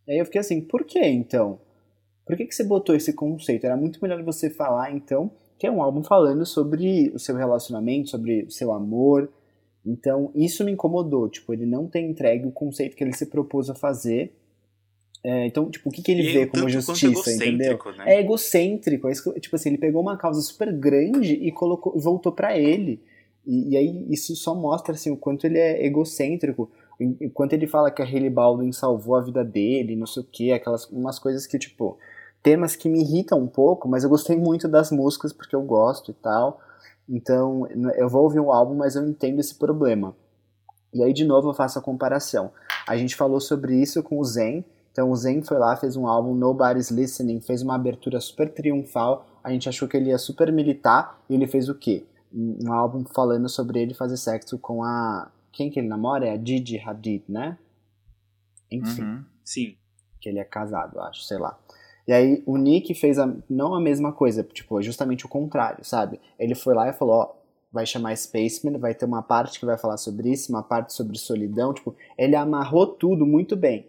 E 0.07 0.13
aí 0.13 0.19
eu 0.19 0.27
fiquei 0.27 0.41
assim, 0.43 0.61
por 0.61 0.85
que 0.85 1.01
então? 1.01 1.59
Por 2.27 2.37
que, 2.37 2.45
que 2.45 2.55
você 2.55 2.63
botou 2.63 2.95
esse 2.95 3.15
conceito? 3.15 3.65
Era 3.65 3.77
muito 3.77 3.99
melhor 4.03 4.23
você 4.23 4.51
falar, 4.51 4.95
então, 4.95 5.31
que 5.59 5.67
é 5.67 5.71
um 5.71 5.83
álbum 5.83 6.03
falando 6.03 6.45
sobre 6.45 7.11
o 7.15 7.19
seu 7.19 7.35
relacionamento, 7.35 8.11
sobre 8.11 8.43
o 8.43 8.51
seu 8.51 8.71
amor. 8.71 9.31
Então, 9.85 10.31
isso 10.35 10.63
me 10.63 10.73
incomodou. 10.73 11.29
Tipo, 11.31 11.55
ele 11.55 11.65
não 11.65 11.87
tem 11.87 12.11
entregue 12.11 12.47
o 12.47 12.53
conceito 12.53 12.95
que 12.95 13.03
ele 13.03 13.15
se 13.15 13.27
propôs 13.27 13.71
a 13.71 13.75
fazer 13.75 14.35
é, 15.25 15.47
então, 15.47 15.69
tipo, 15.71 15.89
o 15.89 15.93
que, 15.93 16.03
que 16.03 16.13
ele 16.13 16.23
E 16.23 16.33
vê 16.33 16.47
como 16.47 16.69
justiça, 16.69 17.31
entendeu? 17.33 17.79
né? 17.97 18.05
É 18.15 18.21
egocêntrico. 18.21 19.09
É 19.09 19.13
isso 19.13 19.33
que- 19.33 19.41
tipo 19.41 19.57
assim, 19.57 19.71
ele 19.71 19.79
pegou 19.79 20.01
uma 20.01 20.17
causa 20.17 20.41
super 20.41 20.73
grande 20.73 21.35
e 21.35 21.51
colocou, 21.53 21.99
voltou 21.99 22.33
pra 22.33 22.57
ele. 22.57 23.03
E, 23.47 23.71
e 23.71 23.77
aí 23.77 24.07
isso 24.11 24.35
só 24.37 24.55
mostra 24.55 24.95
assim, 24.95 25.11
o 25.11 25.17
quanto 25.17 25.47
ele 25.47 25.59
é 25.59 25.85
egocêntrico. 25.85 26.71
O 27.01 27.27
o 27.27 27.31
quanto 27.31 27.53
ele 27.53 27.67
fala 27.67 27.91
que 27.91 28.03
a 28.03 28.05
Hailey 28.05 28.29
Baldwin 28.31 28.73
salvou 28.73 29.15
a 29.17 29.21
vida 29.21 29.45
dele, 29.45 29.95
não 29.95 30.07
sei 30.07 30.23
o 30.23 30.27
que, 30.27 30.53
aquelas 30.53 30.85
umas 30.87 31.19
coisas 31.19 31.47
que, 31.47 31.57
tipo, 31.59 31.97
temas 32.43 32.75
que 32.75 32.89
me 32.89 33.01
irritam 33.01 33.39
um 33.41 33.47
pouco, 33.47 33.89
mas 33.89 34.03
eu 34.05 34.11
gostei 34.11 34.37
muito 34.37 34.67
das 34.67 34.91
músicas 34.91 35.33
porque 35.33 35.55
eu 35.55 35.63
gosto 35.63 36.11
e 36.11 36.15
tal. 36.15 36.61
Então, 37.09 37.67
eu 37.97 38.09
vou 38.09 38.25
ouvir 38.25 38.41
o 38.41 38.53
álbum, 38.53 38.75
mas 38.75 38.95
eu 38.97 39.07
entendo 39.09 39.41
esse 39.41 39.55
problema. 39.55 40.15
E 40.93 41.03
aí, 41.03 41.13
de 41.13 41.25
novo, 41.25 41.49
eu 41.51 41.55
faço 41.55 41.79
a 41.79 41.83
comparação. 41.83 42.51
A 42.87 42.97
gente 42.97 43.15
falou 43.15 43.41
sobre 43.41 43.81
isso 43.81 44.03
com 44.03 44.19
o 44.19 44.25
Zen. 44.25 44.65
Então, 44.99 45.13
o 45.13 45.17
Zen 45.17 45.43
foi 45.43 45.57
lá, 45.59 45.77
fez 45.77 45.95
um 45.95 46.09
álbum, 46.09 46.35
Nobody's 46.35 46.91
Listening, 46.91 47.41
fez 47.41 47.63
uma 47.63 47.77
abertura 47.77 48.21
super 48.21 48.53
triunfal. 48.53 49.25
A 49.45 49.53
gente 49.53 49.69
achou 49.69 49.87
que 49.87 49.97
ele 49.97 50.11
ia 50.11 50.19
super 50.19 50.51
militar. 50.51 51.23
E 51.31 51.35
ele 51.35 51.47
fez 51.47 51.69
o 51.69 51.75
quê? 51.77 52.05
Um 52.35 52.59
um 52.65 52.73
álbum 52.73 53.05
falando 53.05 53.49
sobre 53.49 53.81
ele 53.81 53.95
fazer 53.95 54.17
sexo 54.17 54.59
com 54.59 54.83
a. 54.83 55.31
Quem 55.53 55.71
que 55.71 55.79
ele 55.79 55.87
namora? 55.87 56.27
É 56.27 56.33
a 56.33 56.37
Gigi 56.37 56.81
Hadid, 56.81 57.23
né? 57.29 57.57
Enfim 58.69 59.03
Uhum. 59.03 59.25
Sim. 59.45 59.77
que 60.21 60.29
ele 60.29 60.41
é 60.41 60.45
casado, 60.45 60.99
acho, 60.99 61.23
sei 61.23 61.39
lá. 61.39 61.57
E 62.05 62.13
aí 62.13 62.43
o 62.45 62.57
Nick 62.57 62.93
fez 62.93 63.21
a, 63.21 63.33
não 63.49 63.77
a 63.77 63.81
mesma 63.81 64.13
coisa, 64.13 64.43
tipo, 64.43 64.83
justamente 64.83 65.25
o 65.25 65.29
contrário, 65.29 65.85
sabe? 65.85 66.21
Ele 66.37 66.57
foi 66.57 66.75
lá 66.75 66.89
e 66.89 66.93
falou, 66.93 67.15
ó, 67.15 67.35
vai 67.73 67.87
chamar 67.87 68.17
Spaceman, 68.17 68.81
vai 68.81 68.97
ter 68.97 69.05
uma 69.05 69.23
parte 69.23 69.61
que 69.61 69.67
vai 69.67 69.79
falar 69.79 69.97
sobre 69.97 70.33
isso, 70.33 70.51
uma 70.51 70.63
parte 70.65 70.93
sobre 70.93 71.17
solidão, 71.19 71.73
tipo, 71.73 71.95
ele 72.19 72.35
amarrou 72.35 72.89
tudo 72.89 73.25
muito 73.25 73.55
bem. 73.55 73.87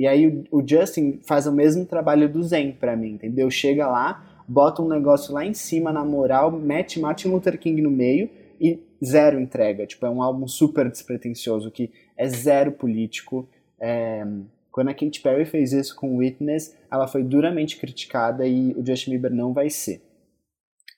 E 0.00 0.06
aí 0.06 0.42
o, 0.50 0.66
Justin 0.66 1.20
faz 1.22 1.46
o 1.46 1.52
mesmo 1.52 1.84
trabalho 1.84 2.26
do 2.26 2.42
Zen 2.42 2.72
pra 2.72 2.96
mim, 2.96 3.10
entendeu? 3.10 3.50
Chega 3.50 3.86
lá, 3.86 4.42
bota 4.48 4.80
um 4.80 4.88
negócio 4.88 5.34
lá 5.34 5.44
em 5.44 5.52
cima 5.52 5.92
na 5.92 6.02
moral, 6.02 6.50
mete 6.50 6.98
Martin 6.98 7.28
Luther 7.28 7.58
King 7.60 7.82
no 7.82 7.90
meio 7.90 8.30
e 8.58 8.82
zero 9.04 9.38
entrega. 9.38 9.86
Tipo, 9.86 10.06
é 10.06 10.10
um 10.10 10.22
álbum 10.22 10.48
super 10.48 10.90
despretensioso 10.90 11.70
que 11.70 11.92
é 12.16 12.26
zero 12.30 12.72
político. 12.72 13.46
É, 13.78 14.26
quando 14.72 14.88
a 14.88 14.94
Katy 14.94 15.20
Perry 15.20 15.44
fez 15.44 15.74
isso 15.74 15.94
com 15.94 16.16
Witness, 16.16 16.74
ela 16.90 17.06
foi 17.06 17.22
duramente 17.22 17.78
criticada 17.78 18.46
e 18.46 18.72
o 18.72 18.86
Justin 18.86 19.10
Bieber 19.10 19.34
não 19.34 19.52
vai 19.52 19.68
ser. 19.68 20.00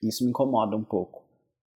Isso 0.01 0.23
me 0.23 0.31
incomoda 0.31 0.77
um 0.77 0.85
pouco, 0.85 1.25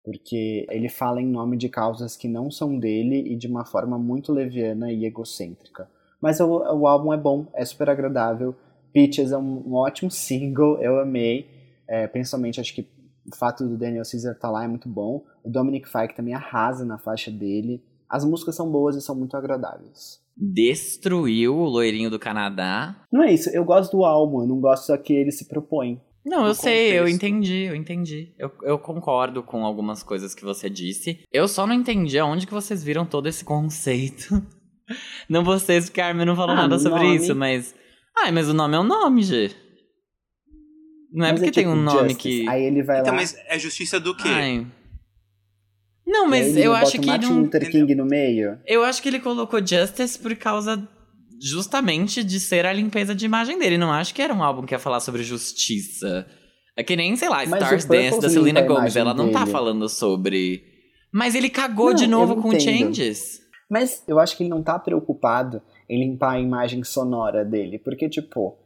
porque 0.04 0.68
ele 0.70 0.90
fala 0.90 1.22
em 1.22 1.28
nome 1.28 1.56
de 1.56 1.70
causas 1.70 2.18
que 2.18 2.28
não 2.28 2.52
são 2.52 2.78
dele 2.78 3.32
e 3.32 3.38
de 3.38 3.48
uma 3.48 3.64
forma 3.64 3.98
muito 3.98 4.34
leviana 4.34 4.92
e 4.92 5.06
egocêntrica. 5.06 5.88
Mas 6.24 6.40
o, 6.40 6.48
o 6.48 6.88
álbum 6.88 7.12
é 7.12 7.18
bom, 7.18 7.48
é 7.54 7.66
super 7.66 7.90
agradável. 7.90 8.56
Peaches 8.94 9.34
é 9.34 9.38
um, 9.38 9.62
um 9.68 9.74
ótimo 9.74 10.10
single, 10.10 10.82
eu 10.82 10.98
amei. 11.02 11.50
É, 11.86 12.08
principalmente 12.08 12.62
acho 12.62 12.74
que 12.74 12.88
o 13.30 13.36
fato 13.36 13.68
do 13.68 13.78
Daniel 13.78 14.04
Caesar 14.10 14.32
estar 14.32 14.50
lá 14.50 14.64
é 14.64 14.68
muito 14.68 14.88
bom. 14.88 15.26
O 15.44 15.50
Dominic 15.50 15.86
Fike 15.86 16.16
também 16.16 16.34
arrasa 16.34 16.86
na 16.86 16.98
faixa 16.98 17.30
dele. 17.30 17.84
As 18.10 18.24
músicas 18.24 18.56
são 18.56 18.72
boas 18.72 18.96
e 18.96 19.02
são 19.02 19.14
muito 19.14 19.36
agradáveis. 19.36 20.22
Destruiu 20.38 21.58
o 21.58 21.66
loirinho 21.66 22.10
do 22.10 22.18
Canadá. 22.18 22.96
Não 23.12 23.22
é 23.22 23.34
isso, 23.34 23.50
eu 23.50 23.66
gosto 23.66 23.98
do 23.98 24.06
álbum, 24.06 24.44
eu 24.44 24.48
não 24.48 24.62
gosto 24.62 24.86
só 24.86 24.96
que 24.96 25.12
ele 25.12 25.32
se 25.32 25.50
propõe. 25.50 26.00
Não, 26.26 26.48
eu 26.48 26.56
sei, 26.56 26.94
eu 26.94 27.04
contexto. 27.04 27.16
entendi, 27.16 27.64
eu 27.64 27.76
entendi. 27.76 28.34
Eu, 28.40 28.50
eu 28.62 28.80
concordo 28.80 29.44
com 29.44 29.66
algumas 29.66 30.04
coisas 30.04 30.34
que 30.34 30.46
você 30.46 30.70
disse. 30.70 31.20
Eu 31.34 31.50
só 31.50 31.68
não 31.68 31.74
entendi 31.74 32.18
aonde 32.18 32.48
que 32.48 32.54
vocês 32.54 32.82
viram 32.82 33.06
todo 33.06 33.28
esse 33.28 33.44
conceito. 33.44 34.42
Não 35.30 35.44
vocês, 35.44 35.86
porque 35.86 36.02
a 36.02 36.08
Armin 36.08 36.26
não 36.26 36.36
falou 36.36 36.52
Ah, 36.54 36.64
nada 36.64 36.78
sobre 36.80 37.04
nome. 37.04 37.16
isso, 37.16 37.36
mas. 37.36 37.74
Ai, 38.18 38.32
mas 38.32 38.48
o 38.50 38.54
nome 38.54 38.76
é 38.76 38.80
um 38.80 38.84
nome, 38.84 39.24
G. 39.24 39.52
Não 41.12 41.26
é 41.26 41.32
Mas 41.32 41.40
porque 41.40 41.52
tem 41.52 41.64
tipo 41.66 41.76
um 41.76 41.82
nome 41.82 42.10
Justice. 42.10 42.42
que. 42.42 42.50
Aí 42.50 42.64
ele 42.64 42.82
vai 42.84 43.00
Então, 43.02 43.12
lá. 43.14 43.20
mas 43.20 43.36
é 43.48 43.58
justiça 43.60 44.00
do 44.00 44.16
quê? 44.16 44.28
Ai. 44.28 44.68
Não, 46.06 46.28
mas 46.28 46.48
ele 46.48 46.62
eu 46.68 46.72
bota 46.72 46.84
acho 46.84 47.00
que 47.00 47.06
Martin 47.08 47.26
não. 47.30 47.42
Luther 47.44 47.70
King 47.72 47.96
no 47.96 48.06
meio. 48.06 48.60
Eu 48.68 48.84
acho 48.84 49.02
que 49.02 49.08
ele 49.10 49.20
colocou 49.20 49.66
Justice 49.66 50.18
por 50.20 50.36
causa 50.36 50.86
justamente 51.42 52.24
de 52.24 52.40
ser 52.40 52.66
a 52.66 52.74
limpeza 52.74 53.14
de 53.16 53.26
imagem 53.26 53.58
dele. 53.58 53.78
Não 53.78 53.92
acho 53.92 54.14
que 54.14 54.22
era 54.22 54.34
um 54.34 54.44
álbum 54.44 54.66
que 54.66 54.74
ia 54.74 54.80
falar 54.80 55.00
sobre 55.00 55.24
justiça. 55.24 56.26
É 56.76 56.84
que 56.84 56.96
nem, 56.96 57.16
sei 57.16 57.30
lá, 57.30 57.46
Mas 57.46 57.62
Stars 57.62 57.86
Dance 57.86 58.20
da 58.20 58.30
Selena 58.30 58.62
Gomez. 58.62 58.96
Ela 58.96 59.14
não 59.14 59.32
tá 59.32 59.40
dele. 59.42 59.52
falando 59.52 59.88
sobre. 59.88 60.64
Mas 61.14 61.36
ele 61.36 61.50
cagou 61.50 61.90
Não, 61.90 61.96
de 61.96 62.08
novo 62.08 62.42
com 62.42 62.54
entendo. 62.54 62.64
Changes. 62.96 63.43
Mas 63.70 64.04
eu 64.08 64.20
acho 64.20 64.36
que 64.38 64.44
ele 64.44 64.50
não 64.50 64.62
tá 64.64 64.78
preocupado 64.78 65.62
em 65.90 66.00
limpar 66.00 66.34
a 66.34 66.40
imagem 66.40 66.84
sonora 66.84 67.44
dele. 67.46 67.80
Porque, 67.80 68.10
tipo. 68.10 68.58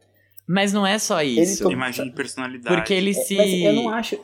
Mas 0.47 0.71
não 0.73 0.85
é 0.85 0.97
só 0.99 1.21
isso. 1.21 1.63
to- 1.63 1.71
Imagem 1.71 2.05
de 2.05 2.11
personalidade. 2.11 2.75
Porque 2.75 2.93
ele 2.93 3.11
é- 3.11 3.13
se. 3.13 3.35
Mas 3.37 3.51
eu 3.53 3.73
não 3.73 3.89
acho. 3.89 4.19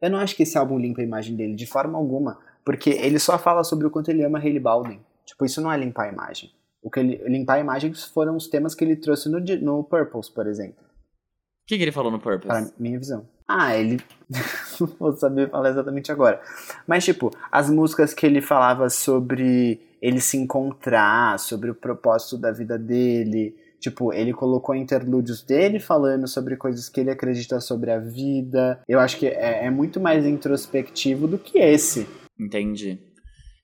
Eu 0.00 0.10
não 0.10 0.18
acho 0.18 0.36
que 0.36 0.44
esse 0.44 0.56
álbum 0.56 0.78
limpa 0.78 1.00
a 1.00 1.04
imagem 1.04 1.34
dele, 1.34 1.54
de 1.54 1.66
forma 1.66 1.98
alguma. 1.98 2.38
Porque 2.64 2.90
ele 2.90 3.18
só 3.18 3.38
fala 3.38 3.64
sobre 3.64 3.86
o 3.86 3.90
quanto 3.90 4.10
ele 4.10 4.22
ama 4.22 4.38
Hailey 4.38 4.60
Baldwin. 4.60 5.00
Tipo, 5.26 5.44
isso 5.44 5.60
não 5.60 5.72
é 5.72 5.76
limpar 5.76 6.04
a 6.08 6.12
imagem. 6.12 6.50
O 6.82 6.88
que 6.90 7.00
ele, 7.00 7.16
limpar 7.28 7.54
a 7.54 7.60
imagem 7.60 7.92
foram 7.92 8.36
os 8.36 8.46
temas 8.46 8.74
que 8.74 8.84
ele 8.84 8.94
trouxe 8.94 9.28
no, 9.28 9.40
no 9.40 9.82
Purples, 9.82 10.28
por 10.28 10.46
exemplo. 10.46 10.84
O 10.84 11.66
que, 11.66 11.76
que 11.76 11.82
ele 11.82 11.92
falou 11.92 12.12
no 12.12 12.20
Purpose? 12.20 12.46
Pra 12.46 12.66
minha 12.78 12.98
visão. 12.98 13.28
Ah, 13.46 13.76
ele. 13.76 13.98
não 14.78 14.86
vou 15.00 15.12
saber 15.16 15.50
falar 15.50 15.70
exatamente 15.70 16.12
agora. 16.12 16.40
Mas, 16.86 17.04
tipo, 17.04 17.30
as 17.50 17.68
músicas 17.68 18.14
que 18.14 18.24
ele 18.24 18.40
falava 18.40 18.88
sobre 18.88 19.80
ele 20.00 20.20
se 20.20 20.36
encontrar, 20.36 21.38
sobre 21.38 21.70
o 21.70 21.74
propósito 21.74 22.38
da 22.38 22.52
vida 22.52 22.78
dele. 22.78 23.54
Tipo, 23.80 24.12
ele 24.12 24.32
colocou 24.32 24.74
interlúdios 24.74 25.42
dele 25.42 25.78
falando 25.78 26.26
sobre 26.26 26.56
coisas 26.56 26.88
que 26.88 27.00
ele 27.00 27.10
acredita 27.10 27.60
sobre 27.60 27.90
a 27.90 27.98
vida. 27.98 28.80
Eu 28.88 28.98
acho 28.98 29.16
que 29.16 29.26
é, 29.26 29.66
é 29.66 29.70
muito 29.70 30.00
mais 30.00 30.26
introspectivo 30.26 31.28
do 31.28 31.38
que 31.38 31.58
esse. 31.58 32.06
Entendi. 32.38 32.98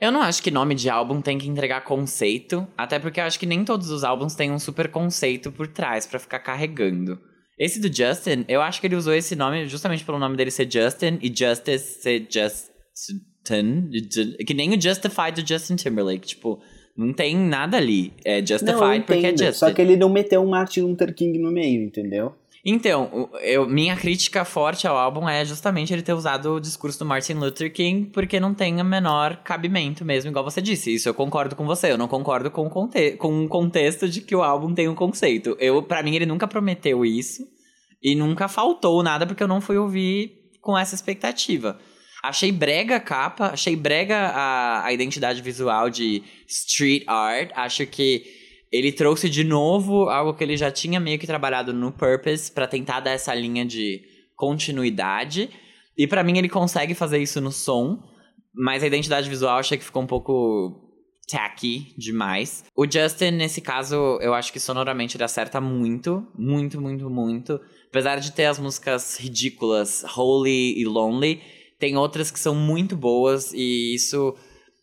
Eu 0.00 0.12
não 0.12 0.20
acho 0.20 0.42
que 0.42 0.50
nome 0.50 0.74
de 0.74 0.90
álbum 0.90 1.20
tem 1.20 1.38
que 1.38 1.48
entregar 1.48 1.82
conceito, 1.82 2.66
até 2.76 2.98
porque 2.98 3.20
eu 3.20 3.24
acho 3.24 3.38
que 3.38 3.46
nem 3.46 3.64
todos 3.64 3.90
os 3.90 4.04
álbuns 4.04 4.34
têm 4.34 4.52
um 4.52 4.58
super 4.58 4.90
conceito 4.90 5.50
por 5.50 5.66
trás 5.66 6.06
pra 6.06 6.18
ficar 6.18 6.40
carregando. 6.40 7.18
Esse 7.58 7.80
do 7.80 7.94
Justin, 7.94 8.44
eu 8.48 8.60
acho 8.60 8.80
que 8.80 8.86
ele 8.86 8.96
usou 8.96 9.14
esse 9.14 9.36
nome 9.36 9.66
justamente 9.66 10.04
pelo 10.04 10.18
nome 10.18 10.36
dele 10.36 10.50
ser 10.50 10.70
Justin 10.70 11.18
e 11.22 11.28
Justice 11.28 12.02
ser 12.02 12.26
Justin, 12.28 12.72
que 14.46 14.54
nem 14.54 14.74
o 14.74 14.80
Justified 14.80 15.42
do 15.42 15.46
Justin 15.46 15.76
Timberlake, 15.76 16.26
tipo, 16.26 16.60
não 16.96 17.12
tem 17.12 17.36
nada 17.36 17.76
ali. 17.76 18.12
É 18.24 18.40
Não, 18.40 18.46
Justified 18.46 19.04
porque 19.04 19.26
é 19.26 19.30
Justin. 19.30 19.52
Só 19.52 19.72
que 19.72 19.82
ele 19.82 19.96
não 19.96 20.08
meteu 20.08 20.42
um 20.42 20.48
Martin 20.48 20.80
Luther 20.80 21.14
King 21.14 21.38
no 21.38 21.50
meio, 21.50 21.82
entendeu? 21.82 22.34
Então, 22.66 23.28
eu, 23.42 23.68
minha 23.68 23.94
crítica 23.94 24.42
forte 24.42 24.86
ao 24.86 24.96
álbum 24.96 25.28
é 25.28 25.44
justamente 25.44 25.92
ele 25.92 26.00
ter 26.00 26.14
usado 26.14 26.54
o 26.54 26.60
discurso 26.60 26.98
do 26.98 27.04
Martin 27.04 27.34
Luther 27.34 27.70
King, 27.70 28.06
porque 28.06 28.40
não 28.40 28.54
tem 28.54 28.80
o 28.80 28.84
menor 28.84 29.36
cabimento 29.44 30.02
mesmo, 30.02 30.30
igual 30.30 30.42
você 30.42 30.62
disse. 30.62 30.94
Isso 30.94 31.06
eu 31.06 31.12
concordo 31.12 31.54
com 31.54 31.66
você, 31.66 31.92
eu 31.92 31.98
não 31.98 32.08
concordo 32.08 32.50
com 32.50 32.66
o, 32.66 32.70
conte 32.70 33.12
com 33.18 33.44
o 33.44 33.48
contexto 33.48 34.08
de 34.08 34.22
que 34.22 34.34
o 34.34 34.42
álbum 34.42 34.72
tem 34.72 34.88
um 34.88 34.94
conceito. 34.94 35.54
Eu, 35.60 35.82
para 35.82 36.02
mim, 36.02 36.14
ele 36.16 36.24
nunca 36.24 36.48
prometeu 36.48 37.04
isso 37.04 37.46
e 38.02 38.14
nunca 38.14 38.48
faltou 38.48 39.02
nada, 39.02 39.26
porque 39.26 39.42
eu 39.42 39.48
não 39.48 39.60
fui 39.60 39.76
ouvir 39.76 40.32
com 40.62 40.78
essa 40.78 40.94
expectativa. 40.94 41.78
Achei 42.28 42.50
brega 42.50 42.96
a 42.96 43.00
capa, 43.00 43.48
achei 43.48 43.76
brega 43.76 44.16
a, 44.16 44.86
a 44.86 44.92
identidade 44.92 45.42
visual 45.42 45.90
de 45.90 46.22
street 46.48 47.04
art. 47.06 47.50
Acho 47.54 47.86
que 47.86 48.24
ele 48.72 48.90
trouxe 48.90 49.28
de 49.28 49.44
novo 49.44 50.08
algo 50.08 50.32
que 50.32 50.42
ele 50.42 50.56
já 50.56 50.70
tinha 50.70 50.98
meio 50.98 51.18
que 51.18 51.26
trabalhado 51.26 51.74
no 51.74 51.92
Purpose 51.92 52.50
pra 52.50 52.66
tentar 52.66 53.00
dar 53.00 53.10
essa 53.10 53.34
linha 53.34 53.64
de 53.64 54.02
continuidade. 54.34 55.50
E 55.98 56.06
pra 56.06 56.24
mim 56.24 56.38
ele 56.38 56.48
consegue 56.48 56.94
fazer 56.94 57.18
isso 57.18 57.42
no 57.42 57.52
som, 57.52 58.02
mas 58.54 58.82
a 58.82 58.86
identidade 58.86 59.28
visual 59.28 59.58
achei 59.58 59.76
que 59.76 59.84
ficou 59.84 60.02
um 60.02 60.06
pouco 60.06 60.80
tacky 61.28 61.94
demais. 61.96 62.64
O 62.74 62.90
Justin, 62.90 63.32
nesse 63.32 63.60
caso, 63.60 64.18
eu 64.22 64.32
acho 64.32 64.52
que 64.52 64.58
sonoramente 64.58 65.16
ele 65.16 65.24
acerta 65.24 65.60
muito, 65.60 66.26
muito, 66.36 66.80
muito, 66.80 67.10
muito. 67.10 67.60
Apesar 67.88 68.16
de 68.16 68.32
ter 68.32 68.46
as 68.46 68.58
músicas 68.58 69.18
ridículas, 69.18 70.04
Holy 70.16 70.80
e 70.80 70.84
Lonely, 70.84 71.40
tem 71.78 71.96
outras 71.96 72.30
que 72.30 72.38
são 72.38 72.54
muito 72.54 72.96
boas 72.96 73.52
e 73.52 73.94
isso 73.94 74.34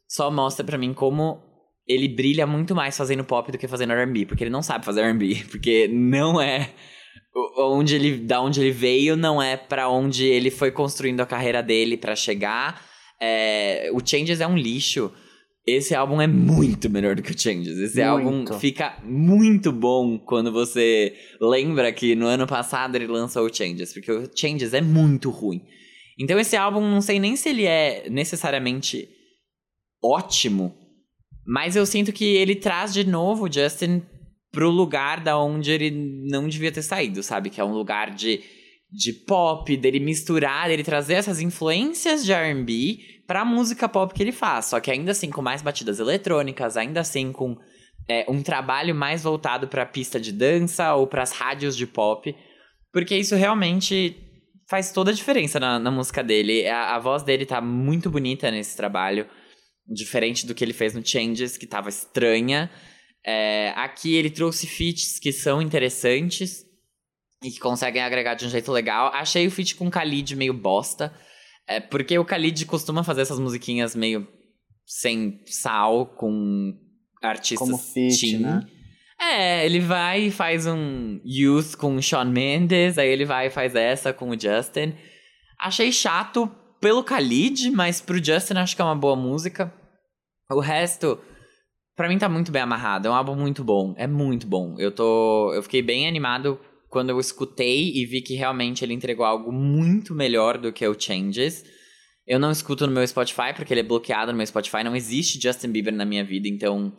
só 0.07 0.29
mostra 0.29 0.65
pra 0.65 0.77
mim 0.77 0.93
como 0.93 1.41
ele 1.87 2.07
brilha 2.07 2.45
muito 2.45 2.75
mais 2.75 2.97
fazendo 2.97 3.23
pop 3.23 3.51
do 3.51 3.57
que 3.57 3.67
fazendo 3.67 3.93
R&B, 3.93 4.25
porque 4.25 4.43
ele 4.43 4.51
não 4.51 4.61
sabe 4.61 4.85
fazer 4.85 5.01
R&B, 5.01 5.43
porque 5.49 5.87
não 5.87 6.41
é 6.41 6.69
onde 7.57 7.95
ele 7.95 8.17
da 8.17 8.41
onde 8.41 8.59
ele 8.59 8.71
veio, 8.71 9.15
não 9.15 9.41
é 9.41 9.55
pra 9.55 9.89
onde 9.89 10.25
ele 10.25 10.51
foi 10.51 10.71
construindo 10.71 11.21
a 11.21 11.25
carreira 11.25 11.63
dele 11.63 11.97
pra 11.97 12.15
chegar. 12.15 12.85
É, 13.21 13.89
o 13.93 14.05
Changes 14.05 14.41
é 14.41 14.47
um 14.47 14.57
lixo. 14.57 15.11
Esse 15.65 15.93
álbum 15.93 16.19
é 16.19 16.25
muito 16.25 16.89
melhor 16.89 17.15
do 17.15 17.21
que 17.21 17.31
o 17.31 17.39
Changes. 17.39 17.77
Esse 17.77 18.01
álbum 18.01 18.31
Muito. 18.31 18.55
fica 18.55 18.97
muito 19.03 19.71
bom 19.71 20.17
quando 20.17 20.51
você 20.51 21.13
lembra 21.39 21.91
que 21.93 22.15
no 22.15 22.25
ano 22.25 22.47
passado 22.47 22.95
ele 22.95 23.05
lançou 23.05 23.45
o 23.45 23.53
Changes, 23.53 23.93
porque 23.93 24.11
o 24.11 24.27
Changes 24.35 24.73
é 24.73 24.81
muito 24.81 25.29
ruim. 25.29 25.61
Então 26.21 26.39
esse 26.39 26.55
álbum, 26.55 26.81
não 26.81 27.01
sei 27.01 27.19
nem 27.19 27.35
se 27.35 27.49
ele 27.49 27.65
é 27.65 28.07
necessariamente 28.07 29.09
ótimo, 30.03 30.71
mas 31.45 31.75
eu 31.75 31.83
sinto 31.83 32.13
que 32.13 32.23
ele 32.23 32.55
traz 32.55 32.93
de 32.93 33.03
novo 33.03 33.45
o 33.45 33.51
Justin 33.51 34.03
pro 34.51 34.69
lugar 34.69 35.19
da 35.19 35.39
onde 35.39 35.71
ele 35.71 35.89
não 36.29 36.47
devia 36.47 36.71
ter 36.71 36.83
saído, 36.83 37.23
sabe? 37.23 37.49
Que 37.49 37.59
é 37.59 37.63
um 37.63 37.73
lugar 37.73 38.11
de, 38.11 38.39
de 38.91 39.13
pop, 39.25 39.75
dele 39.75 39.99
misturar, 39.99 40.67
dele 40.67 40.83
trazer 40.83 41.15
essas 41.15 41.41
influências 41.41 42.23
de 42.23 42.31
R&B 42.31 42.99
pra 43.25 43.43
música 43.43 43.89
pop 43.89 44.13
que 44.13 44.21
ele 44.21 44.31
faz. 44.31 44.65
Só 44.65 44.79
que 44.79 44.91
ainda 44.91 45.11
assim 45.11 45.31
com 45.31 45.41
mais 45.41 45.63
batidas 45.63 45.99
eletrônicas, 45.99 46.77
ainda 46.77 46.99
assim 46.99 47.31
com 47.31 47.57
é, 48.07 48.25
um 48.29 48.43
trabalho 48.43 48.93
mais 48.93 49.23
voltado 49.23 49.67
pra 49.67 49.87
pista 49.87 50.19
de 50.19 50.31
dança 50.31 50.93
ou 50.93 51.07
pras 51.07 51.31
rádios 51.31 51.75
de 51.75 51.87
pop. 51.87 52.35
Porque 52.93 53.17
isso 53.17 53.35
realmente 53.35 54.30
faz 54.71 54.93
toda 54.93 55.11
a 55.11 55.13
diferença 55.13 55.59
na, 55.59 55.77
na 55.77 55.91
música 55.91 56.23
dele. 56.23 56.65
A, 56.65 56.95
a 56.95 56.99
voz 56.99 57.23
dele 57.23 57.45
tá 57.45 57.59
muito 57.59 58.09
bonita 58.09 58.49
nesse 58.49 58.77
trabalho. 58.77 59.27
Diferente 59.85 60.47
do 60.47 60.55
que 60.55 60.63
ele 60.63 60.71
fez 60.71 60.93
no 60.93 61.05
Changes, 61.05 61.57
que 61.57 61.67
tava 61.67 61.89
estranha. 61.89 62.71
É, 63.25 63.73
aqui 63.75 64.15
ele 64.15 64.29
trouxe 64.29 64.65
feats 64.65 65.19
que 65.19 65.33
são 65.33 65.61
interessantes 65.61 66.63
e 67.43 67.51
que 67.51 67.59
conseguem 67.59 68.01
agregar 68.01 68.35
de 68.35 68.45
um 68.45 68.49
jeito 68.49 68.71
legal. 68.71 69.11
Achei 69.13 69.45
o 69.45 69.51
feat 69.51 69.75
com 69.75 69.87
o 69.87 69.91
Khalid 69.91 70.37
meio 70.37 70.53
bosta. 70.53 71.13
É, 71.67 71.81
porque 71.81 72.17
o 72.17 72.23
Khalid 72.23 72.65
costuma 72.65 73.03
fazer 73.03 73.23
essas 73.23 73.39
musiquinhas 73.39 73.93
meio 73.93 74.25
sem 74.85 75.43
sal, 75.47 76.05
com 76.05 76.73
artistas 77.21 77.69
Como 77.69 77.77
feat, 77.77 78.37
né? 78.37 78.65
É, 79.21 79.63
ele 79.63 79.79
vai 79.79 80.23
e 80.23 80.31
faz 80.31 80.65
um 80.65 81.19
Youth 81.23 81.75
com 81.77 81.95
o 81.95 82.01
Shawn 82.01 82.25
Mendes, 82.25 82.97
aí 82.97 83.07
ele 83.07 83.23
vai 83.23 83.47
e 83.47 83.51
faz 83.51 83.75
essa 83.75 84.11
com 84.11 84.29
o 84.29 84.39
Justin. 84.39 84.95
Achei 85.59 85.91
chato 85.91 86.49
pelo 86.81 87.03
Khalid, 87.03 87.69
mas 87.69 88.01
pro 88.01 88.23
Justin 88.23 88.55
acho 88.55 88.75
que 88.75 88.81
é 88.81 88.85
uma 88.85 88.95
boa 88.95 89.15
música. 89.15 89.71
O 90.49 90.59
resto, 90.59 91.19
pra 91.95 92.09
mim 92.09 92.17
tá 92.17 92.27
muito 92.27 92.51
bem 92.51 92.63
amarrado. 92.63 93.07
É 93.07 93.11
um 93.11 93.13
álbum 93.13 93.35
muito 93.35 93.63
bom, 93.63 93.93
é 93.95 94.07
muito 94.07 94.47
bom. 94.47 94.75
Eu 94.79 94.91
tô, 94.91 95.53
eu 95.53 95.61
fiquei 95.61 95.83
bem 95.83 96.07
animado 96.07 96.59
quando 96.89 97.11
eu 97.11 97.19
escutei 97.19 97.91
e 97.93 98.05
vi 98.07 98.21
que 98.21 98.33
realmente 98.33 98.83
ele 98.83 98.95
entregou 98.95 99.23
algo 99.23 99.51
muito 99.51 100.15
melhor 100.15 100.57
do 100.57 100.73
que 100.73 100.85
o 100.85 100.99
Changes. 100.99 101.63
Eu 102.25 102.39
não 102.39 102.49
escuto 102.49 102.87
no 102.87 102.93
meu 102.93 103.07
Spotify 103.07 103.53
porque 103.55 103.71
ele 103.71 103.81
é 103.81 103.83
bloqueado 103.83 104.31
no 104.31 104.37
meu 104.37 104.47
Spotify, 104.47 104.83
não 104.83 104.95
existe 104.95 105.39
Justin 105.39 105.71
Bieber 105.71 105.93
na 105.93 106.05
minha 106.05 106.23
vida, 106.23 106.47
então 106.47 106.91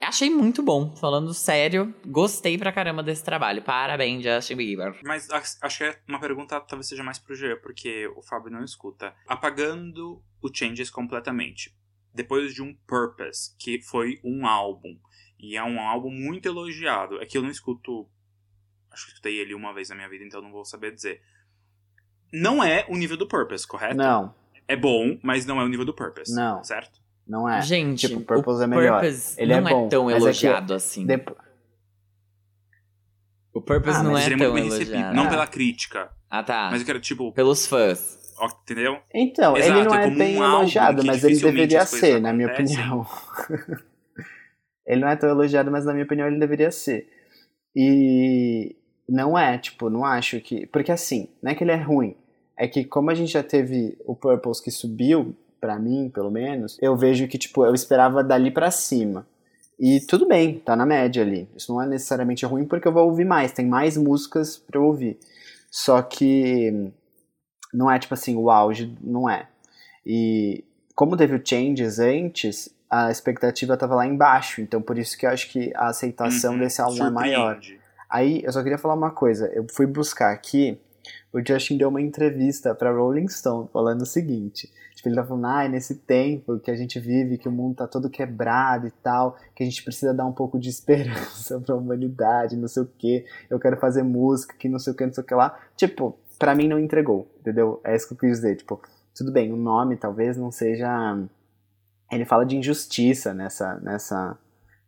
Achei 0.00 0.28
muito 0.28 0.62
bom, 0.62 0.94
falando 0.94 1.32
sério, 1.32 1.94
gostei 2.06 2.58
pra 2.58 2.70
caramba 2.70 3.02
desse 3.02 3.24
trabalho. 3.24 3.62
Parabéns, 3.62 4.22
Justin 4.22 4.56
Bieber. 4.56 5.00
Mas 5.02 5.28
acho 5.30 5.78
que 5.78 5.84
é 5.84 5.98
uma 6.06 6.20
pergunta 6.20 6.60
talvez 6.60 6.86
seja 6.86 7.02
mais 7.02 7.18
pro 7.18 7.34
Jean, 7.34 7.56
porque 7.56 8.06
o 8.08 8.22
Fábio 8.22 8.50
não 8.50 8.62
escuta. 8.62 9.14
Apagando 9.26 10.22
o 10.42 10.54
Changes 10.54 10.90
completamente, 10.90 11.74
depois 12.12 12.54
de 12.54 12.62
um 12.62 12.74
Purpose, 12.86 13.56
que 13.58 13.80
foi 13.80 14.20
um 14.22 14.46
álbum, 14.46 14.98
e 15.38 15.56
é 15.56 15.64
um 15.64 15.80
álbum 15.80 16.10
muito 16.10 16.46
elogiado, 16.46 17.20
é 17.20 17.26
que 17.26 17.36
eu 17.36 17.42
não 17.42 17.50
escuto. 17.50 18.06
Acho 18.90 19.06
que 19.06 19.12
escutei 19.12 19.38
ele 19.38 19.54
uma 19.54 19.72
vez 19.72 19.88
na 19.88 19.94
minha 19.94 20.08
vida, 20.08 20.24
então 20.24 20.42
não 20.42 20.52
vou 20.52 20.64
saber 20.64 20.94
dizer. 20.94 21.22
Não 22.32 22.62
é 22.62 22.84
o 22.88 22.96
nível 22.96 23.16
do 23.16 23.26
Purpose, 23.26 23.66
correto? 23.66 23.96
Não, 23.96 24.34
É 24.68 24.76
bom, 24.76 25.18
mas 25.22 25.46
não 25.46 25.60
é 25.60 25.64
o 25.64 25.68
nível 25.68 25.84
do 25.84 25.94
Purpose. 25.94 26.34
Não. 26.34 26.62
Certo? 26.62 27.00
Não 27.26 27.48
é. 27.48 27.60
Gente, 27.62 28.08
Tipo, 28.08 28.20
Purpose 28.20 28.60
o 28.60 28.64
é 28.64 28.66
melhor. 28.66 29.00
Purpose 29.00 29.34
Ele 29.40 29.52
é 29.52 29.60
não 29.60 29.70
bom, 29.70 29.88
tão 29.88 30.04
mas 30.04 30.14
é 30.14 30.16
que- 30.18 30.24
elogiado 30.24 30.74
assim. 30.74 31.04
Depo- 31.06 31.36
O 33.54 33.60
Purpose 33.60 33.98
Ah, 33.98 34.02
não 34.02 34.16
é 34.18 34.26
ele 34.26 34.34
é 34.34 34.38
tão 34.38 34.54
bem 34.54 34.64
recebido. 34.64 34.90
elogiado. 34.92 35.16
Não 35.16 35.24
Ah. 35.24 35.28
pela 35.30 35.46
crítica, 35.46 36.10
Ah, 36.30 36.42
tá. 36.42 36.68
mas 36.70 36.80
eu 36.80 36.86
quero, 36.86 37.00
tipo, 37.00 37.32
Pelos 37.32 37.66
fãs. 37.66 38.18
ó, 38.38 38.46
entendeu? 38.62 38.98
Então, 39.14 39.56
Exato, 39.56 39.78
ele 39.78 39.88
não 39.88 39.94
é 39.94 40.06
é 40.06 40.10
bem 40.10 40.38
um 40.40 40.44
elogiado, 40.44 41.04
mas 41.04 41.24
ele 41.24 41.38
deveria 41.40 41.86
ser, 41.86 42.20
na 42.20 42.32
minha 42.34 42.48
acontecem. 42.48 42.76
opinião. 42.78 43.06
ele 44.86 45.00
não 45.00 45.08
é 45.08 45.16
tão 45.16 45.28
elogiado, 45.30 45.70
mas 45.70 45.84
na 45.86 45.92
minha 45.92 46.04
opinião 46.04 46.26
ele 46.28 46.38
deveria 46.38 46.70
ser. 46.70 47.08
E 47.74 48.76
não 49.08 49.38
é, 49.38 49.56
tipo, 49.58 49.88
não 49.88 50.04
acho 50.04 50.38
que. 50.40 50.66
Porque 50.66 50.92
assim, 50.92 51.28
não 51.42 51.50
é 51.50 51.54
que 51.54 51.64
ele 51.64 51.72
é 51.72 51.76
ruim. 51.76 52.14
É 52.58 52.66
que 52.68 52.84
como 52.84 53.10
a 53.10 53.14
gente 53.14 53.32
já 53.32 53.42
teve 53.42 53.96
o 54.04 54.14
Purples 54.14 54.60
que 54.60 54.70
subiu, 54.70 55.34
pra 55.60 55.78
mim, 55.78 56.10
pelo 56.12 56.30
menos, 56.30 56.78
eu 56.80 56.96
vejo 56.96 57.26
que, 57.28 57.38
tipo, 57.38 57.64
eu 57.64 57.74
esperava 57.74 58.22
dali 58.22 58.50
pra 58.50 58.70
cima. 58.70 59.26
E 59.78 60.00
tudo 60.00 60.26
bem, 60.26 60.58
tá 60.58 60.74
na 60.74 60.86
média 60.86 61.22
ali. 61.22 61.48
Isso 61.54 61.72
não 61.72 61.82
é 61.82 61.86
necessariamente 61.86 62.46
ruim 62.46 62.64
porque 62.64 62.88
eu 62.88 62.92
vou 62.92 63.06
ouvir 63.08 63.24
mais, 63.26 63.52
tem 63.52 63.66
mais 63.66 63.96
músicas 63.96 64.56
pra 64.56 64.78
eu 64.78 64.84
ouvir. 64.84 65.18
Só 65.70 66.00
que 66.00 66.90
não 67.74 67.90
é 67.90 67.98
tipo 67.98 68.14
assim, 68.14 68.36
o 68.36 68.50
auge, 68.50 68.96
não 69.02 69.28
é. 69.28 69.46
E 70.04 70.64
como 70.94 71.16
teve 71.16 71.34
o 71.36 71.42
Changes 71.44 71.98
antes, 71.98 72.70
a 72.88 73.10
expectativa 73.10 73.76
tava 73.76 73.94
lá 73.96 74.06
embaixo, 74.06 74.60
então 74.62 74.80
por 74.80 74.96
isso 74.96 75.18
que 75.18 75.26
eu 75.26 75.30
acho 75.30 75.50
que 75.50 75.72
a 75.74 75.88
aceitação 75.88 76.54
Uhum, 76.54 76.60
desse 76.60 76.80
álbum 76.80 77.04
é 77.04 77.10
maior. 77.10 77.54
surpreende. 77.56 77.80
Aí 78.08 78.40
eu 78.44 78.52
só 78.52 78.62
queria 78.62 78.78
falar 78.78 78.94
uma 78.94 79.10
coisa, 79.10 79.48
eu 79.52 79.66
fui 79.74 79.84
buscar 79.86 80.32
aqui, 80.32 80.78
o 81.36 81.46
Justin 81.46 81.76
deu 81.76 81.90
uma 81.90 82.00
entrevista 82.00 82.74
pra 82.74 82.90
Rolling 82.90 83.28
Stone 83.28 83.68
falando 83.70 84.00
o 84.00 84.06
seguinte, 84.06 84.72
tipo, 84.94 85.06
ele 85.06 85.16
tá 85.16 85.24
falando, 85.24 85.44
ah, 85.44 85.68
nesse 85.68 85.96
tempo 85.96 86.58
que 86.58 86.70
a 86.70 86.74
gente 86.74 86.98
vive, 86.98 87.36
que 87.36 87.46
o 87.46 87.52
mundo 87.52 87.76
tá 87.76 87.86
todo 87.86 88.08
quebrado 88.08 88.86
e 88.86 88.90
tal, 88.90 89.36
que 89.54 89.62
a 89.62 89.66
gente 89.66 89.84
precisa 89.84 90.14
dar 90.14 90.24
um 90.24 90.32
pouco 90.32 90.58
de 90.58 90.70
esperança 90.70 91.60
pra 91.60 91.74
humanidade, 91.76 92.56
não 92.56 92.66
sei 92.66 92.84
o 92.84 92.86
que, 92.86 93.26
eu 93.50 93.60
quero 93.60 93.76
fazer 93.76 94.02
música, 94.02 94.56
que 94.58 94.66
não 94.66 94.78
sei 94.78 94.94
o 94.94 94.96
que, 94.96 95.04
não 95.04 95.12
sei 95.12 95.22
o 95.22 95.26
que 95.26 95.34
lá, 95.34 95.60
tipo, 95.76 96.18
pra 96.38 96.54
mim 96.54 96.68
não 96.68 96.78
entregou, 96.78 97.30
entendeu? 97.38 97.82
É 97.84 97.94
isso 97.94 98.08
que 98.08 98.14
eu 98.14 98.18
quis 98.18 98.30
dizer, 98.38 98.56
tipo, 98.56 98.80
tudo 99.14 99.30
bem, 99.30 99.52
o 99.52 99.56
nome 99.56 99.96
talvez 99.96 100.38
não 100.38 100.50
seja... 100.50 100.88
Ele 102.10 102.24
fala 102.24 102.46
de 102.46 102.56
injustiça 102.56 103.34
nessa, 103.34 103.74
nessa, 103.80 104.38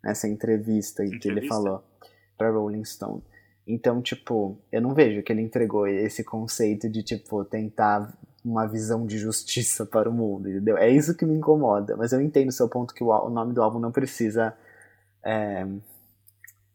nessa 0.02 0.26
entrevista 0.26 1.02
aí 1.02 1.10
que 1.10 1.28
ele 1.28 1.40
Entrevista? 1.40 1.54
falou 1.54 1.84
pra 2.38 2.50
Rolling 2.50 2.84
Stone. 2.84 3.22
Então, 3.68 4.00
tipo, 4.00 4.58
eu 4.72 4.80
não 4.80 4.94
vejo 4.94 5.22
que 5.22 5.30
ele 5.30 5.42
entregou 5.42 5.86
esse 5.86 6.24
conceito 6.24 6.88
de, 6.88 7.02
tipo, 7.02 7.44
tentar 7.44 8.10
uma 8.42 8.66
visão 8.66 9.06
de 9.06 9.18
justiça 9.18 9.84
para 9.86 10.08
o 10.08 10.12
mundo, 10.12 10.48
entendeu? 10.48 10.78
É 10.78 10.88
isso 10.90 11.14
que 11.14 11.26
me 11.26 11.34
incomoda. 11.36 11.94
Mas 11.94 12.12
eu 12.12 12.20
entendo 12.22 12.48
o 12.48 12.52
seu 12.52 12.66
ponto 12.66 12.94
que 12.94 13.04
o, 13.04 13.28
nome 13.28 13.52
do 13.52 13.62
álbum 13.62 13.78
não 13.78 13.92
precisa 13.92 14.54
é, 15.22 15.66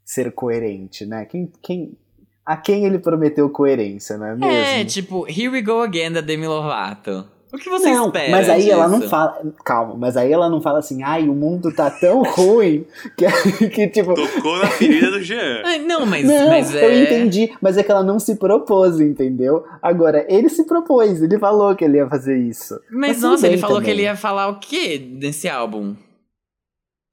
ser 0.05 0.31
coerente, 0.33 1.03
né? 1.03 1.25
Quem, 1.25 1.51
quem, 1.63 1.97
a 2.45 2.55
quem 2.55 2.85
ele 2.85 2.99
prometeu 2.99 3.49
coerência, 3.49 4.15
não 4.15 4.27
é 4.27 4.35
mesmo? 4.35 4.51
É, 4.51 4.85
tipo, 4.85 5.27
Here 5.27 5.49
We 5.49 5.63
Go 5.63 5.81
Again 5.81 6.11
da 6.11 6.21
Demi 6.21 6.45
Lovato. 6.47 7.27
O 7.53 7.57
que 7.57 7.69
você 7.69 7.91
não, 7.91 8.07
espera 8.07 8.31
mas 8.31 8.49
aí 8.49 8.67
ela 8.67 8.87
não 8.87 8.97
disso? 8.97 9.11
fala. 9.11 9.39
Calma, 9.63 9.95
mas 9.95 10.17
aí 10.17 10.31
ela 10.31 10.49
não 10.49 10.59
fala 10.59 10.79
assim, 10.79 11.03
ai, 11.03 11.29
o 11.29 11.35
mundo 11.35 11.71
tá 11.71 11.91
tão 11.91 12.23
ruim 12.33 12.83
que, 13.15 13.69
que 13.69 13.87
tipo. 13.89 14.15
Tocou 14.15 14.57
na 14.57 14.65
ferida 14.67 15.11
do 15.11 15.21
Jean. 15.21 15.61
Ai, 15.63 15.77
não, 15.77 16.03
mas, 16.03 16.25
não, 16.25 16.47
mas 16.47 16.73
eu 16.73 16.89
é... 16.89 17.03
entendi, 17.03 17.51
mas 17.61 17.77
é 17.77 17.83
que 17.83 17.91
ela 17.91 18.03
não 18.03 18.17
se 18.17 18.35
propôs, 18.35 18.99
entendeu? 18.99 19.63
Agora, 19.81 20.25
ele 20.27 20.49
se 20.49 20.65
propôs, 20.65 21.21
ele 21.21 21.37
falou 21.37 21.75
que 21.75 21.85
ele 21.85 21.97
ia 21.97 22.07
fazer 22.07 22.37
isso. 22.37 22.79
Mas, 22.89 23.17
tudo 23.17 23.29
nossa, 23.29 23.45
ele 23.45 23.57
falou 23.57 23.77
também. 23.77 23.85
que 23.85 23.91
ele 23.91 24.03
ia 24.03 24.15
falar 24.15 24.47
o 24.47 24.59
quê 24.59 24.99
nesse 25.11 25.47
álbum? 25.47 25.95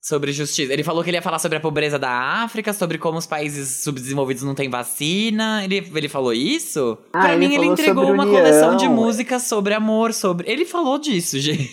Sobre 0.02 0.32
justiça. 0.32 0.72
Ele 0.72 0.82
falou 0.82 1.04
que 1.04 1.10
ele 1.10 1.18
ia 1.18 1.22
falar 1.22 1.38
sobre 1.38 1.58
a 1.58 1.60
pobreza 1.60 1.98
da 1.98 2.10
África, 2.10 2.72
sobre 2.72 2.96
como 2.96 3.18
os 3.18 3.26
países 3.26 3.82
subdesenvolvidos 3.84 4.42
não 4.42 4.54
têm 4.54 4.70
vacina. 4.70 5.62
Ele, 5.62 5.76
ele 5.94 6.08
falou 6.08 6.32
isso? 6.32 6.96
Ah, 7.12 7.20
pra 7.20 7.34
ele 7.34 7.48
mim, 7.48 7.54
ele 7.54 7.66
entregou 7.66 8.04
uma 8.10 8.22
união. 8.24 8.34
coleção 8.38 8.76
de 8.76 8.88
músicas 8.88 9.42
sobre 9.42 9.74
amor, 9.74 10.14
sobre. 10.14 10.50
Ele 10.50 10.64
falou 10.64 10.98
disso, 10.98 11.36
gente. 11.40 11.68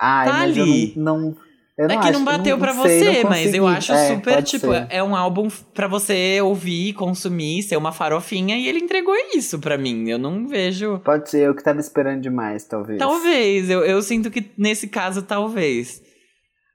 Ai, 0.00 0.28
Tá 0.28 0.40
ali. 0.40 0.92
não. 0.96 1.18
não 1.20 1.36
é 1.78 1.82
não 1.86 2.00
que 2.00 2.08
acho, 2.08 2.12
não 2.12 2.24
bateu 2.24 2.56
eu 2.56 2.58
pra 2.58 2.74
não 2.74 2.82
sei, 2.82 2.98
você, 3.22 3.24
mas 3.24 3.54
eu 3.54 3.64
acho 3.68 3.92
É, 3.92 4.08
super, 4.16 4.42
tipo, 4.42 4.66
ser. 4.66 4.86
é 4.90 5.00
um 5.00 5.14
álbum 5.14 5.46
pra 5.72 5.86
você 5.86 6.40
ouvir, 6.42 6.92
consumir, 6.94 7.62
ser 7.62 7.76
uma 7.76 7.92
farofinha, 7.92 8.56
e 8.58 8.66
ele 8.66 8.80
entregou 8.80 9.14
isso 9.32 9.60
pra 9.60 9.78
mim. 9.78 10.08
Eu 10.08 10.18
não 10.18 10.48
vejo. 10.48 10.98
Pode 11.04 11.30
ser 11.30 11.46
eu 11.46 11.54
que 11.54 11.62
tava 11.62 11.78
esperando 11.78 12.20
demais, 12.20 12.64
talvez. 12.64 12.98
Talvez, 12.98 13.70
eu, 13.70 13.84
eu 13.84 14.02
sinto 14.02 14.28
que 14.28 14.50
nesse 14.58 14.88
caso, 14.88 15.22
talvez. 15.22 16.02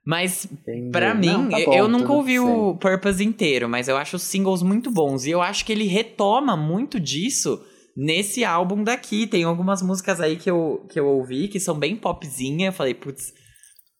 Mas. 0.06 0.46
Pra 0.92 1.14
mim, 1.14 1.26
Não, 1.28 1.48
tá 1.48 1.60
eu- 1.60 1.66
bom, 1.66 1.74
eu 1.74 1.88
nunca 1.88 2.12
ouvi 2.12 2.38
o 2.38 2.74
Purpose 2.76 3.24
inteiro, 3.24 3.68
mas 3.68 3.88
eu 3.88 3.96
acho 3.96 4.16
os 4.16 4.22
singles 4.22 4.62
muito 4.62 4.90
bons. 4.90 5.24
E 5.24 5.30
eu 5.30 5.40
acho 5.40 5.64
que 5.64 5.72
ele 5.72 5.86
retoma 5.86 6.56
muito 6.56 7.00
disso 7.00 7.60
nesse 7.96 8.44
álbum 8.44 8.82
daqui. 8.84 9.26
Tem 9.26 9.44
algumas 9.44 9.80
músicas 9.80 10.20
aí 10.20 10.36
que 10.36 10.50
eu, 10.50 10.86
que 10.90 11.00
eu 11.00 11.06
ouvi 11.06 11.48
que 11.48 11.58
são 11.58 11.74
bem 11.78 11.96
popzinha. 11.96 12.68
Eu 12.68 12.72
falei, 12.72 12.92
putz, 12.92 13.32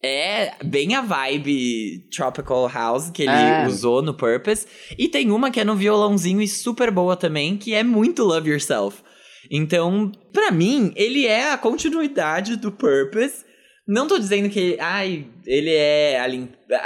é 0.02 0.52
bem 0.62 0.94
a 0.94 1.00
vibe 1.00 2.06
Tropical 2.14 2.68
House 2.68 3.08
que 3.08 3.22
ele 3.22 3.30
É. 3.32 3.66
usou 3.66 4.02
no 4.02 4.12
Purpose. 4.12 4.66
E 4.98 5.08
tem 5.08 5.30
uma 5.30 5.50
que 5.50 5.60
é 5.60 5.64
no 5.64 5.74
violãozinho 5.74 6.42
e 6.42 6.48
super 6.48 6.90
boa 6.90 7.16
também, 7.16 7.56
que 7.56 7.72
é 7.72 7.82
muito 7.82 8.24
Love 8.24 8.50
Yourself. 8.50 8.98
Então, 9.50 10.10
pra 10.32 10.50
mim, 10.50 10.92
ele 10.96 11.26
é 11.26 11.50
a 11.52 11.56
continuidade 11.58 12.56
do 12.56 12.70
Purpose. 12.72 13.43
Não 13.86 14.08
tô 14.08 14.18
dizendo 14.18 14.48
que 14.48 14.78
ai, 14.80 15.26
ele 15.46 15.70
é 15.70 16.18
a 16.18 16.26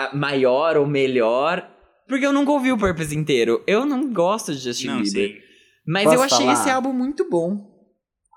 a 0.08 0.14
maior 0.16 0.76
ou 0.76 0.86
melhor, 0.86 1.68
porque 2.08 2.26
eu 2.26 2.32
nunca 2.32 2.50
ouvi 2.50 2.72
o 2.72 2.78
Purpose 2.78 3.14
inteiro. 3.16 3.62
Eu 3.66 3.86
não 3.86 4.12
gosto 4.12 4.52
de 4.52 4.58
Justin 4.58 4.86
Não, 4.88 5.02
Bieber. 5.02 5.36
sim. 5.36 5.48
Mas 5.86 6.04
Posso 6.04 6.16
eu 6.16 6.22
achei 6.22 6.38
falar? 6.38 6.52
esse 6.52 6.70
álbum 6.70 6.92
muito 6.92 7.28
bom. 7.30 7.66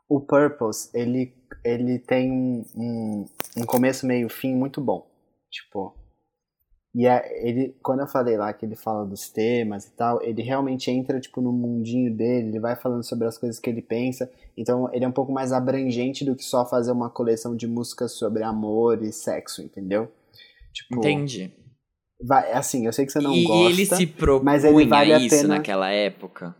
O 0.08 0.22
Purpose, 0.22 0.90
ele, 0.94 1.34
ele 1.66 2.00
tem 2.00 2.32
um, 2.32 2.64
um, 2.76 3.26
um 3.58 3.66
começo, 3.66 4.06
meio, 4.06 4.30
fim 4.30 4.56
muito 4.56 4.80
bom. 4.80 5.06
Tipo. 5.50 5.96
E 6.94 7.08
é, 7.08 7.48
ele, 7.48 7.74
quando 7.82 8.02
eu 8.02 8.08
falei 8.08 8.36
lá 8.36 8.52
que 8.52 8.66
ele 8.66 8.76
fala 8.76 9.06
dos 9.06 9.30
temas 9.30 9.86
e 9.86 9.92
tal, 9.92 10.22
ele 10.22 10.42
realmente 10.42 10.92
entra, 10.92 11.22
tipo, 11.22 11.40
no 11.40 11.54
mundinho 11.54 12.14
dele, 12.14 12.50
ele 12.50 12.60
vai 12.60 12.76
falando 12.76 13.04
sobre 13.04 13.26
as 13.28 13.38
coisas 13.38 13.60
que 13.60 13.70
ele 13.70 13.82
pensa. 13.82 14.30
Então, 14.58 14.94
ele 14.94 15.06
é 15.06 15.08
um 15.08 15.12
pouco 15.14 15.32
mais 15.32 15.54
abrangente 15.54 16.26
do 16.26 16.36
que 16.36 16.44
só 16.44 16.66
fazer 16.66 16.92
uma 16.92 17.10
coleção 17.10 17.56
de 17.56 17.66
músicas 17.66 18.12
sobre 18.12 18.44
amor 18.44 19.02
e 19.02 19.12
sexo, 19.14 19.62
entendeu? 19.62 20.12
Tipo, 20.74 21.00
Entendi. 21.00 21.54
vai, 22.22 22.52
assim, 22.52 22.86
eu 22.86 22.92
sei 22.92 23.06
que 23.06 23.14
você 23.14 23.22
não 23.22 23.36
e, 23.36 23.44
gosta. 23.46 23.70
e 23.70 23.74
ele 23.74 23.86
se 23.86 24.08
propunha 24.08 24.44
mas 24.44 24.66
ele 24.66 24.86
vale 24.86 25.14
a 25.14 25.18
isso 25.18 25.36
pena- 25.36 25.56
naquela 25.56 25.90
época. 25.90 26.54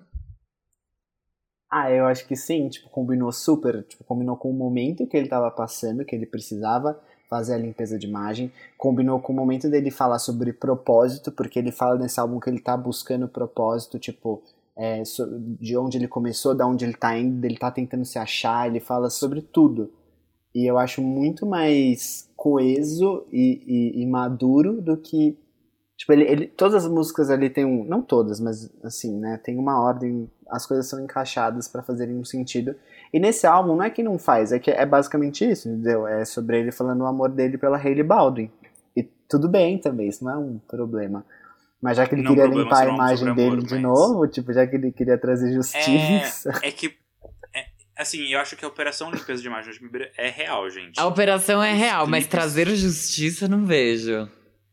Ah, 1.70 1.90
eu 1.90 2.06
acho 2.06 2.28
que 2.28 2.36
sim, 2.36 2.68
tipo, 2.68 2.90
combinou 2.90 3.32
super, 3.32 3.84
tipo, 3.84 4.04
combinou 4.04 4.36
com 4.36 4.50
o 4.50 4.54
momento 4.54 5.08
que 5.08 5.16
ele 5.16 5.30
tava 5.30 5.50
passando, 5.50 6.04
que 6.04 6.14
ele 6.14 6.26
precisava 6.26 7.02
fazer 7.32 7.56
a 7.56 7.58
limpeza 7.58 7.98
de 7.98 8.06
imagem, 8.08 8.52
combinou 8.78 9.22
com 9.22 9.34
o 9.34 9.36
momento 9.38 9.70
dele 9.72 9.90
falar 9.90 10.20
sobre 10.20 10.54
propósito, 10.54 11.32
porque 11.32 11.58
ele 11.58 11.72
fala 11.72 11.98
nesse 11.98 12.20
álbum 12.20 12.42
que 12.42 12.50
ele 12.50 12.60
tá 12.60 12.78
buscando 12.78 13.28
propósito, 13.28 13.98
tipo, 13.98 14.44
é, 14.78 15.02
de 15.60 15.78
onde 15.78 15.98
ele 15.98 16.10
começou, 16.10 16.54
da 16.54 16.68
onde 16.68 16.86
ele 16.86 16.94
tá 16.96 17.18
indo, 17.18 17.46
ele 17.46 17.58
tá 17.58 17.72
tentando 17.72 18.06
se 18.06 18.20
achar, 18.20 18.68
ele 18.68 18.82
fala 18.82 19.10
sobre 19.10 19.42
tudo. 19.42 19.90
E 20.54 20.66
eu 20.70 20.78
acho 20.78 21.02
muito 21.02 21.46
mais 21.46 22.30
coeso 22.36 23.26
e, 23.32 23.62
e- 23.96 24.02
e 24.02 24.06
maduro 24.06 24.82
do 24.82 24.98
que. 24.98 25.38
Tipo, 26.02 26.14
ele, 26.14 26.24
ele- 26.24 26.48
todas 26.48 26.84
as 26.84 26.92
músicas 26.92 27.30
ali 27.30 27.48
tem 27.48 27.64
um. 27.64 27.84
Não 27.86 28.02
todas, 28.02 28.40
mas 28.40 28.68
assim, 28.84 29.20
né? 29.20 29.40
Tem 29.44 29.56
uma 29.60 29.80
ordem. 29.80 30.28
As 30.50 30.66
coisas 30.66 30.88
são 30.90 31.00
encaixadas 31.00 31.68
pra 31.68 31.84
fazerem 31.84 32.18
um 32.18 32.24
sentido. 32.26 32.74
E 33.14 33.20
nesse 33.20 33.46
álbum 33.46 33.76
não 33.76 33.84
é 33.84 33.90
que 33.92 34.02
não 34.02 34.18
faz, 34.18 34.52
é 34.52 34.58
que 34.58 34.72
é 34.72 34.84
basicamente 34.84 35.48
isso, 35.48 35.70
entendeu? 35.70 36.08
É 36.08 36.26
sobre 36.26 36.60
ele 36.60 36.72
falando 36.72 37.02
o 37.02 37.06
amor 37.06 37.30
dele 37.30 37.56
pela 37.56 37.78
Hailey 37.78 38.02
Baldwin. 38.02 38.50
E 38.98 39.04
tudo 39.30 39.48
bem 39.48 39.78
também, 39.78 40.08
isso 40.08 40.24
não 40.26 40.32
é 40.32 40.38
um 40.40 40.58
problema. 40.68 41.24
Mas 41.80 41.98
já 41.98 42.08
que 42.08 42.16
ele 42.16 42.24
Não 42.24 42.32
é 42.32 42.34
queria 42.34 42.50
problema 42.50 42.64
limpar 42.70 42.88
a 42.90 42.94
imagem 42.96 43.36
dele 43.36 43.48
amor, 43.52 43.64
de 43.64 43.72
mas- 43.74 43.82
novo, 43.84 44.28
tipo, 44.28 44.52
já 44.54 44.66
que 44.66 44.76
ele 44.78 44.92
queria 44.92 45.20
trazer 45.20 45.54
justiça. 45.54 46.50
É 46.64 46.72
que. 46.72 46.96
é- 47.54 47.66
assim, 47.96 48.26
eu 48.34 48.40
acho 48.40 48.56
que 48.56 48.66
a 48.66 48.68
operação 48.68 49.12
limpeza 49.12 49.40
de 49.40 49.48
imagem 49.48 49.72
é 50.18 50.30
real, 50.30 50.68
gente. 50.68 51.00
A 51.00 51.06
operação 51.06 51.62
é 51.62 51.74
real, 51.76 52.08
mas 52.08 52.26
trazer 52.26 52.68
justiça 52.70 53.48
não 53.48 53.68
vejo. 53.68 54.28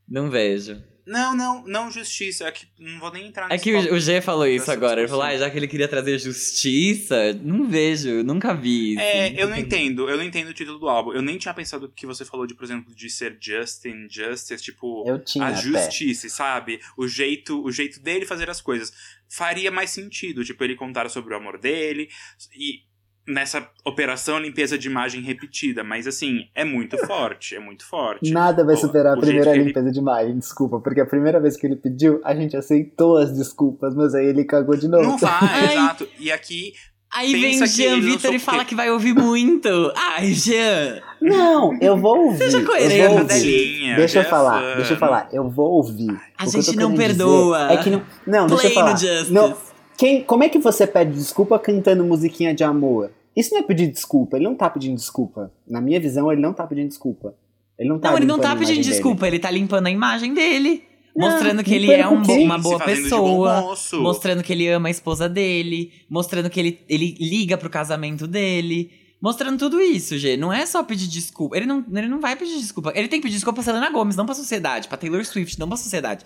Não 0.08 0.30
vejo. 0.30 0.82
Não, 1.08 1.34
não, 1.34 1.64
não 1.66 1.90
justiça. 1.90 2.46
É 2.46 2.52
que 2.52 2.66
não 2.78 3.00
vou 3.00 3.10
nem 3.10 3.26
entrar 3.26 3.50
É 3.50 3.56
que 3.56 3.74
o, 3.74 3.94
o 3.94 3.98
G 3.98 4.20
falou 4.20 4.46
isso 4.46 4.70
agora. 4.70 5.00
Ele 5.00 5.08
falou, 5.08 5.24
ah, 5.24 5.36
já 5.36 5.48
que 5.50 5.56
ele 5.56 5.66
queria 5.66 5.88
trazer 5.88 6.18
justiça, 6.18 7.32
não 7.42 7.66
vejo, 7.66 8.22
nunca 8.22 8.54
vi 8.54 8.92
isso. 8.92 9.00
É, 9.00 9.42
eu 9.42 9.48
não 9.48 9.56
entendo, 9.56 10.08
eu 10.08 10.16
não 10.18 10.24
entendo 10.24 10.48
o 10.48 10.54
título 10.54 10.78
do 10.78 10.88
álbum. 10.88 11.12
Eu 11.12 11.22
nem 11.22 11.38
tinha 11.38 11.54
pensado 11.54 11.88
que 11.88 12.06
você 12.06 12.24
falou 12.24 12.46
de, 12.46 12.54
por 12.54 12.64
exemplo, 12.64 12.94
de 12.94 13.08
ser 13.08 13.38
Justin, 13.40 14.06
Justice, 14.10 14.62
tipo, 14.62 15.04
Eu 15.08 15.18
tinha 15.24 15.46
a 15.46 15.48
até. 15.48 15.60
justiça, 15.60 16.28
sabe? 16.28 16.78
O 16.96 17.08
jeito, 17.08 17.62
o 17.64 17.72
jeito 17.72 18.00
dele 18.00 18.26
fazer 18.26 18.50
as 18.50 18.60
coisas. 18.60 18.92
Faria 19.30 19.70
mais 19.70 19.90
sentido, 19.90 20.44
tipo, 20.44 20.62
ele 20.62 20.74
contar 20.76 21.08
sobre 21.08 21.32
o 21.32 21.36
amor 21.36 21.58
dele 21.58 22.08
e 22.54 22.82
nessa 23.28 23.68
operação 23.84 24.38
limpeza 24.38 24.78
de 24.78 24.88
imagem 24.88 25.20
repetida, 25.22 25.84
mas 25.84 26.06
assim, 26.06 26.46
é 26.54 26.64
muito 26.64 26.96
forte, 27.06 27.54
é 27.54 27.60
muito 27.60 27.86
forte. 27.86 28.30
Nada 28.32 28.64
vai 28.64 28.74
O- 28.74 28.78
superar 28.78 29.14
a 29.14 29.18
o 29.18 29.20
primeira 29.20 29.44
jeito 29.44 29.54
que 29.54 29.60
ele- 29.60 29.68
limpeza 29.68 29.92
de 29.92 29.98
imagem, 29.98 30.38
desculpa, 30.38 30.80
porque 30.80 31.00
a 31.00 31.06
primeira 31.06 31.38
vez 31.38 31.56
que 31.56 31.66
ele 31.66 31.76
pediu, 31.76 32.20
a 32.24 32.34
gente 32.34 32.56
aceitou 32.56 33.16
as 33.18 33.30
desculpas, 33.36 33.94
mas 33.94 34.14
aí 34.14 34.26
ele 34.26 34.44
cagou 34.44 34.76
de 34.76 34.88
novo. 34.88 35.02
Não 35.04 35.18
vai, 35.18 35.30
Ai. 35.42 35.72
exato. 35.74 36.08
E 36.18 36.32
aqui 36.32 36.72
Aí 37.10 37.32
vem 37.32 37.42
pensa 37.52 37.64
o 37.64 37.66
que 37.66 37.72
Jean 37.72 37.92
ele 37.96 38.00
Vitor 38.02 38.34
e 38.34 38.38
fala 38.38 38.64
que 38.66 38.74
vai 38.74 38.90
ouvir 38.90 39.14
muito. 39.14 39.68
Ai, 39.96 40.26
Jean. 40.34 41.00
Não, 41.22 41.74
eu 41.80 41.96
vou 41.96 42.18
ouvir. 42.26 42.36
Seja 42.38 42.58
eu 42.58 42.66
coerente, 42.66 43.08
vou 43.08 43.18
ouvir. 43.20 43.96
Deixa 43.96 44.18
eu 44.18 44.22
é 44.22 44.24
falar, 44.26 44.60
fã. 44.60 44.76
deixa 44.76 44.92
eu 44.92 44.96
falar. 44.98 45.28
Eu 45.32 45.48
vou 45.48 45.70
ouvir. 45.72 46.10
A 46.36 46.44
O 46.44 46.46
eu 46.46 46.50
gente 46.52 46.76
não 46.76 46.94
perdoa. 46.94 47.72
É 47.72 47.78
que 47.78 47.88
não. 47.88 48.02
Não, 48.26 48.46
deixa 48.46 48.66
eu 48.66 48.70
Play 48.70 48.74
falar. 48.74 48.92
no 48.92 48.98
Justice. 48.98 49.32
Não, 49.32 49.56
quem, 49.96 50.22
como 50.22 50.44
é 50.44 50.50
que 50.50 50.58
você 50.58 50.86
pede 50.86 51.12
desculpa 51.12 51.58
cantando 51.58 52.04
musiquinha 52.04 52.54
de 52.54 52.62
amor? 52.62 53.10
Isso 53.38 53.54
não 53.54 53.60
é 53.60 53.62
pedir 53.62 53.86
desculpa. 53.86 54.36
Ele 54.36 54.44
não 54.44 54.56
tá 54.56 54.68
pedindo 54.68 54.96
desculpa. 54.96 55.52
Na 55.64 55.80
minha 55.80 56.00
visão, 56.00 56.32
ele 56.32 56.40
não 56.40 56.52
tá 56.52 56.66
pedindo 56.66 56.88
desculpa. 56.88 57.36
Ele 57.78 57.88
não 57.88 58.00
tá 58.00 58.10
Não, 58.10 58.16
ele 58.16 58.26
não 58.26 58.34
limpando 58.34 58.42
tá 58.42 58.50
a 58.50 58.56
imagem 58.56 58.66
pedindo 58.66 58.84
dele. 58.84 58.94
desculpa, 58.94 59.28
ele 59.28 59.38
tá 59.38 59.50
limpando 59.52 59.86
a 59.86 59.90
imagem 59.90 60.34
dele. 60.34 60.82
mostrando 61.16 61.62
que 61.62 61.70
não 61.70 61.76
ele 61.76 61.92
é 61.92 62.08
um, 62.08 62.22
uma 62.22 62.58
boa 62.58 62.80
pessoa. 62.80 63.74
Mostrando 64.00 64.42
que 64.42 64.52
ele 64.52 64.68
ama 64.68 64.88
a 64.88 64.90
esposa 64.90 65.28
dele, 65.28 65.92
mostrando 66.10 66.50
que 66.50 66.58
ele, 66.58 66.80
ele 66.88 67.14
liga 67.20 67.56
pro 67.56 67.70
casamento 67.70 68.26
dele. 68.26 68.90
Mostrando 69.20 69.56
tudo 69.56 69.80
isso, 69.80 70.18
Gê. 70.18 70.36
Não 70.36 70.52
é 70.52 70.66
só 70.66 70.82
pedir 70.82 71.06
desculpa. 71.06 71.56
Ele 71.56 71.66
não, 71.66 71.84
ele 71.92 72.08
não 72.08 72.20
vai 72.20 72.34
pedir 72.34 72.56
desculpa. 72.58 72.92
Ele 72.96 73.06
tem 73.06 73.20
que 73.20 73.24
pedir 73.24 73.36
desculpa 73.36 73.62
pra 73.62 73.64
Selena 73.64 73.90
Gomes, 73.90 74.16
não 74.16 74.26
pra 74.26 74.34
sociedade. 74.34 74.88
Pra 74.88 74.96
Taylor 74.96 75.24
Swift, 75.24 75.58
não 75.60 75.68
pra 75.68 75.76
sociedade. 75.76 76.24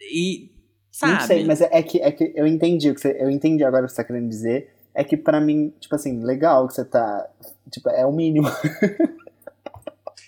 E. 0.00 0.50
Sabe? 0.90 1.12
Não 1.12 1.20
sei, 1.20 1.44
mas 1.44 1.60
é, 1.60 1.68
é 1.70 1.82
que, 1.82 2.00
é 2.00 2.10
que 2.10 2.32
eu 2.34 2.46
entendi 2.46 2.90
o 2.90 2.94
que 2.94 3.00
você, 3.00 3.16
eu 3.20 3.30
entendi 3.30 3.62
agora 3.62 3.84
o 3.84 3.86
que 3.86 3.92
você 3.92 4.02
tá 4.02 4.04
querendo 4.04 4.28
dizer. 4.28 4.79
É 4.94 5.04
que 5.04 5.16
pra 5.16 5.40
mim, 5.40 5.72
tipo 5.80 5.94
assim, 5.94 6.22
legal 6.24 6.66
que 6.66 6.74
você 6.74 6.84
tá. 6.84 7.28
Tipo, 7.70 7.88
é 7.90 8.04
o 8.04 8.12
mínimo. 8.12 8.48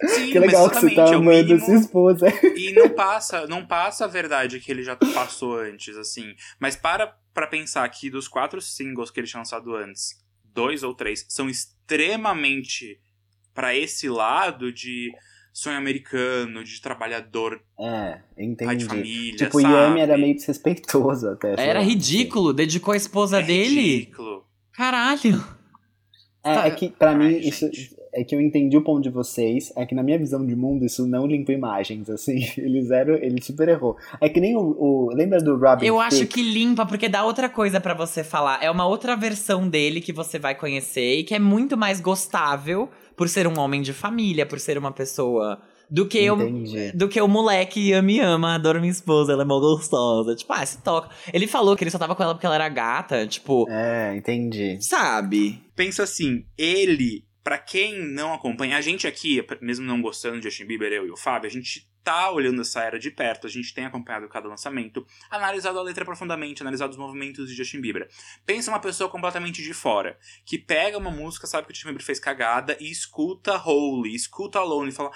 Sim, 0.09 0.31
que 0.33 0.39
mas 0.41 0.49
legal 0.49 0.71
que 0.71 0.77
você 0.81 0.95
tá 0.95 1.03
é 1.09 1.11
o 1.11 1.15
amando 1.19 1.59
sua 1.61 1.75
esposa. 1.75 2.27
E 2.57 2.73
não 2.73 2.89
passa, 2.91 3.47
não 3.47 3.67
passa 3.67 4.05
a 4.05 4.09
verdade 4.09 4.61
que 4.61 4.71
ele 4.71 4.83
já 4.83 4.97
passou 4.97 5.57
antes, 5.59 5.97
assim. 5.97 6.35
Mas 6.61 6.77
para 6.77 7.17
pra 7.35 7.47
pensar 7.47 7.89
que 7.89 8.11
dos 8.11 8.29
quatro 8.29 8.61
singles 8.61 9.11
que 9.11 9.19
ele 9.21 9.27
tinha 9.27 9.41
lançado 9.41 9.75
antes, 9.75 10.17
dois 10.45 10.83
ou 10.83 10.95
três 10.95 11.25
são 11.29 11.49
extremamente 11.49 13.01
pra 13.55 13.75
esse 13.75 14.09
lado 14.09 14.73
de 14.73 15.11
sonho 15.53 15.77
americano, 15.77 16.65
de 16.65 16.81
trabalhador, 16.81 17.61
É, 17.79 18.13
pai 18.15 18.23
de 18.37 18.45
entendi. 18.45 18.85
família, 18.87 19.37
Tipo, 19.37 19.59
o 19.59 19.61
sabe? 19.61 19.75
Yami 19.75 20.01
era 20.01 20.17
meio 20.19 20.35
desrespeitoso 20.35 21.29
até. 21.29 21.53
Era 21.59 21.81
lá. 21.81 21.85
ridículo. 21.85 22.53
Dedicou 22.55 22.93
a 22.93 22.97
esposa 22.97 23.41
É 23.41 23.43
dele. 23.43 23.97
ridículo. 23.99 24.47
Caralho. 24.73 25.43
É, 26.45 26.67
é 26.69 26.71
que 26.71 26.89
pra 26.91 27.11
Ai, 27.11 27.17
mim, 27.17 27.37
isso. 27.39 27.67
gente. 27.67 27.97
É 28.15 28.23
que 28.23 28.35
eu 28.35 28.41
entendi 28.43 28.77
o 28.77 28.83
ponto 28.85 29.01
de 29.01 29.09
vocês, 29.09 29.73
é 29.75 29.87
que 29.87 29.95
na 29.95 30.03
minha 30.03 30.19
visão 30.19 30.45
de 30.47 30.55
mundo 30.55 30.85
isso 30.85 31.07
não 31.07 31.27
limpa 31.27 31.51
imagens, 31.51 32.11
assim, 32.11 32.41
eles 32.59 32.91
eram, 32.91 33.15
ele 33.15 33.41
super 33.41 33.67
errou. 33.71 33.97
É 34.21 34.29
que 34.29 34.39
nem 34.39 34.55
o, 34.55 34.61
o- 34.61 35.11
lembra 35.15 35.41
do 35.41 35.57
Robin 35.57 35.87
Eu 35.87 35.99
acho 35.99 36.27
que 36.27 36.43
limpa, 36.43 36.85
porque 36.85 37.09
dá 37.09 37.25
outra 37.25 37.49
coisa 37.49 37.81
pra 37.81 37.95
você 37.95 38.23
falar. 38.23 38.63
É 38.63 38.71
uma 38.71 38.87
outra 38.87 39.17
versão 39.17 39.67
dele 39.67 39.99
que 40.03 40.13
você 40.13 40.39
vai 40.39 40.55
conhecer 40.55 41.21
e 41.21 41.25
que 41.25 41.35
é 41.35 41.39
muito 41.39 41.75
mais 41.75 42.03
gostável 42.03 42.91
por 43.17 43.31
ser 43.31 43.47
um 43.47 43.59
homem 43.59 43.81
de 43.81 43.95
família, 43.95 44.45
por 44.45 44.61
ser 44.61 44.77
uma 44.77 44.93
pessoa. 44.93 45.63
Do 45.95 46.09
que, 46.09 46.25
eu, 46.25 46.39
do 46.95 47.07
que 47.07 47.21
o 47.21 47.29
moleque 47.29 48.01
me 48.01 48.19
ama, 48.19 48.55
adoro 48.55 48.81
minha 48.81 48.91
esposa, 48.91 49.35
ela 49.35 49.43
é 49.43 49.45
mó 49.45 49.61
gostosa. 49.61 50.35
Tipo, 50.35 50.51
ah, 50.55 50.65
se 50.65 50.83
toca. 50.83 51.15
Ele 51.31 51.47
falou 51.47 51.77
que 51.77 51.85
ele 51.85 51.91
só 51.91 51.99
tava 51.99 52.15
com 52.17 52.23
ela 52.23 52.33
porque 52.33 52.47
ela 52.47 52.55
era 52.55 52.69
gata, 52.71 53.27
tipo, 53.27 53.69
É, 53.69 54.17
entendi. 54.17 54.79
sabe? 54.81 55.63
Pensa 55.77 56.05
assim, 56.05 56.47
ele, 56.57 57.27
pra 57.45 57.59
quem 57.59 57.99
não 57.99 58.33
acompanha, 58.33 58.79
a 58.79 58.81
gente 58.81 59.07
aqui, 59.07 59.45
mesmo 59.61 59.85
não 59.85 60.01
gostando 60.01 60.39
de 60.41 60.45
Justin 60.45 60.65
Bieber, 60.65 60.91
eu 60.91 61.07
e 61.07 61.11
o 61.11 61.17
Fábio, 61.17 61.47
a 61.47 61.53
gente 61.53 61.87
tá 62.03 62.31
olhando 62.33 62.63
essa 62.63 62.83
era 62.83 62.99
de 62.99 63.11
perto, 63.11 63.47
a 63.47 63.51
gente 63.51 63.73
tem 63.73 63.85
acompanhado 63.85 64.29
cada 64.29 64.49
lançamento, 64.49 65.07
analisado 65.31 65.79
a 65.79 65.83
letra 65.83 66.05
profundamente, 66.05 66.63
analisado 66.63 66.91
os 66.91 66.99
movimentos 66.99 67.49
de 67.49 67.55
Justin 67.55 67.81
Bieber. 67.81 68.09
Pensa 68.45 68.71
uma 68.71 68.81
pessoa 68.81 69.09
completamente 69.11 69.63
de 69.63 69.73
fora, 69.73 70.19
que 70.45 70.59
pega 70.59 70.99
uma 70.99 71.11
música, 71.11 71.47
sabe 71.47 71.67
que 71.67 71.73
o 71.73 71.75
Justin 71.75 71.89
Bieber 71.91 72.05
fez 72.05 72.19
cagada, 72.19 72.77
e 72.81 72.91
escuta 72.91 73.57
Holy, 73.57 74.15
escuta 74.15 74.59
Alone 74.59 74.89
e 74.89 74.93
fala, 74.93 75.13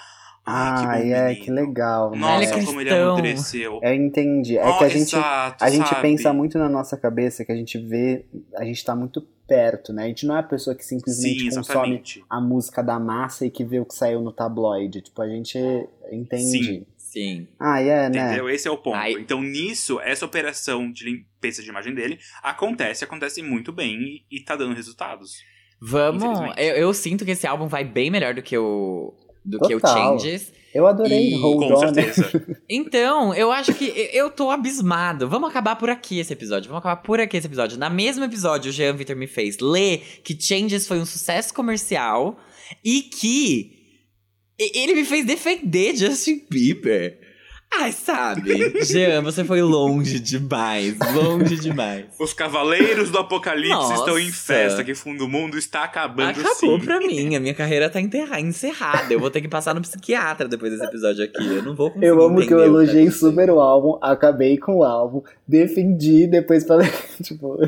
ai, 0.47 1.01
que 1.03 1.13
é, 1.13 1.35
que 1.35 1.51
legal. 1.51 2.15
Nossa, 2.15 2.43
Ele 2.43 2.45
é 2.45 2.65
como 2.65 2.81
ele 2.81 2.89
cristão. 2.89 3.11
amadureceu. 3.11 3.79
Eu 3.83 3.93
entendi. 3.93 4.57
É 4.57 4.63
Ó, 4.63 4.77
que 4.77 4.83
a 4.85 4.89
gente, 4.89 5.15
exato, 5.15 5.63
a 5.63 5.69
gente 5.69 5.89
sabe? 5.89 6.01
pensa 6.01 6.33
muito 6.33 6.57
na 6.57 6.69
nossa 6.69 6.97
cabeça, 6.97 7.43
que 7.45 7.51
a 7.51 7.55
gente 7.55 7.77
vê, 7.77 8.25
a 8.55 8.63
gente 8.63 8.83
tá 8.83 8.95
muito 8.95 9.21
perto, 9.47 9.93
né? 9.93 10.05
A 10.05 10.07
gente 10.07 10.25
não 10.25 10.35
é 10.35 10.39
a 10.39 10.43
pessoa 10.43 10.75
que 10.75 10.83
simplesmente 10.83 11.49
Sim, 11.51 11.55
consome 11.55 12.03
a 12.29 12.41
música 12.41 12.81
da 12.81 12.99
massa 12.99 13.45
e 13.45 13.49
que 13.49 13.63
vê 13.63 13.79
o 13.79 13.85
que 13.85 13.95
saiu 13.95 14.21
no 14.21 14.31
tabloide. 14.31 15.01
Tipo, 15.01 15.21
a 15.21 15.27
gente 15.27 15.57
entende. 16.11 16.43
Sim. 16.43 16.85
Sim. 16.97 17.47
Ah, 17.57 17.81
é, 17.81 18.09
né? 18.09 18.19
Entendeu? 18.19 18.49
Esse 18.49 18.67
é 18.67 18.71
o 18.71 18.77
ponto. 18.77 18.95
Ai. 18.95 19.13
Então, 19.13 19.41
nisso, 19.41 19.99
essa 20.01 20.25
operação 20.25 20.91
de 20.91 21.05
limpeza 21.05 21.63
de 21.63 21.69
imagem 21.69 21.95
dele 21.95 22.19
acontece, 22.43 23.03
acontece 23.03 23.41
muito 23.41 23.71
bem 23.71 24.23
e, 24.29 24.37
e 24.37 24.39
tá 24.41 24.55
dando 24.55 24.75
resultados. 24.75 25.37
Vamos. 25.81 26.23
Eu, 26.57 26.75
eu 26.75 26.93
sinto 26.93 27.23
que 27.23 27.31
esse 27.31 27.47
álbum 27.47 27.67
vai 27.67 27.83
bem 27.83 28.11
melhor 28.11 28.33
do 28.33 28.41
que 28.41 28.57
o. 28.57 29.13
Do 29.47 29.59
que 29.59 29.73
o 29.75 29.79
Total. 29.79 30.19
Changes. 30.19 30.51
Eu 30.73 30.85
adorei 30.85 31.31
E- 31.31 31.35
Hold 31.35 31.67
Com 31.69 31.73
On. 31.73 31.77
certeza. 31.79 32.45
Então, 32.69 33.33
eu 33.33 33.51
acho 33.51 33.73
que 33.73 33.85
eu 34.13 34.29
tô 34.29 34.51
abismado. 34.51 35.27
Vamos 35.27 35.49
acabar 35.49 35.75
por 35.77 35.89
aqui 35.89 36.19
esse 36.19 36.33
episódio. 36.33 36.67
Vamos 36.69 36.79
acabar 36.81 37.01
por 37.01 37.19
aqui 37.19 37.37
esse 37.37 37.47
episódio. 37.47 37.77
Na 37.79 37.89
mesmo 37.89 38.23
episódio, 38.25 38.69
o 38.69 38.73
Jean 38.73 38.93
Vitor 38.93 39.15
me 39.15 39.25
fez 39.25 39.57
ler 39.59 40.03
que 40.23 40.39
Changes 40.39 40.85
foi 40.87 40.99
um 40.99 41.05
sucesso 41.05 41.53
comercial 41.53 42.37
e 42.83 43.01
que 43.03 43.71
ele 44.59 44.93
me 44.93 45.05
fez 45.05 45.25
defender 45.25 45.95
Justin 45.95 46.45
Bieber. 46.49 47.19
Ai, 47.79 47.91
sabe? 47.91 48.81
Jean, 48.83 49.21
você 49.21 49.43
foi 49.43 49.61
longe 49.61 50.19
demais. 50.19 50.95
Longe 51.13 51.57
demais. 51.57 52.05
Os 52.19 52.33
Cavaleiros 52.33 53.11
do 53.11 53.19
Apocalipse 53.19 53.69
Nossa. 53.69 53.93
estão 53.95 54.17
em 54.17 54.31
festa, 54.31 54.83
que 54.83 54.95
fundo 54.95 55.19
do 55.19 55.27
mundo 55.27 55.57
está 55.57 55.83
acabando 55.83 56.29
Acabou 56.39 56.79
sim. 56.79 56.85
pra 56.85 56.99
mim. 56.99 57.35
A 57.35 57.39
minha 57.39 57.53
carreira 57.53 57.87
tá 57.89 58.01
enterra- 58.01 58.39
encerrada. 58.39 59.13
Eu 59.13 59.19
vou 59.19 59.29
ter 59.29 59.41
que 59.41 59.47
passar 59.47 59.75
no 59.75 59.81
psiquiatra 59.81 60.47
depois 60.47 60.71
desse 60.71 60.85
episódio 60.85 61.23
aqui. 61.25 61.45
Eu 61.45 61.61
não 61.61 61.75
vou 61.75 61.89
conseguir 61.91 62.07
Eu 62.07 62.21
amo 62.23 62.45
que 62.47 62.53
eu 62.53 62.63
elogiei 62.63 63.11
super 63.11 63.49
o 63.51 63.59
álbum, 63.59 63.99
acabei 64.01 64.57
com 64.57 64.77
o 64.77 64.83
álbum, 64.83 65.21
defendi, 65.47 66.25
depois 66.25 66.65
falei, 66.65 66.89
tipo, 67.21 67.59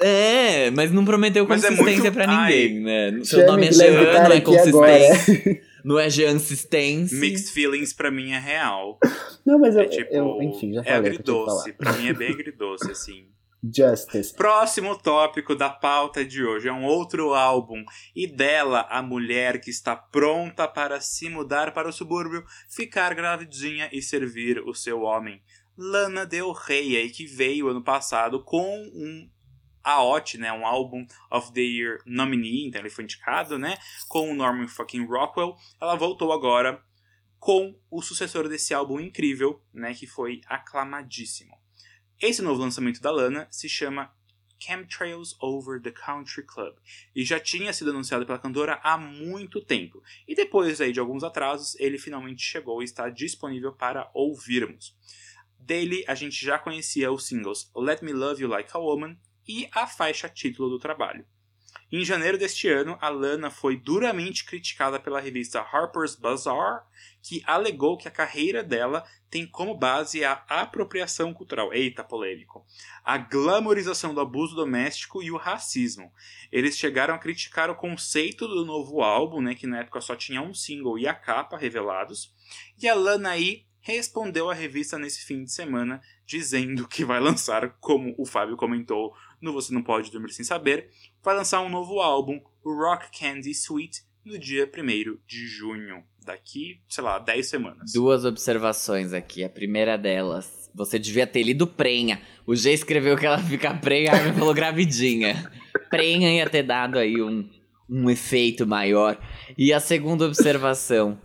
É, 0.00 0.70
mas 0.70 0.90
não 0.92 1.04
prometeu 1.04 1.46
Mas 1.46 1.62
é 1.64 1.68
consistência 1.68 2.02
muito- 2.04 2.14
pra 2.14 2.26
Ai. 2.28 2.52
ninguém, 2.52 2.80
né? 2.80 3.10
Seu 3.24 3.40
Chame 3.40 3.50
nome 3.50 3.66
é 3.68 3.72
Jean, 3.72 3.92
não 4.22 4.32
é 4.32 4.40
consistência. 4.40 5.60
Não 5.88 5.98
é 5.98 6.10
Jeansistência. 6.10 7.18
Mixed 7.18 7.50
feelings 7.50 7.94
pra 7.94 8.10
mim 8.10 8.32
é 8.32 8.38
real. 8.38 8.98
Não, 9.46 9.58
mas 9.58 9.74
eu, 9.74 9.80
É 9.80 9.86
tipo. 9.86 10.14
eu 10.14 10.42
enfim, 10.42 10.74
já 10.74 10.82
é 10.82 10.84
falei 10.84 10.98
eu 10.98 11.02
que 11.02 11.08
agridoce. 11.08 11.72
Pra 11.72 11.92
mim 11.94 12.08
é 12.08 12.12
bem 12.12 12.30
agridoce, 12.30 12.90
assim. 12.90 13.26
Justice. 13.74 14.34
Próximo 14.34 14.98
tópico 14.98 15.54
da 15.54 15.70
pauta 15.70 16.22
de 16.22 16.44
hoje 16.44 16.68
é 16.68 16.72
um 16.72 16.84
outro 16.84 17.32
álbum. 17.32 17.82
E 18.14 18.26
dela, 18.26 18.86
a 18.90 19.00
mulher 19.00 19.62
que 19.62 19.70
está 19.70 19.96
pronta 19.96 20.68
para 20.68 21.00
se 21.00 21.30
mudar 21.30 21.72
para 21.72 21.88
o 21.88 21.92
subúrbio, 21.92 22.44
ficar 22.68 23.14
gravidinha 23.14 23.88
e 23.90 24.02
servir 24.02 24.58
o 24.60 24.74
seu 24.74 25.00
homem. 25.00 25.40
Lana 25.74 26.26
Del 26.26 26.52
Rey, 26.52 26.98
aí, 26.98 27.08
que 27.08 27.24
veio 27.24 27.68
ano 27.68 27.82
passado 27.82 28.44
com 28.44 28.76
um 28.94 29.26
AOT, 29.88 30.38
né, 30.38 30.52
um 30.52 30.66
álbum 30.66 31.06
of 31.30 31.52
the 31.52 31.60
Year 31.60 32.00
nominee, 32.04 32.66
então 32.66 32.80
ele 32.80 32.90
foi 32.90 33.04
indicado, 33.04 33.58
né, 33.58 33.76
com 34.08 34.30
o 34.30 34.34
Norman 34.34 34.68
fucking 34.68 35.06
Rockwell. 35.06 35.56
Ela 35.80 35.96
voltou 35.96 36.32
agora 36.32 36.82
com 37.38 37.74
o 37.90 38.02
sucessor 38.02 38.48
desse 38.48 38.74
álbum 38.74 39.00
incrível, 39.00 39.62
né, 39.72 39.94
que 39.94 40.06
foi 40.06 40.40
aclamadíssimo. 40.46 41.56
Esse 42.20 42.42
novo 42.42 42.60
lançamento 42.60 43.00
da 43.00 43.10
Lana 43.10 43.46
se 43.50 43.68
chama 43.68 44.12
Chemtrails 44.58 45.36
Over 45.40 45.80
the 45.80 45.92
Country 45.92 46.42
Club 46.44 46.74
e 47.14 47.24
já 47.24 47.38
tinha 47.38 47.72
sido 47.72 47.90
anunciado 47.90 48.26
pela 48.26 48.38
cantora 48.38 48.80
há 48.82 48.98
muito 48.98 49.64
tempo. 49.64 50.02
E 50.26 50.34
depois 50.34 50.80
aí 50.80 50.92
de 50.92 51.00
alguns 51.00 51.22
atrasos, 51.22 51.76
ele 51.78 51.96
finalmente 51.96 52.42
chegou 52.42 52.82
e 52.82 52.84
está 52.84 53.08
disponível 53.08 53.72
para 53.72 54.10
ouvirmos. 54.12 54.96
Dele, 55.58 56.04
a 56.08 56.14
gente 56.14 56.44
já 56.44 56.58
conhecia 56.58 57.12
os 57.12 57.26
singles 57.26 57.70
Let 57.74 58.02
Me 58.02 58.12
Love 58.12 58.42
You 58.42 58.48
Like 58.48 58.70
a 58.74 58.78
Woman 58.78 59.16
e 59.48 59.68
a 59.72 59.86
faixa 59.86 60.28
título 60.28 60.68
do 60.68 60.78
trabalho. 60.78 61.24
Em 61.90 62.04
janeiro 62.04 62.36
deste 62.36 62.68
ano, 62.68 62.98
a 63.00 63.08
Lana 63.08 63.50
foi 63.50 63.74
duramente 63.74 64.44
criticada 64.44 65.00
pela 65.00 65.20
revista 65.20 65.60
Harper's 65.60 66.14
Bazaar, 66.14 66.86
que 67.22 67.42
alegou 67.46 67.96
que 67.96 68.06
a 68.06 68.10
carreira 68.10 68.62
dela 68.62 69.02
tem 69.30 69.46
como 69.46 69.74
base 69.74 70.22
a 70.22 70.44
apropriação 70.48 71.32
cultural. 71.32 71.72
Eita, 71.72 72.04
polêmico. 72.04 72.66
A 73.02 73.16
glamorização 73.16 74.12
do 74.12 74.20
abuso 74.20 74.54
doméstico 74.54 75.22
e 75.22 75.30
o 75.30 75.38
racismo. 75.38 76.12
Eles 76.52 76.76
chegaram 76.76 77.14
a 77.14 77.18
criticar 77.18 77.70
o 77.70 77.76
conceito 77.76 78.46
do 78.46 78.66
novo 78.66 79.00
álbum, 79.00 79.40
né, 79.40 79.54
que 79.54 79.66
na 79.66 79.80
época 79.80 80.02
só 80.02 80.14
tinha 80.14 80.42
um 80.42 80.52
single 80.52 80.98
e 80.98 81.08
a 81.08 81.14
capa 81.14 81.56
revelados. 81.56 82.34
E 82.78 82.86
a 82.86 82.94
Lana 82.94 83.30
aí 83.30 83.66
respondeu 83.80 84.50
à 84.50 84.54
revista 84.54 84.98
nesse 84.98 85.24
fim 85.24 85.42
de 85.44 85.52
semana, 85.52 86.02
dizendo 86.26 86.86
que 86.86 87.04
vai 87.04 87.18
lançar, 87.18 87.78
como 87.80 88.14
o 88.18 88.26
Fábio 88.26 88.56
comentou 88.56 89.14
no 89.40 89.52
Você 89.52 89.72
Não 89.72 89.82
Pode 89.82 90.10
Dormir 90.10 90.32
Sem 90.32 90.44
Saber, 90.44 90.90
vai 91.22 91.34
lançar 91.34 91.60
um 91.60 91.68
novo 91.68 92.00
álbum, 92.00 92.40
o 92.64 92.72
Rock 92.72 93.06
Candy 93.18 93.54
Suite, 93.54 94.02
no 94.24 94.38
dia 94.38 94.64
1 94.66 95.18
de 95.26 95.46
junho. 95.46 96.02
Daqui, 96.24 96.80
sei 96.88 97.02
lá, 97.02 97.18
10 97.18 97.46
semanas. 97.48 97.92
Duas 97.94 98.26
observações 98.26 99.14
aqui. 99.14 99.42
A 99.42 99.48
primeira 99.48 99.96
delas, 99.96 100.70
você 100.74 100.98
devia 100.98 101.26
ter 101.26 101.42
lido 101.42 101.66
prenha. 101.66 102.20
O 102.46 102.54
G 102.54 102.72
escreveu 102.72 103.16
que 103.16 103.24
ela 103.24 103.38
fica 103.38 103.72
prenha, 103.74 104.12
a 104.12 104.34
falou 104.34 104.52
gravidinha. 104.52 105.50
Prenha 105.88 106.30
ia 106.30 106.50
ter 106.50 106.64
dado 106.64 106.98
aí 106.98 107.22
um, 107.22 107.48
um 107.88 108.10
efeito 108.10 108.66
maior. 108.66 109.18
E 109.56 109.72
a 109.72 109.80
segunda 109.80 110.26
observação, 110.26 111.18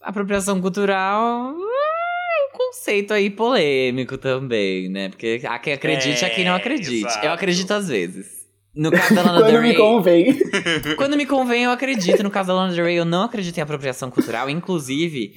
apropriação 0.00 0.60
cultural 0.60 1.56
conceito 2.68 3.12
aí 3.14 3.30
polêmico 3.30 4.16
também, 4.18 4.88
né? 4.88 5.08
Porque 5.08 5.40
há 5.44 5.58
quem 5.58 5.72
acredite, 5.72 6.24
há 6.24 6.30
quem 6.30 6.44
não 6.44 6.52
É, 6.52 6.56
acredite. 6.56 7.06
exato. 7.06 7.26
Eu 7.26 7.32
acredito 7.32 7.70
às 7.72 7.88
vezes. 7.88 8.38
No 8.74 8.90
caso 8.92 9.14
da 9.14 9.22
Lana 9.22 9.42
Del 9.42 9.50
Quando 9.54 9.62
me 9.62 9.68
Rey, 9.68 9.76
convém. 9.76 10.38
quando 10.96 11.16
me 11.16 11.26
convém, 11.26 11.64
eu 11.64 11.70
acredito. 11.70 12.22
No 12.22 12.30
caso 12.30 12.48
da 12.48 12.54
Lana 12.54 12.72
Del 12.72 12.84
Rey, 12.84 12.96
eu 12.98 13.04
não 13.04 13.22
acredito 13.22 13.58
em 13.58 13.60
apropriação 13.60 14.10
cultural. 14.10 14.48
Inclusive, 14.48 15.32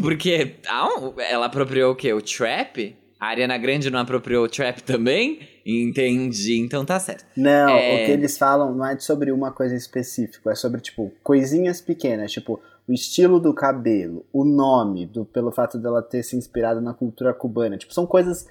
Porque 0.00 0.54
ah, 0.68 0.88
ela 1.28 1.46
apropriou 1.46 1.92
o 1.92 1.96
quê? 1.96 2.12
O 2.12 2.22
trap? 2.22 2.94
A 3.18 3.26
Ariana 3.30 3.58
Grande 3.58 3.90
não 3.90 3.98
apropriou 3.98 4.44
o 4.44 4.48
trap 4.48 4.80
também? 4.84 5.40
Entendi, 5.66 6.56
então 6.60 6.84
tá 6.84 7.00
certo. 7.00 7.24
Não, 7.36 7.68
É. 7.70 8.02
o 8.02 8.06
que 8.06 8.12
eles 8.12 8.38
falam 8.38 8.72
não 8.76 8.86
é 8.86 8.96
sobre 9.00 9.32
uma 9.32 9.50
coisa 9.50 9.74
específica, 9.74 10.52
é 10.52 10.54
sobre, 10.54 10.80
tipo, 10.80 11.12
coisinhas 11.24 11.80
pequenas, 11.80 12.30
tipo, 12.30 12.60
o 12.88 12.92
estilo 12.92 13.38
do 13.38 13.52
cabelo, 13.52 14.24
o 14.32 14.44
nome, 14.44 15.04
do, 15.04 15.24
pelo 15.24 15.52
fato 15.52 15.78
dela 15.78 16.00
ter 16.00 16.22
se 16.22 16.34
inspirado 16.36 16.80
na 16.80 16.94
cultura 16.94 17.34
cubana. 17.34 17.76
Tipo, 17.76 17.92
são 17.92 18.06
coisas 18.06 18.46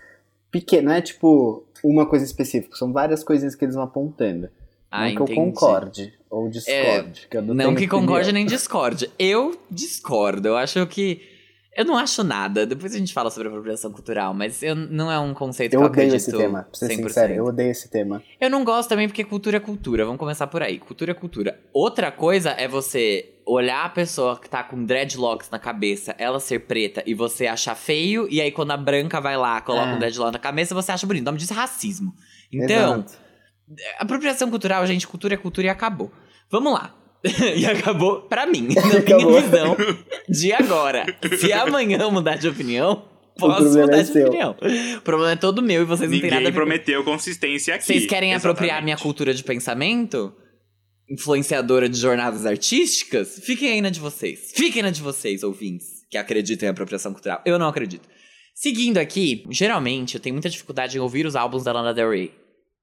pequenas, 0.52 0.86
não 0.86 0.94
é 0.94 1.02
tipo 1.02 1.66
uma 1.84 2.06
coisa 2.06 2.24
específica, 2.24 2.76
são 2.76 2.94
várias 2.94 3.24
coisinhas 3.24 3.56
que 3.56 3.66
eles 3.66 3.74
vão 3.74 3.84
apontando. 3.84 4.50
Ah, 4.92 5.10
não 5.10 5.16
que 5.16 5.22
eu. 5.22 5.28
É, 5.28 5.36
concorde 5.36 6.14
ou 6.30 6.50
discorde. 6.50 7.28
que 7.30 7.38
eu 7.38 7.42
não 7.42 7.56
que 7.56 7.86
opinião. 7.86 7.90
concorde 7.90 8.32
nem 8.32 8.46
discorde. 8.46 9.10
Eu 9.18 9.60
discordo. 9.70 10.48
Eu 10.50 10.56
acho 10.56 10.86
que. 10.88 11.22
Eu 11.76 11.84
não 11.86 11.98
acho 11.98 12.24
nada. 12.24 12.66
Depois 12.66 12.96
a 12.96 12.98
gente 12.98 13.14
fala 13.14 13.30
sobre 13.30 13.50
apropriação 13.50 13.92
cultural, 13.92 14.34
mas 14.34 14.64
eu, 14.64 14.76
não 14.76 15.12
é 15.12 15.20
um 15.20 15.34
conceito 15.34 15.74
Eu 15.74 15.82
que 15.82 15.86
eu 15.86 15.90
odeio 15.90 16.08
acredito 16.08 16.30
esse 16.30 16.38
tema, 16.38 16.64
pra 16.64 16.74
ser 16.74 16.88
100%. 16.88 16.96
sincero, 16.96 17.34
eu 17.34 17.46
odeio 17.46 17.70
esse 17.70 17.90
tema. 17.90 18.24
Eu 18.40 18.50
não 18.50 18.64
gosto 18.64 18.90
também 18.90 19.08
porque 19.08 19.24
cultura 19.24 19.58
é 19.58 19.60
cultura. 19.60 20.06
Vamos 20.06 20.20
começar 20.20 20.48
por 20.48 20.64
aí. 20.64 20.80
Cultura 20.80 21.12
é 21.12 21.14
cultura. 21.14 21.60
Outra 21.74 22.12
coisa 22.12 22.52
é 22.52 22.68
você 22.68 23.37
olhar 23.48 23.86
a 23.86 23.90
pessoa 23.90 24.38
que 24.40 24.50
tá 24.50 24.62
com 24.64 24.84
dreadlocks 24.84 25.50
na 25.50 25.58
cabeça, 25.58 26.14
ela 26.20 26.40
ser 26.40 26.60
preta, 26.60 27.02
e 27.06 27.14
você 27.14 27.48
achar 27.48 27.76
feio, 27.76 28.28
e 28.30 28.42
aí 28.42 28.52
quando 28.52 28.72
a 28.72 28.78
branca 28.78 29.22
vai 29.22 29.38
lá, 29.38 29.62
coloca 29.62 29.90
É. 29.90 29.94
um 29.96 30.00
dreadlock 30.00 30.34
na 30.34 30.40
cabeça, 30.40 30.76
você 30.76 30.92
acha 30.92 31.08
bonito. 31.08 31.24
O 31.24 31.26
nome 31.26 31.38
disso 31.38 31.54
é 31.54 31.56
racismo. 31.56 32.14
Então, 32.52 32.96
Exato. 33.00 33.14
apropriação 34.00 34.50
cultural, 34.50 34.86
gente, 34.86 35.08
cultura 35.08 35.34
é 35.34 35.38
cultura 35.38 35.68
e 35.68 35.70
acabou. 35.70 36.12
Vamos 36.50 36.74
lá. 36.74 36.94
e 37.56 37.66
acabou 37.66 38.22
pra 38.22 38.46
mim, 38.46 38.68
na 38.76 39.00
Acabou. 39.00 39.30
minha 39.32 39.42
visão 39.42 39.76
de 40.30 40.54
agora. 40.54 41.06
Se 41.40 41.52
amanhã 41.52 42.10
mudar 42.12 42.36
de 42.36 42.48
opinião, 42.48 43.04
posso 43.40 43.64
mudar 43.80 43.98
é 43.98 44.04
de 44.04 44.12
seu. 44.14 44.28
opinião. 44.28 44.56
O 44.98 45.02
problema 45.02 45.32
é 45.32 45.36
todo 45.36 45.62
meu 45.62 45.82
e 45.82 45.86
vocês 45.86 46.10
não 46.12 46.20
têm 46.20 46.30
nada 46.30 46.36
a 46.36 46.40
Ninguém 46.42 46.52
ver 46.54 46.58
prometeu 46.58 47.04
consistência 47.04 47.74
aqui. 47.76 47.86
vocês 47.86 48.06
querem 48.06 48.36
apropriar 48.36 48.66
Exatamente. 48.78 48.86
minha 48.86 48.98
cultura 48.98 49.34
de 49.34 49.44
pensamento? 49.44 50.32
Influenciadora 51.10 51.88
de 51.88 51.98
jornadas 51.98 52.46
artísticas? 52.46 53.40
Fiquem 53.44 53.72
aí 53.72 53.82
na 53.82 53.90
de 53.90 54.00
vocês. 54.00 54.52
Fiquem 54.54 54.84
na 54.84 54.90
de 54.90 55.02
vocês, 55.02 55.44
ouvintes, 55.44 56.06
que 56.10 56.18
acreditam 56.18 56.68
em 56.68 56.72
apropriação 56.72 57.14
cultural. 57.14 57.42
Eu 57.46 57.58
não 57.58 57.68
acredito. 57.68 58.08
Seguindo 58.54 58.98
aqui, 58.98 59.46
geralmente 59.50 60.16
eu 60.16 60.22
tenho 60.22 60.34
muita 60.34 60.50
dificuldade 60.50 60.98
em 60.98 61.00
ouvir 61.00 61.26
os 61.26 61.36
álbuns 61.36 61.64
da 61.64 61.72
Lana 61.72 61.94
Del 61.94 62.10
Rey. 62.10 62.34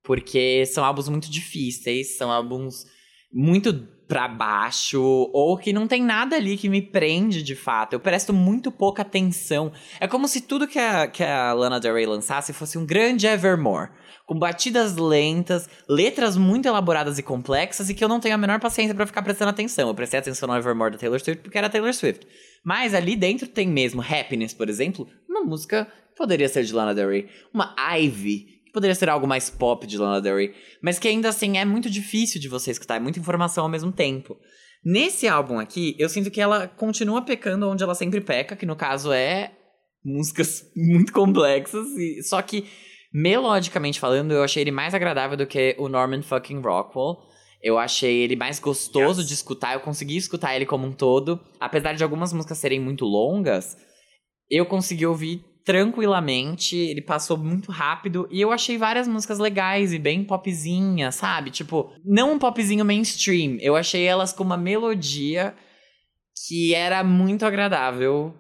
Porque 0.03 0.64
são 0.66 0.85
álbuns 0.85 1.09
muito 1.09 1.31
difíceis, 1.31 2.16
são 2.16 2.31
álbuns 2.31 2.87
muito 3.35 3.89
pra 4.07 4.28
baixo, 4.28 5.01
ou 5.32 5.57
que 5.57 5.72
não 5.72 5.89
tem 5.89 6.03
nada 6.03 6.37
ali 6.37 6.57
que 6.57 6.68
me 6.68 6.82
prende 6.82 7.43
de 7.43 7.57
fato. 7.57 7.95
Eu 7.95 8.01
presto 8.01 8.32
muito 8.32 8.70
pouca 8.70 9.03
atenção. 9.03 9.72
É 9.99 10.07
como 10.07 10.28
se 10.28 10.43
tudo 10.43 10.68
que 10.68 10.78
a, 10.78 11.07
que 11.07 11.22
a 11.22 11.53
Lana 11.53 11.80
Del 11.80 11.95
Rey 11.95 12.07
lançasse 12.07 12.53
fosse 12.53 12.78
um 12.78 12.87
grande 12.87 13.26
Evermore. 13.26 13.91
Com 14.26 14.39
batidas 14.39 14.97
lentas, 14.97 15.68
letras 15.89 16.37
muito 16.37 16.66
elaboradas 16.66 17.18
e 17.18 17.22
complexas 17.22 17.91
e 17.91 17.95
que 17.95 18.03
eu 18.03 18.09
não 18.09 18.20
tenho 18.20 18.35
a 18.35 18.39
menor 18.39 18.59
paciência 18.61 18.95
pra 18.95 19.07
ficar 19.07 19.22
prestando 19.22 19.51
atenção. 19.51 19.89
Eu 19.89 19.95
prestei 19.95 20.20
atenção 20.20 20.49
no 20.49 20.57
Evermore 20.57 20.93
da 20.93 20.99
Taylor 20.99 21.20
Swift 21.20 21.43
porque 21.43 21.59
era 21.59 21.68
Taylor 21.68 21.93
Swift. 21.93 22.26
Mas 22.62 22.95
ali 22.95 23.16
dentro 23.16 23.47
tem 23.47 23.68
mesmo 23.68 24.01
Happiness, 24.01 24.55
por 24.55 24.70
exemplo, 24.70 25.07
uma 25.28 25.43
música 25.43 25.87
poderia 26.16 26.49
ser 26.49 26.64
de 26.64 26.72
Lana 26.72 26.95
Del 26.95 27.09
Rey. 27.09 27.28
Uma 27.53 27.74
Ivy, 27.97 28.53
poderia 28.75 28.95
ser 28.95 29.09
algo 29.09 29.27
mais 29.27 29.49
pop 29.49 29.87
de 29.87 29.97
Lana 29.97 30.20
Del 30.20 30.37
Rey. 30.37 30.53
Mas 30.83 30.99
que 30.99 31.09
ainda 31.09 31.31
assim 31.31 31.57
é 31.57 31.64
muito 31.64 31.89
difícil 31.89 32.41
de 32.41 32.49
você 32.49 32.70
escutar, 32.72 32.97
é 32.97 33.01
muita 33.01 33.18
informação 33.20 33.64
ao 33.64 33.70
mesmo 33.70 33.91
tempo. 33.93 34.37
Nesse 34.85 35.27
álbum 35.27 35.59
aqui, 35.59 35.97
eu 35.99 36.11
sinto 36.11 36.31
que 36.31 36.41
ela 36.41 36.68
continua 36.68 37.22
pecando 37.22 37.66
onde 37.70 37.83
ela 37.83 37.95
sempre 37.95 38.20
peca, 38.20 38.55
que 38.55 38.66
no 38.66 38.77
caso 38.77 39.11
é 39.12 39.53
músicas 40.05 40.64
muito 40.77 41.11
complexas, 41.12 41.87
e, 41.97 42.22
só 42.22 42.43
que 42.43 42.66
melodicamente 43.11 43.99
falando, 44.01 44.33
eu 44.33 44.43
achei 44.43 44.62
ele 44.62 44.70
mais 44.72 44.93
agradável 44.93 45.37
do 45.37 45.47
que 45.47 45.75
o 45.79 45.89
Norman 45.89 46.20
fucking 46.20 46.61
Rockwell. 46.61 47.16
Eu 47.62 47.79
achei 47.79 48.18
ele 48.18 48.37
mais 48.37 48.59
gostoso 48.59 49.20
Yes. 49.20 49.29
de 49.29 49.35
escutar, 49.35 49.72
eu 49.72 49.81
consegui 49.81 50.16
escutar 50.18 50.55
ele 50.55 50.66
como 50.66 50.87
um 50.87 50.93
todo. 50.93 51.41
Apesar 51.59 51.95
de 51.95 52.03
algumas 52.03 52.33
músicas 52.33 52.59
serem 52.59 52.79
muito 52.81 53.07
longas, 53.07 53.77
eu 54.51 54.66
consegui 54.66 55.07
ouvir 55.07 55.43
tranquilamente, 55.65 56.77
ele 56.77 57.01
passou 57.01 57.39
muito 57.39 57.73
rápido 57.73 58.29
e 58.31 58.41
eu 58.41 58.53
achei 58.53 58.77
várias 58.77 59.09
músicas 59.09 59.39
legais 59.39 59.93
e 59.93 59.99
bem 59.99 60.23
popzinhas, 60.23 61.15
sabe? 61.15 61.51
Tipo, 61.51 61.91
não 62.05 62.35
um 62.35 62.39
popzinho 62.39 62.85
mainstream, 62.85 63.57
eu 63.61 63.75
achei 63.75 64.05
elas 64.05 64.33
com 64.33 64.45
uma 64.45 64.59
melodia 64.59 65.55
que 66.47 66.75
era 66.75 67.03
muito 67.03 67.47
agradável. 67.47 68.35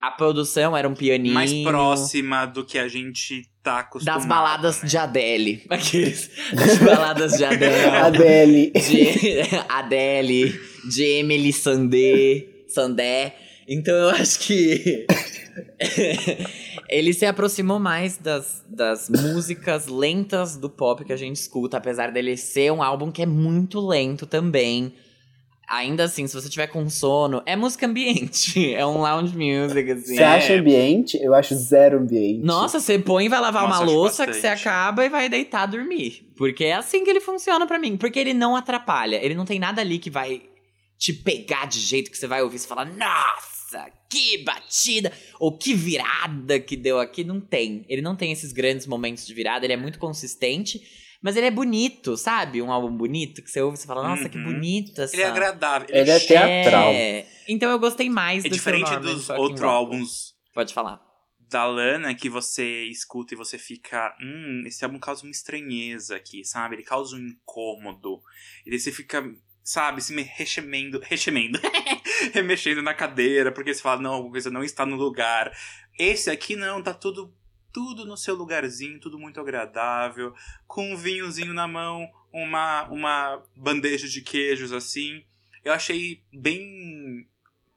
A 0.00 0.10
produção 0.10 0.76
era 0.76 0.88
um 0.88 0.94
pianinho. 0.94 1.34
Mais 1.34 1.52
próxima 1.62 2.44
do 2.44 2.64
que 2.64 2.78
a 2.78 2.86
gente 2.86 3.42
tá 3.62 3.80
acostumado. 3.80 4.18
Das 4.18 4.26
baladas 4.26 4.82
né? 4.82 4.88
de 4.88 4.98
Adele. 4.98 5.62
Aqueles. 5.70 6.30
Das 6.52 6.78
baladas 6.78 7.32
de 7.36 7.44
Adele. 7.44 7.96
Adele. 7.96 8.72
de 8.72 9.40
Adele, 9.68 10.60
de 10.90 11.02
Emily 11.02 11.52
Sandé, 11.52 12.46
Sandé. 12.68 13.36
Então 13.68 13.94
eu 13.94 14.10
acho 14.10 14.38
que 14.40 15.06
ele 16.88 17.12
se 17.12 17.24
aproximou 17.26 17.78
mais 17.78 18.16
das, 18.18 18.64
das 18.68 19.08
músicas 19.08 19.86
lentas 19.86 20.56
do 20.56 20.68
pop 20.68 21.04
que 21.04 21.12
a 21.12 21.16
gente 21.16 21.36
escuta, 21.36 21.76
apesar 21.76 22.10
dele 22.12 22.36
ser 22.36 22.72
um 22.72 22.82
álbum 22.82 23.10
que 23.10 23.22
é 23.22 23.26
muito 23.26 23.80
lento 23.80 24.26
também. 24.26 24.94
Ainda 25.68 26.04
assim, 26.04 26.28
se 26.28 26.34
você 26.40 26.48
tiver 26.48 26.68
com 26.68 26.88
sono, 26.88 27.42
é 27.44 27.56
música 27.56 27.86
ambiente, 27.86 28.70
é 28.72 28.86
um 28.86 28.98
lounge 29.00 29.36
music, 29.36 29.90
assim. 29.90 30.14
Você 30.14 30.22
É. 30.22 30.24
acha 30.24 30.52
ambiente? 30.54 31.18
Eu 31.20 31.34
acho 31.34 31.56
zero 31.56 31.98
ambiente. 31.98 32.44
Nossa, 32.44 32.78
você 32.78 33.00
põe 33.00 33.26
e 33.26 33.28
vai 33.28 33.40
lavar 33.40 33.64
Nossa, 33.68 33.82
uma 33.82 33.90
louça 33.90 34.26
que 34.28 34.34
você 34.34 34.42
bastante. 34.48 34.68
acaba 34.68 35.04
e 35.04 35.08
vai 35.08 35.28
deitar 35.28 35.66
dormir. 35.66 36.32
Porque 36.36 36.62
é 36.66 36.74
assim 36.74 37.02
que 37.02 37.10
ele 37.10 37.20
funciona 37.20 37.66
pra 37.66 37.80
mim. 37.80 37.96
Porque 37.96 38.16
ele 38.16 38.32
não 38.32 38.54
atrapalha. 38.54 39.16
Ele 39.16 39.34
não 39.34 39.44
tem 39.44 39.58
nada 39.58 39.80
ali 39.80 39.98
que 39.98 40.08
vai 40.08 40.40
te 40.96 41.12
pegar 41.12 41.66
de 41.66 41.80
jeito 41.80 42.12
que 42.12 42.16
você 42.16 42.28
vai 42.28 42.42
ouvir 42.44 42.56
e 42.56 42.60
falar, 42.60 42.84
nossa, 42.84 43.55
que 44.10 44.38
batida! 44.44 45.12
Ou 45.38 45.56
que 45.56 45.74
virada 45.74 46.58
que 46.60 46.76
deu 46.76 46.98
aqui. 46.98 47.24
Não 47.24 47.40
tem. 47.40 47.84
Ele 47.88 48.02
não 48.02 48.16
tem 48.16 48.32
esses 48.32 48.52
grandes 48.52 48.86
momentos 48.86 49.26
de 49.26 49.34
virada, 49.34 49.64
ele 49.66 49.72
é 49.72 49.76
muito 49.76 49.98
consistente. 49.98 50.80
Mas 51.22 51.34
ele 51.36 51.46
é 51.46 51.50
bonito, 51.50 52.16
sabe? 52.16 52.60
Um 52.62 52.70
álbum 52.70 52.94
bonito 52.94 53.42
que 53.42 53.50
você 53.50 53.60
ouve 53.60 53.76
e 53.76 53.80
você 53.80 53.86
fala, 53.86 54.06
nossa, 54.06 54.28
que 54.28 54.36
Uhum. 54.38 54.44
bonito 54.52 55.00
essa. 55.00 55.14
Ele 55.16 55.22
é 55.22 55.26
agradável. 55.26 55.88
Ele 55.90 56.10
é 56.10 56.18
chique. 56.20 56.28
teatral. 56.34 56.92
É. 56.92 57.26
Então 57.48 57.70
eu 57.70 57.78
gostei 57.78 58.08
mais 58.10 58.44
É 58.44 58.48
do 58.48 58.52
que 58.52 58.56
diferente 58.58 58.90
Norman 58.90 59.00
dos 59.12 59.30
outros 59.30 59.62
álbuns 59.62 60.34
Pode 60.54 60.72
falar. 60.74 61.00
da 61.48 61.64
Lana 61.64 62.14
que 62.14 62.28
você 62.28 62.84
escuta 62.84 63.34
e 63.34 63.36
você 63.36 63.56
fica, 63.58 64.14
hum, 64.22 64.62
esse 64.66 64.84
álbum 64.84 64.98
causa 64.98 65.22
uma 65.24 65.30
estranheza 65.32 66.14
aqui, 66.16 66.44
sabe? 66.44 66.76
Ele 66.76 66.82
causa 66.84 67.16
um 67.16 67.26
incômodo. 67.26 68.20
E 68.66 68.70
daí 68.70 68.78
você 68.78 68.92
fica, 68.92 69.24
sabe, 69.64 70.02
se 70.02 70.12
me 70.14 70.22
rechemendo, 70.22 71.00
rechemendo, 71.02 71.58
remexendo 72.32 72.82
na 72.82 72.94
cadeira, 72.94 73.52
porque 73.52 73.72
você 73.72 73.82
fala, 73.82 74.00
não, 74.00 74.14
alguma 74.14 74.32
coisa 74.32 74.50
não 74.50 74.64
está 74.64 74.84
no 74.84 74.96
lugar. 74.96 75.52
Esse 75.98 76.30
aqui 76.30 76.56
não, 76.56 76.82
tá 76.82 76.92
tudo 76.92 77.32
tudo 77.72 78.06
no 78.06 78.16
seu 78.16 78.34
lugarzinho, 78.34 78.98
tudo 78.98 79.18
muito 79.18 79.38
agradável, 79.38 80.32
com 80.66 80.94
um 80.94 80.96
vinhozinho 80.96 81.52
na 81.52 81.68
mão, 81.68 82.08
uma 82.32 82.84
uma 82.84 83.42
bandeja 83.54 84.08
de 84.08 84.22
queijos 84.22 84.72
assim. 84.72 85.22
Eu 85.62 85.74
achei 85.74 86.22
bem 86.32 87.28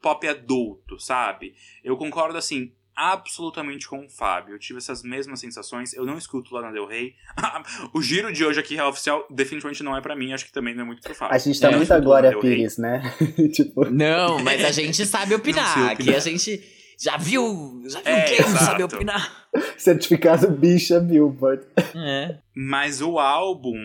pop 0.01 0.25
adulto, 0.25 0.97
sabe? 0.99 1.53
Eu 1.83 1.97
concordo 1.97 2.37
assim, 2.37 2.73
absolutamente 2.99 3.87
com 3.87 4.05
o 4.05 4.09
Fábio. 4.09 4.55
Eu 4.55 4.59
tive 4.59 4.77
essas 4.79 5.01
mesmas 5.03 5.39
sensações. 5.39 5.93
Eu 5.93 6.05
não 6.05 6.17
escuto 6.17 6.53
Lana 6.53 6.71
Del 6.71 6.85
Rey. 6.85 7.15
o 7.93 8.01
giro 8.01 8.31
de 8.33 8.43
hoje 8.43 8.59
aqui, 8.59 8.75
real 8.75 8.89
oficial, 8.89 9.25
definitivamente 9.29 9.81
não 9.83 9.95
é 9.95 10.01
pra 10.01 10.15
mim. 10.15 10.33
Acho 10.33 10.45
que 10.45 10.51
também 10.51 10.75
não 10.75 10.83
é 10.83 10.85
muito 10.85 11.01
pro 11.01 11.15
Fábio. 11.15 11.33
A 11.35 11.37
gente 11.37 11.59
tá 11.59 11.67
É, 11.67 11.71
muito 11.71 11.83
escuto 11.83 11.97
a 12.01 12.03
Glória 12.03 12.29
Lana 12.29 12.41
Del 12.41 12.49
Rey. 12.49 12.57
Pires, 12.57 12.77
né? 12.77 13.01
tipo, 13.53 13.85
Não, 13.89 14.39
mas 14.43 14.63
a 14.65 14.71
gente 14.71 15.05
sabe 15.05 15.33
opinar. 15.33 15.89
Aqui 15.91 16.13
a 16.13 16.19
gente 16.19 16.61
já 16.99 17.15
viu, 17.15 17.81
já 17.87 18.01
viu 18.01 18.11
É, 18.13 18.21
quem 18.23 18.39
exato. 18.39 18.65
sabe 18.65 18.83
opinar. 18.83 19.47
certificado 19.77 20.51
bicha 20.51 20.99
Billboard. 20.99 21.65
É. 21.95 22.37
Mas 22.53 23.01
o 23.01 23.17
álbum, 23.17 23.77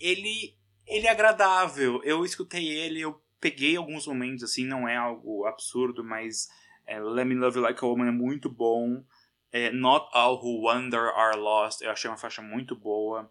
ele, 0.00 0.54
ele 0.86 1.06
é 1.06 1.10
agradável. 1.10 2.00
Eu 2.02 2.24
escutei 2.24 2.66
ele, 2.68 3.00
eu 3.00 3.20
peguei 3.40 3.76
alguns 3.76 4.06
momentos, 4.06 4.42
assim, 4.44 4.64
não 4.64 4.88
é 4.88 4.96
algo 4.96 5.46
absurdo, 5.46 6.02
mas 6.04 6.48
é, 6.86 7.00
Let 7.00 7.26
Me 7.26 7.34
Love 7.34 7.56
You 7.56 7.62
Like 7.62 7.84
a 7.84 7.86
Woman 7.86 8.08
é 8.08 8.12
muito 8.12 8.50
bom. 8.50 9.04
É, 9.50 9.70
Not 9.70 10.06
All 10.12 10.36
Who 10.36 10.66
Wonder 10.66 11.08
Are 11.14 11.38
Lost, 11.38 11.82
eu 11.82 11.90
achei 11.90 12.10
uma 12.10 12.16
faixa 12.16 12.40
muito 12.40 12.74
boa. 12.74 13.30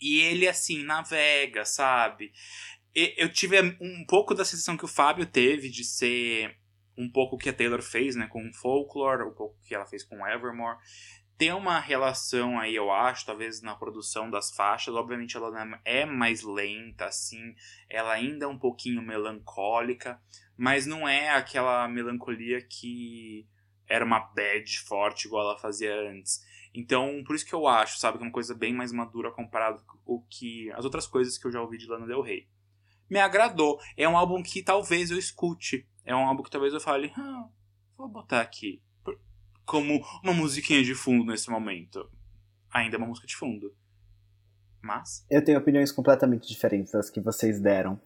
E 0.00 0.20
ele, 0.20 0.48
assim, 0.48 0.82
navega, 0.84 1.64
sabe? 1.64 2.32
E- 2.94 3.14
Eu 3.18 3.32
tive 3.32 3.60
um 3.80 4.04
pouco 4.06 4.34
da 4.34 4.44
sensação 4.44 4.76
que 4.76 4.84
o 4.84 4.88
Fábio 4.88 5.26
teve 5.26 5.68
de 5.68 5.84
ser 5.84 6.56
um 6.96 7.10
pouco 7.10 7.36
o 7.36 7.38
que 7.38 7.48
a 7.48 7.52
Taylor 7.52 7.82
fez, 7.82 8.14
né, 8.14 8.26
com 8.26 8.52
Folklore, 8.52 9.22
um 9.24 9.34
pouco 9.34 9.56
que 9.64 9.74
ela 9.74 9.86
fez 9.86 10.04
com 10.04 10.26
Evermore 10.26 10.78
tem 11.40 11.54
uma 11.54 11.80
relação 11.80 12.60
aí, 12.60 12.76
eu 12.76 12.92
acho, 12.92 13.24
talvez 13.24 13.62
na 13.62 13.74
produção 13.74 14.30
das 14.30 14.50
faixas. 14.50 14.94
Obviamente 14.94 15.38
ela 15.38 15.80
é 15.86 16.04
mais 16.04 16.42
lenta, 16.42 17.06
assim, 17.06 17.54
ela 17.88 18.12
ainda 18.12 18.44
é 18.44 18.48
um 18.48 18.58
pouquinho 18.58 19.00
melancólica, 19.00 20.20
mas 20.60 20.84
não 20.84 21.08
é 21.08 21.30
aquela 21.30 21.88
melancolia 21.88 22.60
que 22.60 23.48
era 23.88 24.04
uma 24.04 24.20
bad 24.20 24.78
forte 24.80 25.26
igual 25.26 25.42
ela 25.42 25.58
fazia 25.58 25.90
antes. 26.10 26.44
Então, 26.74 27.24
por 27.26 27.34
isso 27.34 27.46
que 27.46 27.54
eu 27.54 27.66
acho, 27.66 27.98
sabe, 27.98 28.18
que 28.18 28.24
é 28.24 28.26
uma 28.26 28.32
coisa 28.32 28.54
bem 28.54 28.74
mais 28.74 28.92
madura 28.92 29.32
comparado 29.32 29.82
com 30.04 30.22
que 30.28 30.70
as 30.72 30.84
outras 30.84 31.06
coisas 31.06 31.38
que 31.38 31.46
eu 31.46 31.50
já 31.50 31.62
ouvi 31.62 31.78
de 31.78 31.86
Lana 31.86 32.06
Del 32.06 32.20
Rey. 32.20 32.46
Me 33.08 33.18
agradou. 33.18 33.80
É 33.96 34.06
um 34.06 34.18
álbum 34.18 34.42
que 34.42 34.62
talvez 34.62 35.10
eu 35.10 35.18
escute. 35.18 35.88
É 36.04 36.14
um 36.14 36.26
álbum 36.26 36.42
que 36.42 36.50
talvez 36.50 36.74
eu 36.74 36.80
fale, 36.80 37.10
ah, 37.16 37.48
vou 37.96 38.06
botar 38.06 38.42
aqui 38.42 38.82
como 39.64 40.04
uma 40.22 40.34
musiquinha 40.34 40.84
de 40.84 40.94
fundo 40.94 41.32
nesse 41.32 41.48
momento. 41.48 42.06
Ainda 42.70 42.96
é 42.96 42.98
uma 42.98 43.06
música 43.06 43.26
de 43.26 43.34
fundo. 43.34 43.74
Mas. 44.82 45.24
Eu 45.30 45.42
tenho 45.42 45.58
opiniões 45.58 45.90
completamente 45.90 46.46
diferentes 46.46 46.92
das 46.92 47.08
que 47.08 47.18
vocês 47.18 47.58
deram. 47.58 47.98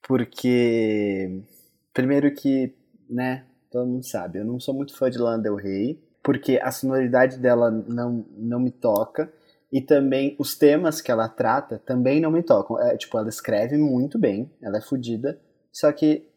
Porque. 0.00 1.44
Primeiro 1.92 2.32
que, 2.34 2.74
né, 3.08 3.44
todo 3.70 3.86
mundo 3.86 4.04
sabe, 4.04 4.38
eu 4.38 4.44
não 4.44 4.58
sou 4.58 4.74
muito 4.74 4.96
fã 4.96 5.10
de 5.10 5.18
Lana 5.18 5.42
Del 5.42 5.56
Rey, 5.56 6.02
porque 6.22 6.58
a 6.62 6.70
sonoridade 6.70 7.38
dela 7.38 7.70
não, 7.70 8.24
não 8.36 8.60
me 8.60 8.70
toca. 8.70 9.32
E 9.70 9.80
também 9.80 10.36
os 10.38 10.56
temas 10.56 11.00
que 11.00 11.10
ela 11.10 11.28
trata 11.28 11.78
também 11.78 12.20
não 12.20 12.30
me 12.30 12.42
tocam. 12.42 12.78
É, 12.78 12.96
tipo, 12.96 13.16
ela 13.16 13.28
escreve 13.28 13.78
muito 13.78 14.18
bem, 14.18 14.50
ela 14.60 14.78
é 14.78 14.80
fodida, 14.82 15.40
só 15.72 15.90
que 15.92 16.28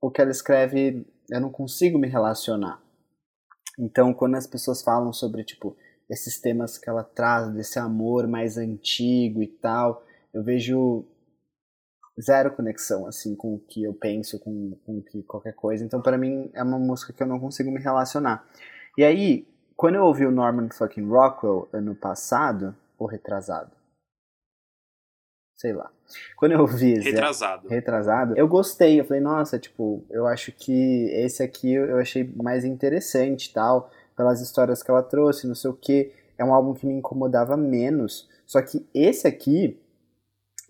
o 0.00 0.10
que 0.10 0.20
ela 0.20 0.32
escreve 0.32 1.06
eu 1.30 1.40
não 1.40 1.50
consigo 1.50 1.98
me 1.98 2.08
relacionar. 2.08 2.82
Então, 3.78 4.12
quando 4.12 4.34
as 4.34 4.46
pessoas 4.46 4.82
falam 4.82 5.12
sobre, 5.12 5.44
tipo, 5.44 5.76
esses 6.10 6.40
temas 6.40 6.76
que 6.76 6.90
ela 6.90 7.02
traz, 7.02 7.50
desse 7.54 7.78
amor 7.78 8.26
mais 8.26 8.58
antigo 8.58 9.42
e 9.42 9.46
tal, 9.46 10.04
eu 10.34 10.42
vejo 10.42 11.06
zero 12.20 12.50
conexão, 12.52 13.06
assim, 13.06 13.34
com 13.34 13.54
o 13.54 13.58
que 13.58 13.82
eu 13.84 13.94
penso, 13.94 14.38
com, 14.38 14.76
com 14.84 15.00
que 15.02 15.22
qualquer 15.22 15.54
coisa. 15.54 15.84
Então, 15.84 16.00
para 16.00 16.18
mim, 16.18 16.50
é 16.54 16.62
uma 16.62 16.78
música 16.78 17.12
que 17.12 17.22
eu 17.22 17.26
não 17.26 17.40
consigo 17.40 17.70
me 17.70 17.80
relacionar. 17.80 18.46
E 18.96 19.04
aí, 19.04 19.46
quando 19.76 19.94
eu 19.96 20.04
ouvi 20.04 20.26
o 20.26 20.30
Norman 20.30 20.68
fucking 20.70 21.08
Rockwell 21.08 21.68
ano 21.72 21.94
passado, 21.94 22.74
ou 22.98 23.06
retrasado, 23.06 23.72
sei 25.56 25.72
lá. 25.72 25.90
Quando 26.36 26.52
eu 26.52 26.60
ouvi 26.60 26.92
esse, 26.92 27.10
retrasado. 27.10 27.68
retrasado, 27.68 28.36
eu 28.36 28.48
gostei. 28.48 29.00
Eu 29.00 29.04
falei, 29.04 29.22
nossa, 29.22 29.58
tipo, 29.58 30.04
eu 30.10 30.26
acho 30.26 30.52
que 30.52 31.08
esse 31.12 31.42
aqui 31.42 31.72
eu 31.72 31.98
achei 31.98 32.30
mais 32.36 32.64
interessante 32.64 33.52
tal, 33.52 33.90
pelas 34.16 34.40
histórias 34.40 34.82
que 34.82 34.90
ela 34.90 35.02
trouxe, 35.02 35.46
não 35.46 35.54
sei 35.54 35.70
o 35.70 35.74
que. 35.74 36.12
É 36.36 36.44
um 36.44 36.52
álbum 36.52 36.74
que 36.74 36.86
me 36.86 36.94
incomodava 36.94 37.56
menos. 37.56 38.28
Só 38.44 38.60
que 38.60 38.86
esse 38.92 39.26
aqui, 39.26 39.80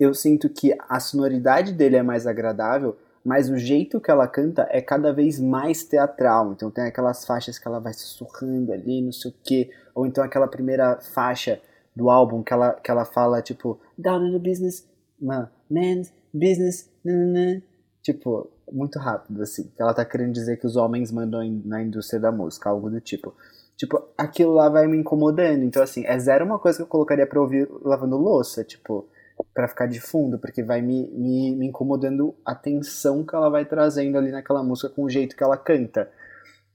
eu 0.02 0.14
sinto 0.14 0.48
que 0.48 0.76
a 0.88 0.98
sonoridade 1.00 1.72
dele 1.72 1.96
é 1.96 2.02
mais 2.02 2.26
agradável, 2.26 2.96
mas 3.24 3.48
o 3.48 3.56
jeito 3.56 4.00
que 4.00 4.10
ela 4.10 4.26
canta 4.26 4.66
é 4.70 4.80
cada 4.80 5.12
vez 5.12 5.38
mais 5.38 5.84
teatral. 5.84 6.52
Então 6.52 6.70
tem 6.70 6.84
aquelas 6.84 7.24
faixas 7.24 7.58
que 7.58 7.68
ela 7.68 7.78
vai 7.78 7.92
sussurrando 7.92 8.72
ali, 8.72 9.00
não 9.00 9.12
sei 9.12 9.30
o 9.30 9.34
que, 9.44 9.70
ou 9.94 10.06
então 10.06 10.24
aquela 10.24 10.48
primeira 10.48 11.00
faixa 11.00 11.60
do 11.94 12.10
álbum 12.10 12.42
que 12.42 12.52
ela, 12.52 12.72
que 12.72 12.90
ela 12.90 13.04
fala, 13.04 13.42
tipo, 13.42 13.78
down 13.96 14.26
in 14.26 14.32
the 14.32 14.38
business, 14.38 14.88
man, 15.20 15.48
man's 15.70 16.12
business, 16.32 16.90
nanana. 17.04 17.62
tipo, 18.02 18.50
muito 18.72 18.98
rápido, 18.98 19.42
assim. 19.42 19.70
Ela 19.78 19.94
tá 19.94 20.04
querendo 20.04 20.32
dizer 20.32 20.56
que 20.56 20.66
os 20.66 20.76
homens 20.76 21.12
mandam 21.12 21.42
na 21.64 21.82
indústria 21.82 22.18
da 22.18 22.32
música, 22.32 22.70
algo 22.70 22.90
do 22.90 23.00
tipo. 23.00 23.34
Tipo, 23.76 24.02
aquilo 24.16 24.52
lá 24.52 24.68
vai 24.68 24.86
me 24.86 24.96
incomodando. 24.96 25.62
Então, 25.62 25.82
assim, 25.82 26.04
é 26.06 26.18
zero 26.18 26.44
uma 26.44 26.58
coisa 26.58 26.78
que 26.78 26.82
eu 26.82 26.88
colocaria 26.88 27.26
pra 27.26 27.40
ouvir 27.40 27.68
lavando 27.82 28.16
louça, 28.16 28.64
tipo, 28.64 29.06
para 29.54 29.68
ficar 29.68 29.86
de 29.86 30.00
fundo, 30.00 30.38
porque 30.38 30.62
vai 30.62 30.82
me, 30.82 31.06
me, 31.08 31.56
me 31.56 31.66
incomodando 31.66 32.34
a 32.44 32.54
tensão 32.54 33.24
que 33.24 33.34
ela 33.34 33.50
vai 33.50 33.64
trazendo 33.64 34.18
ali 34.18 34.30
naquela 34.30 34.62
música 34.62 34.88
com 34.88 35.04
o 35.04 35.10
jeito 35.10 35.36
que 35.36 35.42
ela 35.42 35.56
canta. 35.56 36.10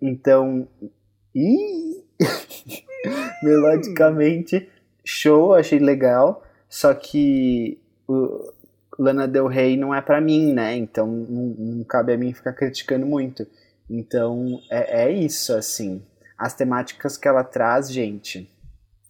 Então, 0.02 0.68
melodicamente 3.44 4.70
show, 5.04 5.54
achei 5.54 5.80
legal, 5.80 6.44
só 6.68 6.94
que 6.94 7.80
o 8.08 8.52
Lana 9.00 9.28
Del 9.28 9.48
Rey 9.48 9.78
não 9.78 9.94
é 9.94 10.02
para 10.02 10.20
mim, 10.20 10.54
né? 10.54 10.76
Então 10.76 11.08
não, 11.08 11.56
não, 11.58 11.84
cabe 11.84 12.14
a 12.14 12.18
mim 12.18 12.34
ficar 12.34 12.54
criticando 12.54 13.06
muito. 13.06 13.48
Então 13.90 14.60
é, 14.70 15.06
é 15.06 15.12
isso, 15.12 15.54
assim. 15.54 16.02
As 16.38 16.54
temáticas 16.54 17.18
que 17.18 17.28
ela 17.28 17.44
traz, 17.44 17.92
gente, 17.92 18.52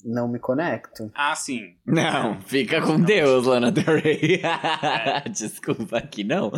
não 0.03 0.27
me 0.27 0.39
conecto. 0.39 1.11
Ah, 1.13 1.35
sim. 1.35 1.75
Não, 1.85 2.39
fica 2.41 2.81
com 2.81 2.99
Deus, 2.99 3.45
Lana 3.45 3.71
Del 3.71 3.99
Rey. 3.99 4.41
É. 4.43 5.27
Desculpa 5.29 5.97
aqui, 5.97 6.23
não. 6.23 6.51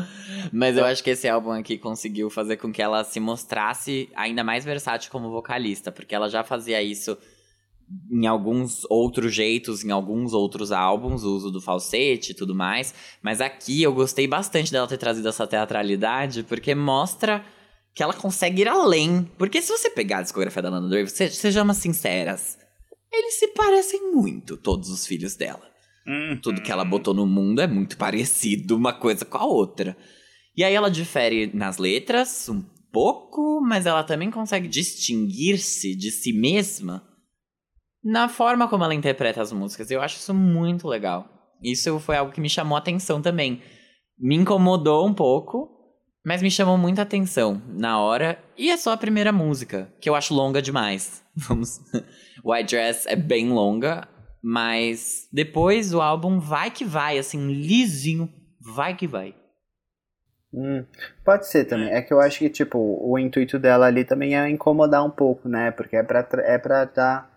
Mas 0.51 0.77
eu 0.77 0.85
acho 0.85 1.03
que 1.03 1.09
esse 1.09 1.27
álbum 1.27 1.51
aqui 1.51 1.77
conseguiu 1.77 2.29
fazer 2.29 2.57
com 2.57 2.71
que 2.71 2.81
ela 2.81 3.03
se 3.03 3.19
mostrasse 3.19 4.09
ainda 4.15 4.43
mais 4.43 4.65
versátil 4.65 5.11
como 5.11 5.31
vocalista, 5.31 5.91
porque 5.91 6.13
ela 6.13 6.29
já 6.29 6.43
fazia 6.43 6.81
isso 6.81 7.17
em 8.11 8.27
alguns 8.27 8.85
outros 8.89 9.33
jeitos, 9.33 9.83
em 9.83 9.91
alguns 9.91 10.33
outros 10.33 10.71
álbuns, 10.71 11.23
o 11.23 11.35
uso 11.35 11.49
do 11.49 11.59
falsete 11.61 12.31
e 12.31 12.35
tudo 12.35 12.53
mais. 12.53 12.93
Mas 13.21 13.41
aqui 13.41 13.81
eu 13.81 13.93
gostei 13.93 14.27
bastante 14.27 14.71
dela 14.71 14.87
ter 14.87 14.97
trazido 14.97 15.27
essa 15.27 15.47
teatralidade, 15.47 16.43
porque 16.43 16.75
mostra 16.75 17.43
que 17.95 18.03
ela 18.03 18.13
consegue 18.13 18.61
ir 18.61 18.67
além. 18.67 19.27
Porque 19.37 19.61
se 19.61 19.71
você 19.71 19.89
pegar 19.89 20.19
a 20.19 20.21
discografia 20.21 20.61
da 20.61 20.69
Lana 20.69 20.87
Del 20.87 21.05
Rey, 21.05 21.07
sejamos 21.07 21.77
sinceras, 21.77 22.58
eles 23.11 23.39
se 23.39 23.49
parecem 23.49 24.11
muito, 24.11 24.57
todos 24.57 24.89
os 24.89 25.05
filhos 25.05 25.35
dela. 25.35 25.67
Uhum. 26.07 26.39
Tudo 26.41 26.61
que 26.61 26.71
ela 26.71 26.85
botou 26.85 27.13
no 27.13 27.25
mundo 27.25 27.61
é 27.61 27.67
muito 27.67 27.97
parecido 27.97 28.75
uma 28.75 28.93
coisa 28.93 29.25
com 29.25 29.37
a 29.37 29.45
outra. 29.45 29.95
E 30.55 30.63
aí 30.63 30.73
ela 30.73 30.89
difere 30.89 31.51
nas 31.53 31.77
letras 31.77 32.49
um 32.49 32.63
pouco, 32.91 33.61
mas 33.61 33.85
ela 33.85 34.03
também 34.03 34.31
consegue 34.31 34.67
distinguir-se 34.67 35.95
de 35.95 36.11
si 36.11 36.33
mesma 36.33 37.07
na 38.03 38.29
forma 38.29 38.67
como 38.67 38.83
ela 38.83 38.95
interpreta 38.95 39.41
as 39.41 39.51
músicas. 39.51 39.91
Eu 39.91 40.01
acho 40.01 40.17
isso 40.17 40.33
muito 40.33 40.87
legal. 40.87 41.27
Isso 41.61 41.99
foi 41.99 42.17
algo 42.17 42.31
que 42.31 42.41
me 42.41 42.49
chamou 42.49 42.75
a 42.75 42.79
atenção 42.79 43.21
também. 43.21 43.61
Me 44.17 44.35
incomodou 44.35 45.07
um 45.07 45.13
pouco, 45.13 45.69
mas 46.25 46.41
me 46.41 46.49
chamou 46.49 46.77
muita 46.77 47.01
atenção 47.01 47.61
na 47.67 47.99
hora. 47.99 48.41
E 48.57 48.69
é 48.69 48.77
só 48.77 48.93
a 48.93 48.97
primeira 48.97 49.31
música, 49.31 49.93
que 50.01 50.09
eu 50.09 50.15
acho 50.15 50.33
longa 50.33 50.61
demais. 50.61 51.23
Vamos. 51.35 51.79
White 52.43 52.75
Dress 52.75 53.07
é 53.07 53.15
bem 53.15 53.49
longa, 53.49 54.07
mas 54.41 55.27
depois 55.31 55.93
o 55.93 56.01
álbum 56.01 56.39
vai 56.39 56.71
que 56.71 56.85
vai, 56.85 57.17
assim, 57.17 57.51
lisinho, 57.51 58.31
vai 58.59 58.95
que 58.95 59.07
vai. 59.07 59.35
Hum, 60.53 60.83
pode 61.23 61.47
ser 61.47 61.65
também. 61.65 61.89
É 61.89 62.01
que 62.01 62.11
eu 62.11 62.19
acho 62.19 62.39
que, 62.39 62.49
tipo, 62.49 62.77
o 62.79 63.19
intuito 63.19 63.59
dela 63.59 63.85
ali 63.85 64.03
também 64.03 64.35
é 64.35 64.49
incomodar 64.49 65.05
um 65.05 65.11
pouco, 65.11 65.47
né? 65.47 65.69
Porque 65.71 65.95
é 65.95 66.03
pra, 66.03 66.27
é 66.43 66.57
pra 66.57 66.85
dar 66.85 67.29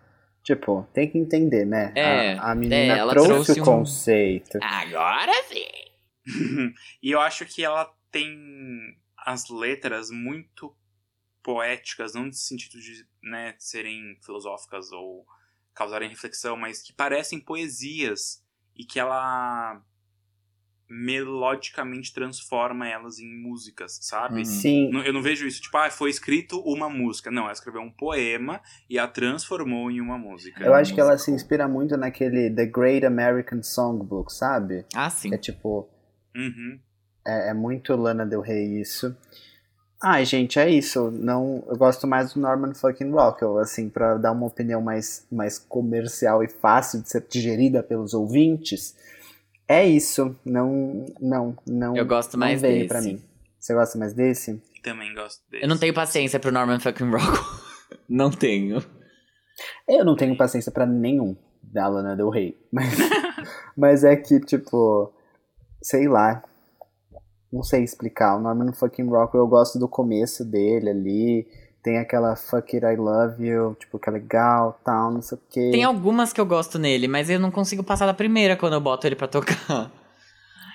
Tipo, 0.42 0.88
tem 0.92 1.08
que 1.08 1.18
entender, 1.18 1.64
né? 1.64 1.92
É, 1.94 2.32
a, 2.34 2.50
a 2.50 2.54
menina 2.54 2.96
é, 2.96 3.08
trouxe, 3.08 3.28
trouxe, 3.28 3.60
o 3.60 3.62
um... 3.62 3.66
conceito. 3.66 4.58
Agora 4.60 5.32
sim! 5.44 5.64
e 7.00 7.12
eu 7.12 7.20
acho 7.20 7.46
que 7.46 7.64
ela 7.64 7.88
tem 8.10 8.36
as 9.24 9.48
letras 9.48 10.10
muito 10.10 10.74
poéticas, 11.42 12.14
não 12.14 12.26
no 12.26 12.32
sentido 12.32 12.80
de 12.80 13.06
né, 13.22 13.54
serem 13.58 14.18
filosóficas 14.24 14.92
ou 14.92 15.26
causarem 15.74 16.08
reflexão, 16.08 16.56
mas 16.56 16.82
que 16.82 16.92
parecem 16.92 17.40
poesias 17.40 18.44
e 18.76 18.84
que 18.84 19.00
ela 19.00 19.82
melodicamente 20.92 22.12
transforma 22.12 22.86
elas 22.86 23.18
em 23.18 23.26
músicas, 23.26 23.98
sabe? 24.02 24.40
Uhum. 24.40 24.44
Sim. 24.44 24.90
Eu 25.06 25.12
não 25.12 25.22
vejo 25.22 25.46
isso, 25.46 25.62
tipo, 25.62 25.74
ah, 25.78 25.90
foi 25.90 26.10
escrito 26.10 26.60
uma 26.60 26.90
música. 26.90 27.30
Não, 27.30 27.44
ela 27.44 27.52
escreveu 27.52 27.80
um 27.80 27.90
poema 27.90 28.60
e 28.90 28.98
a 28.98 29.08
transformou 29.08 29.90
em 29.90 30.02
uma 30.02 30.18
música. 30.18 30.62
Eu 30.62 30.74
acho 30.74 30.94
que 30.94 31.00
ela 31.00 31.16
se 31.16 31.30
inspira 31.30 31.66
muito 31.66 31.96
naquele 31.96 32.50
The 32.50 32.66
Great 32.66 33.06
American 33.06 33.62
Songbook, 33.62 34.30
sabe? 34.32 34.84
Ah, 34.94 35.08
sim. 35.08 35.32
É 35.32 35.38
tipo. 35.38 35.88
Uhum. 36.36 36.78
É, 37.26 37.50
é, 37.50 37.54
muito 37.54 37.96
Lana 37.96 38.26
Del 38.26 38.42
Rey 38.42 38.78
isso. 38.78 39.16
Ai, 40.02 40.24
gente, 40.24 40.58
é 40.58 40.68
isso. 40.68 41.12
Não, 41.12 41.62
eu 41.68 41.76
gosto 41.76 42.08
mais 42.08 42.34
do 42.34 42.40
Norman 42.40 42.74
fucking 42.74 43.10
Rockwell, 43.10 43.58
assim, 43.58 43.88
para 43.88 44.18
dar 44.18 44.32
uma 44.32 44.46
opinião 44.46 44.82
mais, 44.82 45.24
mais 45.30 45.58
comercial 45.58 46.42
e 46.42 46.48
fácil 46.48 47.00
de 47.02 47.08
ser 47.08 47.24
digerida 47.28 47.82
pelos 47.84 48.12
ouvintes. 48.12 48.96
É 49.68 49.86
isso. 49.86 50.36
Não, 50.44 51.06
não, 51.20 51.56
não. 51.64 51.96
Eu 51.96 52.04
gosto 52.04 52.36
mais 52.36 52.60
não 52.60 52.68
veio 52.68 52.80
desse. 52.80 52.88
pra 52.88 53.00
mim. 53.00 53.22
Você 53.60 53.74
gosta 53.74 53.96
mais 53.96 54.12
desse? 54.12 54.60
Também 54.82 55.14
gosto 55.14 55.40
desse. 55.48 55.64
Eu 55.64 55.68
não 55.68 55.78
tenho 55.78 55.94
paciência 55.94 56.40
pro 56.40 56.50
Norman 56.50 56.80
fucking 56.80 57.08
Rockwell. 57.08 57.44
não 58.08 58.30
tenho. 58.30 58.84
Eu 59.88 60.04
não 60.04 60.16
tenho 60.16 60.36
paciência 60.36 60.72
para 60.72 60.84
nenhum 60.84 61.36
da 61.62 61.86
Lana 61.86 62.16
Del 62.16 62.28
Rey. 62.28 62.58
Mas, 62.72 62.88
mas 63.76 64.04
é 64.04 64.16
que, 64.16 64.40
tipo, 64.40 65.12
sei 65.80 66.08
lá. 66.08 66.42
Não 67.52 67.62
sei 67.62 67.82
explicar. 67.84 68.36
O 68.36 68.40
Norman 68.40 68.72
fucking 68.72 69.08
Rockwell 69.08 69.44
eu 69.44 69.48
gosto 69.48 69.78
do 69.78 69.86
começo 69.88 70.44
dele 70.44 70.88
ali. 70.90 71.46
tem 71.82 71.98
aquela 71.98 72.34
Fuck 72.36 72.76
It 72.76 72.86
I 72.86 72.96
Love 72.96 73.44
You, 73.46 73.76
tipo, 73.78 73.98
que 73.98 74.08
é 74.08 74.12
legal, 74.12 74.80
tal, 74.84 75.10
não 75.12 75.20
sei 75.20 75.36
o 75.36 75.40
quê. 75.50 75.70
Tem 75.72 75.82
algumas 75.84 76.32
que 76.32 76.40
eu 76.40 76.46
gosto 76.46 76.78
nele, 76.78 77.08
mas 77.08 77.28
eu 77.28 77.40
não 77.40 77.50
consigo 77.50 77.82
passar 77.82 78.06
da 78.06 78.14
primeira 78.14 78.56
quando 78.56 78.74
eu 78.74 78.80
boto 78.80 79.06
ele 79.06 79.16
pra 79.16 79.26
tocar. 79.28 79.90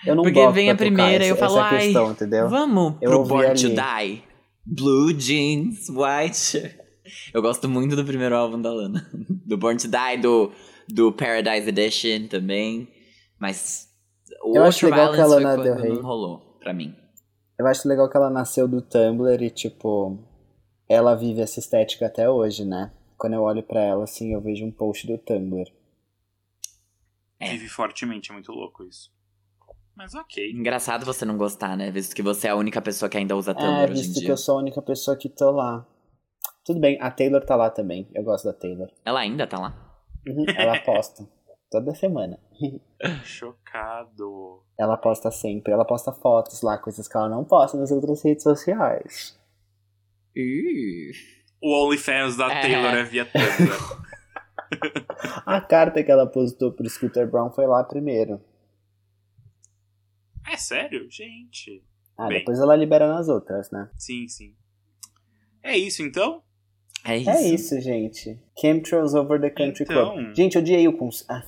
Eu 0.06 0.16
não 0.16 0.24
Porque 0.24 0.48
vem 0.50 0.70
a 0.70 0.74
tocar, 0.74 0.78
primeira 0.86 1.26
e 1.26 1.30
eu 1.30 1.36
falo, 1.36 1.58
essa 1.58 1.60
é 1.60 1.64
a 1.64 1.72
ai, 1.80 1.84
questão, 1.86 2.12
entendeu? 2.12 2.50
vamos 2.50 2.94
Eu 3.02 3.10
pro 3.12 3.24
Born 3.24 3.46
ali. 3.48 3.62
to 3.62 3.70
Die. 3.70 4.24
Blue 4.66 5.14
Jeans, 5.14 5.88
White 5.90 6.38
Shirt. 6.38 6.76
Eu 7.34 7.42
gosto 7.42 7.68
muito 7.70 7.96
do 7.96 8.04
primeiro 8.06 8.36
álbum 8.36 8.62
da 8.62 8.72
Lana. 8.72 9.10
Do 9.46 9.58
Born 9.58 9.78
to 9.80 9.88
Die, 9.88 10.18
do, 10.22 10.52
do 10.90 11.12
Paradise 11.14 11.70
Edition 11.70 12.28
também. 12.28 12.90
Mas 13.40 13.88
o 14.44 14.58
Eu 14.58 14.64
acho 14.66 14.86
legal 14.86 15.14
que 15.14 15.22
a 15.22 15.26
Violence 15.26 15.46
Lana 15.46 15.64
Del 15.64 15.76
Rey- 15.78 15.94
não 15.94 16.02
rolou 16.02 16.47
pra 16.68 16.74
mim. 16.74 16.94
Eu 17.58 17.66
acho 17.66 17.88
legal 17.88 18.10
que 18.10 18.18
ela 18.18 18.30
nasceu 18.30 18.68
do 18.68 18.82
Tumblr 18.82 19.42
e, 19.42 19.50
tipo, 19.50 20.20
ela 20.88 21.16
vive 21.16 21.40
essa 21.42 21.60
estética 21.60 22.06
até 22.08 22.30
hoje, 22.30 22.66
né? 22.66 22.92
Quando 23.18 23.34
eu 23.34 23.42
olho 23.42 23.64
pra 23.64 23.82
ela, 23.82 24.04
assim, 24.04 24.34
eu 24.34 24.42
vejo 24.42 24.66
um 24.66 24.72
post 24.72 25.08
do 25.08 25.18
Tumblr. 25.18 25.66
É. 27.40 27.52
Vive 27.52 27.70
fortemente, 27.70 28.32
é 28.32 28.34
muito 28.34 28.52
louco 28.52 28.84
isso. 28.84 29.10
Mas 29.96 30.14
ok. 30.14 30.52
Engraçado 30.52 31.06
você 31.06 31.24
não 31.26 31.38
gostar, 31.38 31.78
né? 31.78 31.90
Visto 31.90 32.14
que 32.14 32.22
você 32.22 32.48
é 32.48 32.52
a 32.52 32.56
única 32.56 32.82
pessoa 32.82 33.08
que 33.10 33.18
ainda 33.18 33.36
usa 33.36 33.56
Tumblr 33.56 33.72
É, 33.72 33.84
hoje 33.86 33.92
em 33.92 33.96
visto 33.96 34.14
que 34.16 34.20
dia. 34.20 34.30
eu 34.30 34.38
sou 34.38 34.58
a 34.58 34.62
única 34.62 34.82
pessoa 34.82 35.16
que 35.18 35.30
tô 35.30 35.50
lá. 35.52 35.88
Tudo 36.66 36.80
bem, 36.82 36.98
a 37.02 37.10
Taylor 37.10 37.44
tá 37.44 37.56
lá 37.56 37.70
também. 37.70 38.08
Eu 38.14 38.24
gosto 38.24 38.44
da 38.46 38.54
Taylor. 38.54 38.92
Ela 39.06 39.22
ainda 39.22 39.48
tá 39.48 39.58
lá. 39.58 40.00
Uhum, 40.28 40.46
ela 40.56 40.78
posta. 40.82 41.26
Toda 41.70 41.94
semana. 41.96 42.40
Chocado. 43.24 44.64
Ela 44.80 44.98
posta 44.98 45.30
sempre. 45.32 45.74
Ela 45.74 45.86
posta 45.86 46.12
fotos 46.14 46.62
lá, 46.62 46.78
coisas 46.78 47.08
que 47.08 47.18
ela 47.18 47.28
não 47.30 47.44
posta 47.44 47.78
nas 47.78 47.92
outras 47.92 48.24
redes 48.24 48.44
sociais. 48.44 49.38
Ih. 50.36 51.12
O 51.62 51.74
OnlyFans 51.86 52.38
da 52.38 52.52
É. 52.52 52.62
Taylor 52.62 52.94
é 52.94 53.04
via 53.04 53.26
Tumblr. 53.26 54.08
A 55.46 55.62
carta 55.62 56.04
que 56.04 56.12
ela 56.12 56.28
postou 56.28 56.72
pro 56.72 56.90
Scooter 56.90 57.30
Brown 57.30 57.52
foi 57.52 57.66
lá 57.66 57.84
primeiro. 57.84 58.40
é 60.46 60.56
sério? 60.58 61.08
Gente. 61.10 61.84
Ah, 62.18 62.28
Bem. 62.28 62.40
depois 62.40 62.60
ela 62.60 62.76
libera 62.76 63.08
nas 63.08 63.28
outras, 63.30 63.70
né? 63.72 63.90
Sim, 63.98 64.28
sim. 64.28 64.56
É 65.64 65.78
isso 65.78 66.02
então? 66.02 66.44
É 67.06 67.18
isso. 67.18 67.30
É 67.30 67.42
isso, 67.48 67.82
gente. 67.82 68.40
Chemtrails 68.60 69.14
Over 69.14 69.40
the 69.40 69.50
Country 69.50 69.84
Então. 69.84 70.14
Club. 70.14 70.36
Gente, 70.36 70.58
odiei 70.58 70.88
o 70.88 70.98
cons... 70.98 71.26
Ah, 71.30 71.44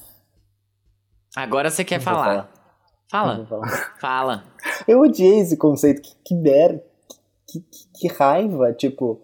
Agora 1.36 1.70
você 1.70 1.84
quer 1.84 1.98
não 1.98 2.04
falar. 2.04 2.36
Não 2.36 2.60
Fala. 3.10 3.46
falar. 3.46 3.96
Fala. 4.00 4.44
Eu 4.88 5.02
odiei 5.02 5.40
esse 5.40 5.58
conceito. 5.58 6.02
Que, 6.02 6.16
que 6.26 6.36
merda. 6.36 6.84
Que, 7.48 7.60
que, 7.60 8.08
que 8.08 8.08
raiva. 8.14 8.74
Tipo, 8.74 9.20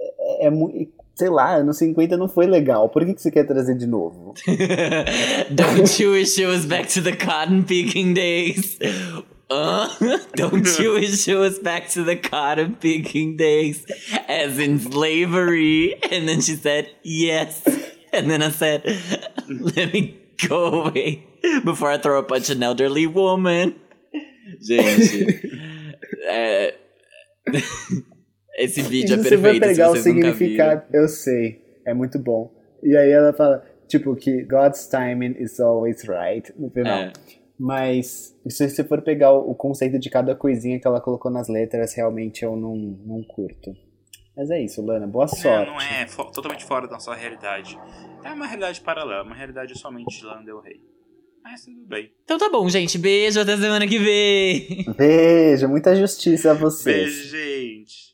é, 0.00 0.46
é 0.46 0.50
muito. 0.50 0.94
Sei 1.14 1.30
lá, 1.30 1.54
anos 1.54 1.78
50 1.78 2.16
não 2.16 2.28
foi 2.28 2.46
legal. 2.46 2.90
Por 2.90 3.04
que, 3.06 3.14
que 3.14 3.22
você 3.22 3.30
quer 3.30 3.44
trazer 3.44 3.74
de 3.74 3.86
novo? 3.86 4.34
Don't 5.50 6.02
you 6.02 6.12
wish 6.12 6.38
it 6.38 6.46
was 6.46 6.66
back 6.66 6.92
to 6.92 7.00
the 7.00 7.16
cotton 7.16 7.62
picking 7.62 8.12
days? 8.12 8.78
Uh, 9.48 9.88
don't 10.34 10.78
you 10.78 10.94
wish 10.94 11.28
it 11.28 11.36
was 11.36 11.58
back 11.60 11.88
to 11.88 12.04
the 12.04 12.16
cotton 12.16 12.74
picking 12.74 13.36
days? 13.36 13.86
As 14.28 14.58
in 14.58 14.78
slavery. 14.78 15.94
And 16.10 16.28
then 16.28 16.40
she 16.40 16.56
said, 16.56 16.90
yes. 17.02 17.62
And 18.12 18.28
then 18.28 18.42
I 18.42 18.50
said, 18.50 18.82
let 19.48 19.94
me 19.94 20.18
go 20.48 20.82
away 20.82 21.26
before 21.64 21.92
I 21.92 21.98
throw 21.98 22.18
a 22.18 22.22
punch 22.22 22.50
an 22.50 22.62
elderly 22.62 23.06
woman. 23.06 23.74
Gente. 24.60 25.26
é, 26.28 26.74
Esse 28.58 28.82
vídeo 28.82 29.16
é 29.16 29.18
E 29.18 29.22
você 29.22 29.36
vai 29.36 29.60
perfeito 29.60 29.64
se 29.64 29.74
pegar 29.74 29.90
o 29.90 29.96
significado. 29.96 30.82
Eu 30.92 31.08
sei. 31.08 31.60
É 31.86 31.94
muito 31.94 32.18
bom. 32.18 32.50
E 32.82 32.96
aí 32.96 33.10
ela 33.10 33.32
fala, 33.32 33.64
tipo, 33.86 34.14
que 34.16 34.42
God's 34.44 34.86
timing 34.86 35.36
is 35.38 35.60
always 35.60 36.02
right 36.04 36.52
no 36.58 36.70
final. 36.70 36.98
É. 36.98 37.12
Mas 37.58 38.34
se 38.48 38.68
você 38.68 38.84
for 38.84 39.02
pegar 39.02 39.32
o 39.32 39.50
o 39.50 39.54
conceito 39.54 39.98
de 39.98 40.10
cada 40.10 40.34
coisinha 40.34 40.78
que 40.78 40.86
ela 40.86 41.00
colocou 41.00 41.30
nas 41.30 41.48
letras, 41.48 41.94
realmente 41.94 42.44
eu 42.44 42.56
não, 42.56 42.76
não 42.76 43.22
curto. 43.22 43.74
Mas 44.36 44.50
é 44.50 44.60
isso, 44.62 44.84
Lana. 44.84 45.06
Boa 45.06 45.24
Não, 45.24 45.28
sorte. 45.34 45.70
não 45.70 45.80
é 45.80 46.06
fo- 46.06 46.30
totalmente 46.30 46.64
fora 46.64 46.86
da 46.86 46.94
nossa 46.94 47.14
realidade. 47.14 47.78
É 48.24 48.30
uma 48.30 48.46
realidade 48.46 48.80
paralela, 48.82 49.22
uma 49.22 49.34
realidade 49.34 49.78
somente 49.78 50.18
de 50.18 50.24
Lana 50.24 50.44
Del 50.44 50.60
Rey. 50.60 50.80
Mas 51.42 51.64
tudo 51.64 51.86
bem. 51.86 52.12
Então 52.24 52.36
tá 52.38 52.50
bom, 52.50 52.68
gente. 52.68 52.98
Beijo, 52.98 53.40
até 53.40 53.56
semana 53.56 53.86
que 53.86 53.98
vem. 53.98 54.84
Beijo, 54.96 55.68
muita 55.68 55.94
justiça 55.94 56.50
a 56.50 56.54
vocês. 56.54 57.04
Beijo, 57.14 57.28
gente. 57.30 58.05